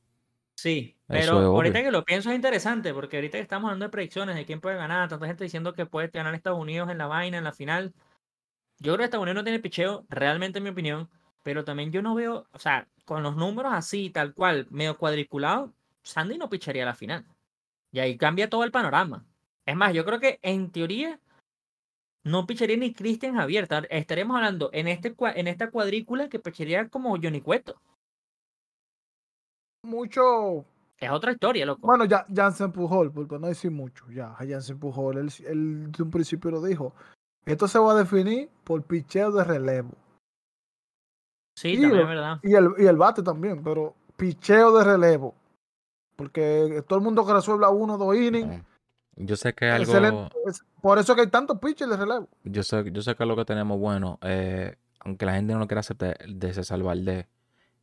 [0.61, 4.37] Sí, pero ahorita que lo pienso es interesante porque ahorita que estamos hablando de predicciones
[4.37, 7.39] de quién puede ganar, tanta gente diciendo que puede ganar Estados Unidos en la vaina,
[7.39, 7.95] en la final.
[8.78, 11.09] Yo creo que Estados Unidos no tiene picheo, realmente en mi opinión.
[11.43, 15.73] Pero también yo no veo, o sea, con los números así, tal cual, medio cuadriculado,
[16.03, 17.24] Sandy no picharía la final.
[17.91, 19.24] Y ahí cambia todo el panorama.
[19.65, 21.19] Es más, yo creo que en teoría
[22.23, 23.66] no picharía ni Cristian Javier.
[23.89, 27.81] Estaríamos hablando en, este, en esta cuadrícula que picharía como Johnny Cueto.
[29.82, 30.65] Mucho.
[30.98, 31.86] Es otra historia, loco.
[31.86, 34.05] Bueno, ya Jansen Pujol, porque no decir mucho.
[34.11, 36.93] Ya, Jansen Pujol, él, él de un principio lo dijo.
[37.47, 39.93] Esto se va a definir por picheo de relevo.
[41.57, 42.39] Sí, también es verdad.
[42.43, 45.35] Y el, y el bate también, pero picheo de relevo.
[46.16, 48.62] Porque todo el mundo que resuelve a uno dos innings.
[49.16, 50.28] Yo sé que algo.
[50.82, 52.28] Por eso que hay tantos pitchers de relevo.
[52.44, 55.66] Yo sé, yo sé que lo que tenemos bueno, eh, aunque la gente no lo
[55.66, 57.27] quiera aceptar de César Valdés,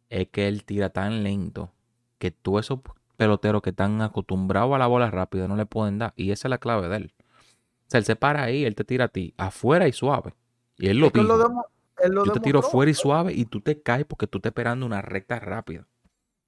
[0.09, 1.71] es que él tira tan lento
[2.17, 2.79] que tú esos
[3.17, 6.13] peloteros que están acostumbrados a la bola rápida no le pueden dar.
[6.15, 7.13] Y esa es la clave de él.
[7.17, 10.35] O sea, él se para ahí, él te tira a ti, afuera y suave.
[10.77, 14.37] Y él lo, yo te tiro fuera y suave y tú te caes porque tú
[14.37, 15.87] estás esperando una recta rápida.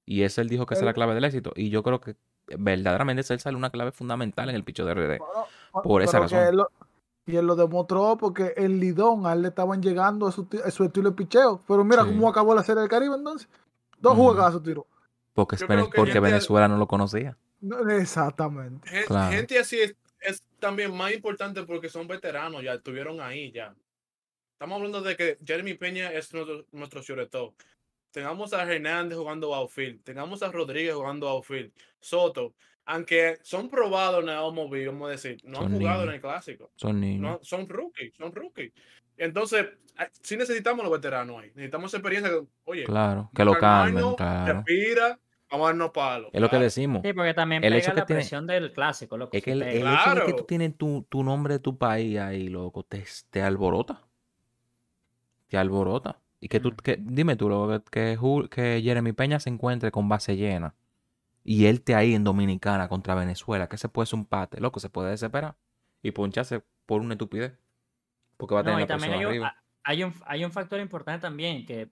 [0.06, 1.52] Y ese él dijo que esa es la clave del éxito.
[1.56, 2.16] Y yo creo que
[2.58, 5.20] verdaderamente él sale una clave fundamental en el picho de RD.
[5.84, 6.40] por esa razón.
[7.26, 11.12] y él lo demostró porque el Lidón a él le estaban llegando a su, estilo
[11.12, 11.62] de picheo.
[11.68, 13.48] Pero mira cómo acabó la serie del Caribe entonces.
[14.00, 14.86] Dos juegazos tiró.
[15.46, 17.38] Porque, porque Venezuela no lo conocía.
[17.90, 18.88] exactamente.
[19.30, 23.74] Gente, así es, es, también más importante porque son veteranos, ya estuvieron ahí ya.
[24.54, 27.02] Estamos hablando de que Jeremy Peña es nuestro, nuestro
[28.12, 32.54] tengamos a Hernández jugando outfield, tengamos a Rodríguez jugando outfield, Soto,
[32.86, 36.72] aunque son probados en el MLB, vamos a decir, no han jugado en el clásico.
[36.76, 37.22] Son niños.
[37.22, 38.74] No, son rookies, son rookies.
[39.16, 39.68] Entonces,
[40.22, 41.50] sí necesitamos los veteranos ahí.
[41.50, 42.32] Necesitamos experiencia.
[42.64, 44.16] Oye, claro, que lo cambien.
[44.16, 44.54] Claro.
[44.54, 45.20] Respira,
[45.52, 46.30] vamos a darnos palos.
[46.34, 47.02] Es lo que decimos.
[47.04, 49.18] Sí, porque también el hecho que la presión del clásico.
[49.18, 52.20] Loco, es que el, hecho de que tú tienes tu, tu, nombre de tu país
[52.20, 54.02] ahí, loco, te, te alborota.
[55.48, 56.20] Te alborota.
[56.42, 57.50] Y que tú, que, dime tú,
[57.92, 58.18] que,
[58.50, 60.74] que Jeremy Peña se encuentre con base llena
[61.44, 64.80] y él te ahí en Dominicana contra Venezuela, que se puede ser un pate, loco,
[64.80, 65.56] se puede desesperar
[66.02, 67.58] y poncharse por una estupidez.
[68.38, 69.56] Porque va a tener la también hay, arriba.
[69.84, 71.90] Hay, un, hay un factor importante también que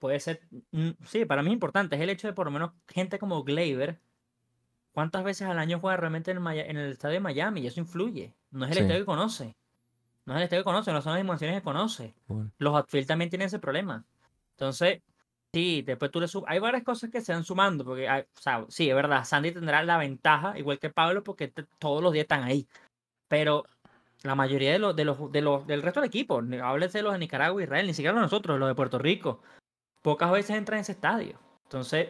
[0.00, 0.40] puede ser,
[0.72, 3.44] mm, sí, para mí es importante, es el hecho de por lo menos gente como
[3.44, 4.00] Gleyber,
[4.92, 7.60] ¿cuántas veces al año juega realmente en el, en el estadio de Miami?
[7.60, 8.34] Y eso influye.
[8.50, 9.54] No es el estadio que conoce.
[10.24, 12.14] No es el estadio que conoce, no son las dimensiones que conoce.
[12.58, 14.04] Los outfield también tienen ese problema.
[14.52, 15.02] Entonces,
[15.52, 16.50] sí, después tú le subes.
[16.50, 19.82] Hay varias cosas que se van sumando, porque, o sea, sí, es verdad, Sandy tendrá
[19.84, 22.66] la ventaja, igual que Pablo, porque todos los días están ahí.
[23.28, 23.64] Pero
[24.22, 27.12] la mayoría de los, de los, de los del resto del equipo, háblese de los
[27.12, 29.42] de Nicaragua, Israel, ni siquiera nosotros, los de Puerto Rico,
[30.02, 31.38] pocas veces entran en ese estadio.
[31.64, 32.08] Entonces,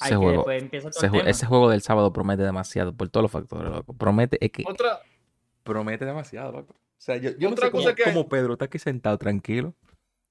[0.00, 3.94] ese, juego, ese, juego del sábado promete demasiado por todos los factores, loco.
[3.94, 4.64] Promete, es que.
[4.66, 5.00] Otra...
[5.62, 6.74] Promete demasiado, loco.
[6.74, 8.04] O sea, yo, yo Otra no sé cosa que...
[8.04, 9.74] como Pedro está aquí sentado tranquilo.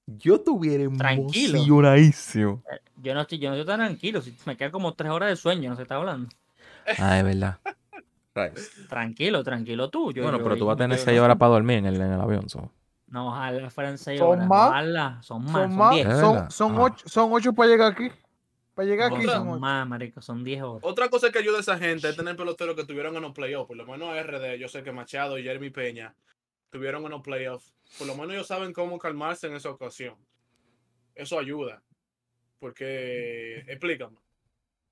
[0.06, 1.56] Yo estuviera tranquilo.
[1.56, 2.62] emocionadísimo.
[2.70, 4.22] Eh, yo no estoy, yo no estoy tan tranquilo.
[4.22, 6.28] Si me quedan como tres horas de sueño, no se está hablando.
[6.98, 7.58] Ah, es verdad.
[8.88, 10.12] Tranquilo, tranquilo tú.
[10.12, 12.48] bueno, pero tú vas a tener seis horas para dormir en el, en el avión.
[12.48, 12.70] So.
[13.08, 14.46] No, ojalá fueran seis horas.
[14.46, 15.52] Más, son más.
[15.52, 16.20] Son más.
[16.20, 18.10] Son, son, ocho, son ocho para llegar aquí.
[18.74, 20.82] Para llegar aquí son, más, marico, son diez horas.
[20.84, 23.68] Otra cosa que ayuda a esa gente es tener peloteros que tuvieron en los playoffs.
[23.68, 26.14] Por lo menos RD, yo sé que Machado y Jeremy Peña
[26.70, 27.72] tuvieron unos playoffs.
[27.96, 30.16] Por lo menos ellos saben cómo calmarse en esa ocasión.
[31.14, 31.82] Eso ayuda.
[32.58, 34.18] Porque, explícame.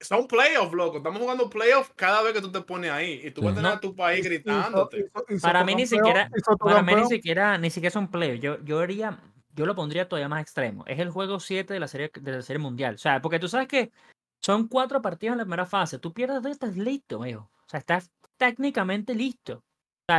[0.00, 0.98] Son playoffs, loco.
[0.98, 3.20] Estamos jugando playoffs cada vez que tú te pones ahí.
[3.24, 5.10] Y tú vas a tener a tu país gritándote.
[5.40, 8.40] para mí ni siquiera, para mí ni siquiera, ni siquiera son playoffs.
[8.40, 9.18] Yo, yo haría,
[9.54, 10.84] yo lo pondría todavía más extremo.
[10.86, 12.96] Es el juego 7 de la serie, de la serie mundial.
[12.96, 13.92] O sea, porque tú sabes que
[14.40, 15.98] son cuatro partidos en la primera fase.
[15.98, 17.50] Tú pierdes estás listo, viejo.
[17.54, 19.64] O sea, estás técnicamente listo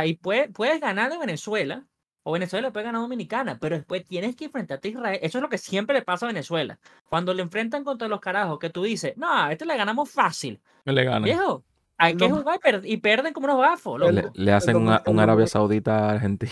[0.04, 1.86] y puedes, puedes ganar de Venezuela,
[2.28, 5.18] o Venezuela puede ganar a Dominicana, pero después tienes que enfrentarte a Israel.
[5.22, 6.76] Eso es lo que siempre le pasa a Venezuela.
[7.08, 10.60] Cuando le enfrentan contra los carajos, que tú dices, no, a este le ganamos fácil.
[10.84, 11.22] Le ganan.
[11.22, 11.62] Viejo,
[11.96, 14.00] hay que jugar y, pierden como unos gafos.
[14.34, 16.50] Le, hacen un Arabia Saudita a Argentina.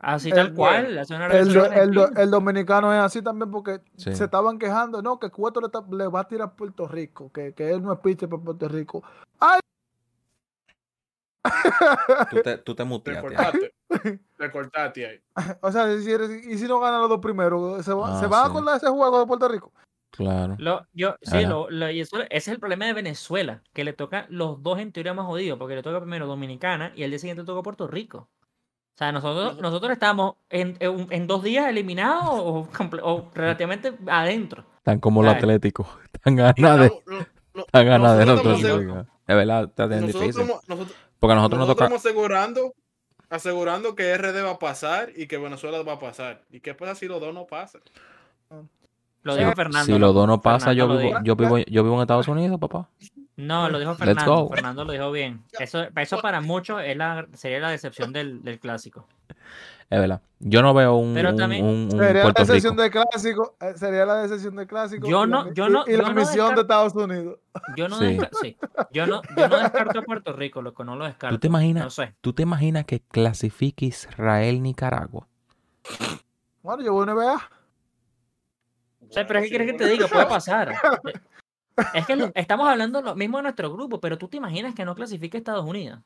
[0.00, 0.98] Así tal cual.
[2.16, 6.26] El, dominicano es así también porque se estaban quejando, no, que Cueto le, va a
[6.26, 9.04] tirar a Puerto Rico, que, que él no es pitcher para Puerto Rico.
[9.38, 9.60] ¡Ay!
[12.30, 13.74] Tú te, tú te muteaste.
[14.36, 15.20] Te cortaste, ahí.
[15.62, 16.10] O sea, si
[16.50, 19.20] y si no ganan los dos primeros, ¿se, va, ¿se va a acordar ese juego
[19.20, 19.72] de Puerto Rico?
[20.10, 20.56] Claro.
[20.58, 24.26] Lo, yo, sí, lo, y eso, ese es el problema de Venezuela, que le toca
[24.28, 27.42] los dos en teoría más jodidos, porque le toca primero Dominicana y el día siguiente
[27.42, 28.28] le toca Puerto Rico.
[28.94, 32.68] O sea, nosotros, nosotros estamos en, en, dos días eliminados o,
[33.02, 34.64] o, relativamente adentro.
[34.78, 35.24] Están como.
[36.12, 39.06] Están ganados de, están ganados de nosotros.
[39.26, 40.46] Es verdad, está bien difícil.
[40.68, 41.84] nosotros, porque nosotros, nos toca...
[41.84, 42.74] estamos asegurando,
[43.28, 46.42] asegurando que RD va a pasar y que Venezuela va a pasar.
[46.50, 47.82] ¿Y qué pasa si los dos no pasan?
[49.22, 49.84] Lo dijo Fernando.
[49.84, 52.88] Si los dos no pasan, yo vivo, yo, vivo, yo vivo en Estados Unidos, papá.
[53.36, 54.48] No, lo dijo Fernando.
[54.48, 55.44] Fernando lo dijo bien.
[55.58, 59.06] Eso, eso para muchos es la, sería la decepción del, del clásico.
[59.90, 60.22] Es verdad.
[60.38, 61.12] Yo no veo un.
[61.14, 61.64] Pero también.
[61.64, 63.56] Un, sería la decepción del clásico.
[63.60, 65.08] Eh, sería la decepción del clásico.
[65.08, 65.52] Yo no.
[65.52, 67.40] Yo no y, la misión de Estados Unidos.
[67.76, 68.18] Yo no, sí.
[68.40, 68.56] sí.
[68.92, 70.84] Yo no, yo no descarto a Puerto Rico, loco.
[70.84, 71.36] No lo descarto.
[71.36, 72.14] ¿Tú te imaginas, no sé.
[72.20, 75.26] ¿tú te imaginas que clasifique Israel-Nicaragua?
[76.62, 77.34] Bueno, yo voy a NBA.
[79.08, 80.06] O sea, pero ¿qué quieres que te diga?
[80.06, 80.72] Puede pasar.
[81.94, 84.94] Es que estamos hablando lo mismo de nuestro grupo, pero tú te imaginas que no
[84.94, 86.00] clasifique Estados Unidos.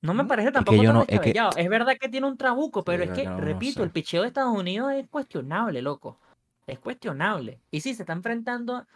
[0.00, 3.82] No me parece tampoco tan es, verdad que tiene un trabuco, pero es que, repito,
[3.82, 6.18] el picheo de Estados Unidos es cuestionable, loco.
[6.66, 7.60] Es cuestionable.
[7.70, 8.86] Y sí, se está enfrentando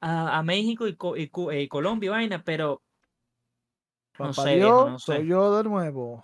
[0.00, 0.96] a, México y,
[1.52, 2.82] y, Colombia y vaina, pero.
[4.18, 5.16] No sé, no sé.
[5.16, 6.22] Soy yo de nuevo.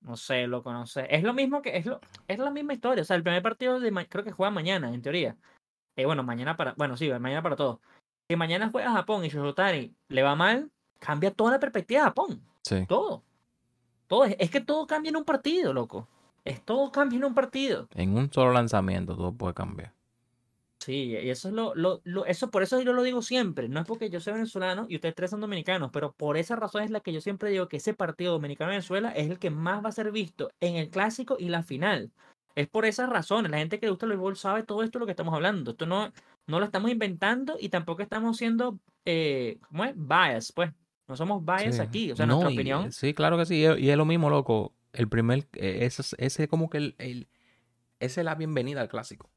[0.00, 1.06] No sé, lo conoce.
[1.08, 1.76] Es lo mismo que.
[1.76, 3.02] Es, lo, es la misma historia.
[3.02, 5.36] O sea, el primer partido de creo que juega mañana, en teoría.
[5.96, 6.74] Eh, bueno, mañana para.
[6.76, 7.78] Bueno, sí, mañana para todos.
[8.28, 12.53] Si mañana juega Japón y Shoshotari le va mal, cambia toda la perspectiva de Japón.
[12.64, 12.86] Sí.
[12.86, 13.22] Todo.
[14.06, 14.24] Todo.
[14.24, 16.08] Es, que todo cambia en un partido, loco.
[16.44, 17.88] Es todo cambia en un partido.
[17.94, 19.92] En un solo lanzamiento todo puede cambiar.
[20.80, 23.80] Sí, y eso es lo, lo, lo, eso por eso yo lo digo siempre, no
[23.80, 26.90] es porque yo soy venezolano y ustedes tres son dominicanos, pero por esa razón es
[26.90, 29.92] la que yo siempre digo que ese partido dominicano-Venezuela es el que más va a
[29.92, 32.12] ser visto en el clásico y la final.
[32.54, 35.00] Es por esas razones, la gente que le gusta el béisbol sabe todo esto de
[35.00, 35.70] lo que estamos hablando.
[35.70, 36.12] Esto no,
[36.46, 39.94] no lo estamos inventando y tampoco estamos siendo, eh, ¿cómo es?
[39.96, 40.70] Bias, pues.
[41.06, 42.92] No somos bias aquí, o sea, nuestra opinión.
[42.92, 44.74] Sí, claro que sí, y es lo mismo, loco.
[44.92, 47.28] El primer, e, ese, ese como que el, el,
[48.00, 49.30] esa es la bienvenida al clásico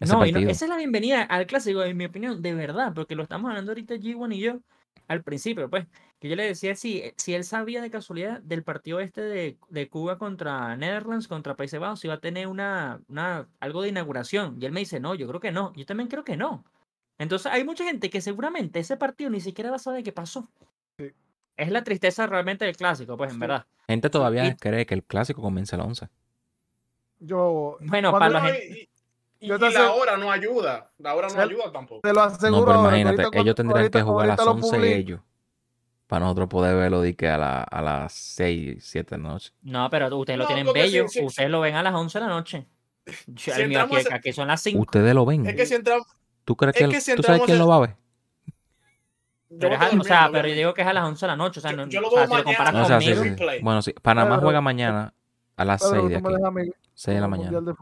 [0.00, 3.48] no, esa es la bienvenida al clásico, en mi opinión, de verdad, porque lo estamos
[3.48, 4.60] hablando ahorita G1 y yo
[5.08, 5.86] al principio, pues,
[6.18, 9.88] que yo le decía si, si él sabía de casualidad del partido este de, de
[9.88, 14.56] Cuba contra Netherlands, contra Países Bajos, si iba a tener una, una, algo de inauguración.
[14.60, 16.64] Y él me dice, no, yo creo que no, yo también creo que no.
[17.18, 20.48] Entonces hay mucha gente que seguramente ese partido ni siquiera va a saber qué pasó.
[21.56, 23.64] Es la tristeza realmente del clásico, pues, en verdad.
[23.88, 26.08] Gente todavía cree que el clásico comienza el 11.
[27.20, 27.78] Yo.
[27.80, 28.90] Bueno, para la gente.
[29.38, 30.90] Y, la hora no ayuda.
[30.98, 32.00] La hora no ayuda tampoco.
[32.02, 32.60] Te lo aseguro.
[32.60, 35.20] No, pero imagínate, ellos tendrían que jugar a las 11 ellos.
[36.06, 39.52] Para nosotros poder verlo de que a, la, a las 6, 7 de la noche.
[39.62, 41.04] No, pero ustedes lo tienen bello.
[41.04, 42.66] ustedes lo ven a las 11 de la noche.
[43.26, 43.52] Yo,
[44.10, 44.80] aquí, son las 5.
[44.80, 45.46] Ustedes lo ven.
[45.46, 46.06] Es que si entramos.
[46.46, 47.96] ¿Tú crees que, ¿tú sabes quién lo va a ver?
[49.58, 51.58] Pero, o sea, pero yo digo que es a las 11 de la noche.
[51.58, 52.82] O sea, no, yo, lo veo mañana.
[52.82, 53.34] o sea, sí, sí.
[53.62, 53.92] Bueno, sí.
[54.00, 55.12] Panamá juega mañana
[55.56, 56.72] a las 6 de aquí.
[56.94, 57.60] 6 de la mañana.
[57.60, 57.74] De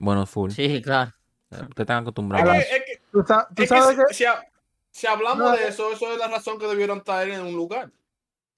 [0.00, 0.50] bueno, full.
[0.50, 1.12] Sí, claro.
[1.50, 2.56] Ustedes están acostumbrados.
[2.56, 3.24] Es que, ¿Tú,
[3.66, 4.26] sabes que,
[4.90, 7.90] Si, hablamos de eso, eso es la razón que debieron estar en un lugar.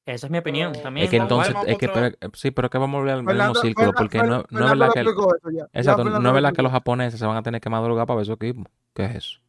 [0.07, 1.05] Esa es mi opinión también.
[1.05, 3.55] Es que entonces, es que, pero, sí, pero es que vamos a volver al mismo
[3.55, 5.01] círculo, porque no, no, es verdad que,
[5.73, 8.27] exacto, no es verdad que los japoneses se van a tener que madrugar para ver
[8.27, 8.65] su equipo.
[8.95, 9.41] ¿Qué es eso?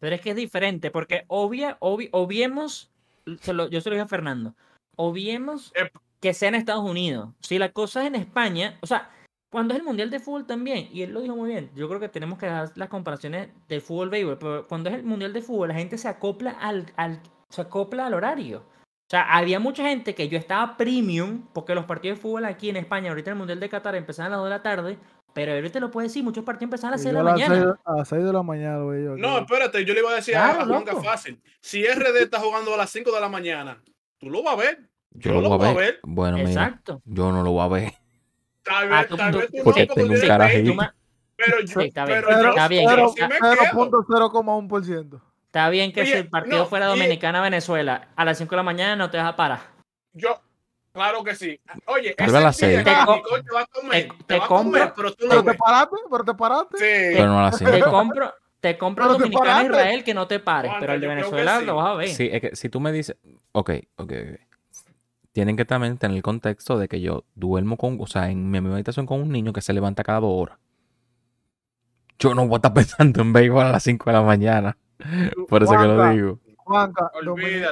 [0.00, 2.90] Pero es que es diferente, porque obvia, obvi, obviemos,
[3.40, 4.54] se lo, yo se lo dije a Fernando,
[4.96, 7.30] obviemos eh, que sea en Estados Unidos.
[7.40, 9.10] Si la cosa es en España, o sea,
[9.52, 12.00] cuando es el Mundial de Fútbol también, y él lo dijo muy bien, yo creo
[12.00, 15.42] que tenemos que dar las comparaciones del fútbol béisbol, pero cuando es el Mundial de
[15.42, 17.20] Fútbol, la gente se acopla al, al,
[17.50, 18.64] se acopla al horario.
[19.12, 22.70] O sea, había mucha gente que yo estaba premium, porque los partidos de fútbol aquí
[22.70, 24.98] en España, ahorita el Mundial de Qatar empezaban a las 2 de la tarde,
[25.34, 27.78] pero ahorita lo puede decir, muchos partidos empezaban a las 6 de la mañana.
[27.84, 29.02] A las 6 de la mañana, güey.
[29.20, 31.38] No, espérate, yo le iba a decir a Juan fácil.
[31.60, 33.82] Si RD está jugando a las 5 de la mañana,
[34.16, 34.88] tú lo vas a ver.
[35.10, 36.00] Yo, lo voy a ver.
[36.04, 37.02] Bueno, Exacto.
[37.04, 37.92] yo no lo voy a ver.
[38.62, 40.72] Tal vez, tal vez porque tengo un carajillo.
[41.36, 42.88] Pero yo, está bien, pero está bien.
[42.88, 45.20] 0.01%.
[45.52, 49.10] Está bien que si el partido fuera Dominicana-Venezuela a las 5 de la mañana no
[49.10, 49.60] te vas a parar.
[50.14, 50.40] Yo,
[50.92, 51.60] claro que sí.
[51.84, 53.04] Oye, ese día te, te,
[53.70, 56.78] comer, te, compro, pero tú no te paraste, pero te paraste.
[56.78, 57.16] Sí.
[57.16, 57.70] Pero no a las 5.
[57.70, 61.76] Te compro, te compro el Dominicana-Israel que no te pares, pero el de Venezuela lo
[61.76, 62.08] vas a ver.
[62.08, 63.18] Sí, es que si tú me dices,
[63.52, 64.40] ok, ok, ok
[65.32, 68.58] tienen que también tener el contexto de que yo duermo con, o sea, en mi
[68.58, 70.58] habitación con un niño que se levanta cada dos horas.
[72.18, 74.76] Yo no voy a estar pensando en béisbol a las 5 de la mañana.
[75.48, 76.38] Por eso que lo digo.
[76.56, 77.10] Juanca,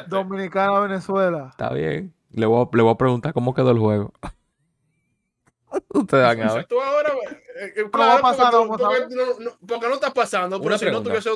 [0.09, 1.49] Dominicana, Venezuela.
[1.51, 2.13] Está bien.
[2.33, 4.13] Le voy, a, le voy a preguntar cómo quedó el juego.
[5.95, 6.67] Ustedes van a ver.
[6.67, 8.21] Tú ahora, eh, eh, claro,
[8.69, 8.85] porque,
[9.15, 11.31] no, porque, no, estás pasando, pero si no tuviese...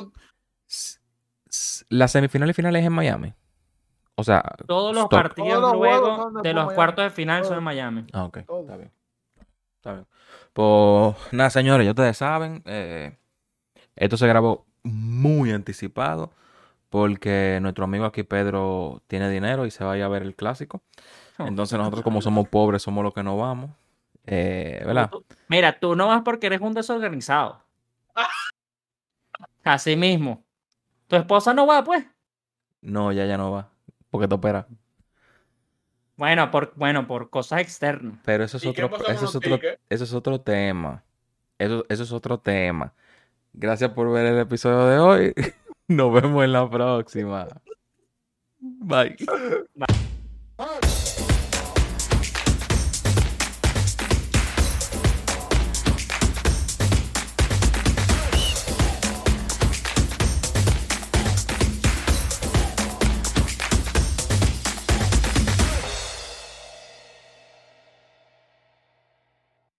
[1.89, 3.33] Las semifinales y finales en Miami.
[4.15, 8.05] O sea, todos los partidos luego de los cuartos de final son en Miami.
[8.13, 8.37] Ah, ok.
[8.37, 8.91] Está bien.
[9.77, 10.07] Está bien.
[10.53, 13.17] Pues nada, señores, ya ustedes saben, eh,
[13.95, 16.31] esto se grabó muy anticipado
[16.89, 20.81] porque nuestro amigo aquí Pedro tiene dinero y se vaya a ver el clásico.
[21.37, 21.47] Oh.
[21.47, 23.71] Entonces nosotros como somos pobres somos los que no vamos.
[24.25, 25.11] Eh, ¿Verdad?
[25.49, 27.61] Mira, tú no vas porque eres un desorganizado.
[29.63, 30.43] Así mismo.
[31.07, 32.05] ¿Tu esposa no va, pues?
[32.81, 33.75] No, ya ya no va
[34.15, 34.65] porque te opera.
[36.15, 38.17] Bueno, por, bueno, por cosas externas.
[38.23, 39.59] Pero eso es otro, eso es otro,
[39.89, 41.03] eso es otro tema.
[41.59, 42.93] Eso, eso es otro tema.
[43.57, 45.33] Gracias por ver el episodio de hoy.
[45.87, 47.47] Nos vemos en la próxima.
[48.59, 49.15] Bye.
[49.75, 51.24] Bye.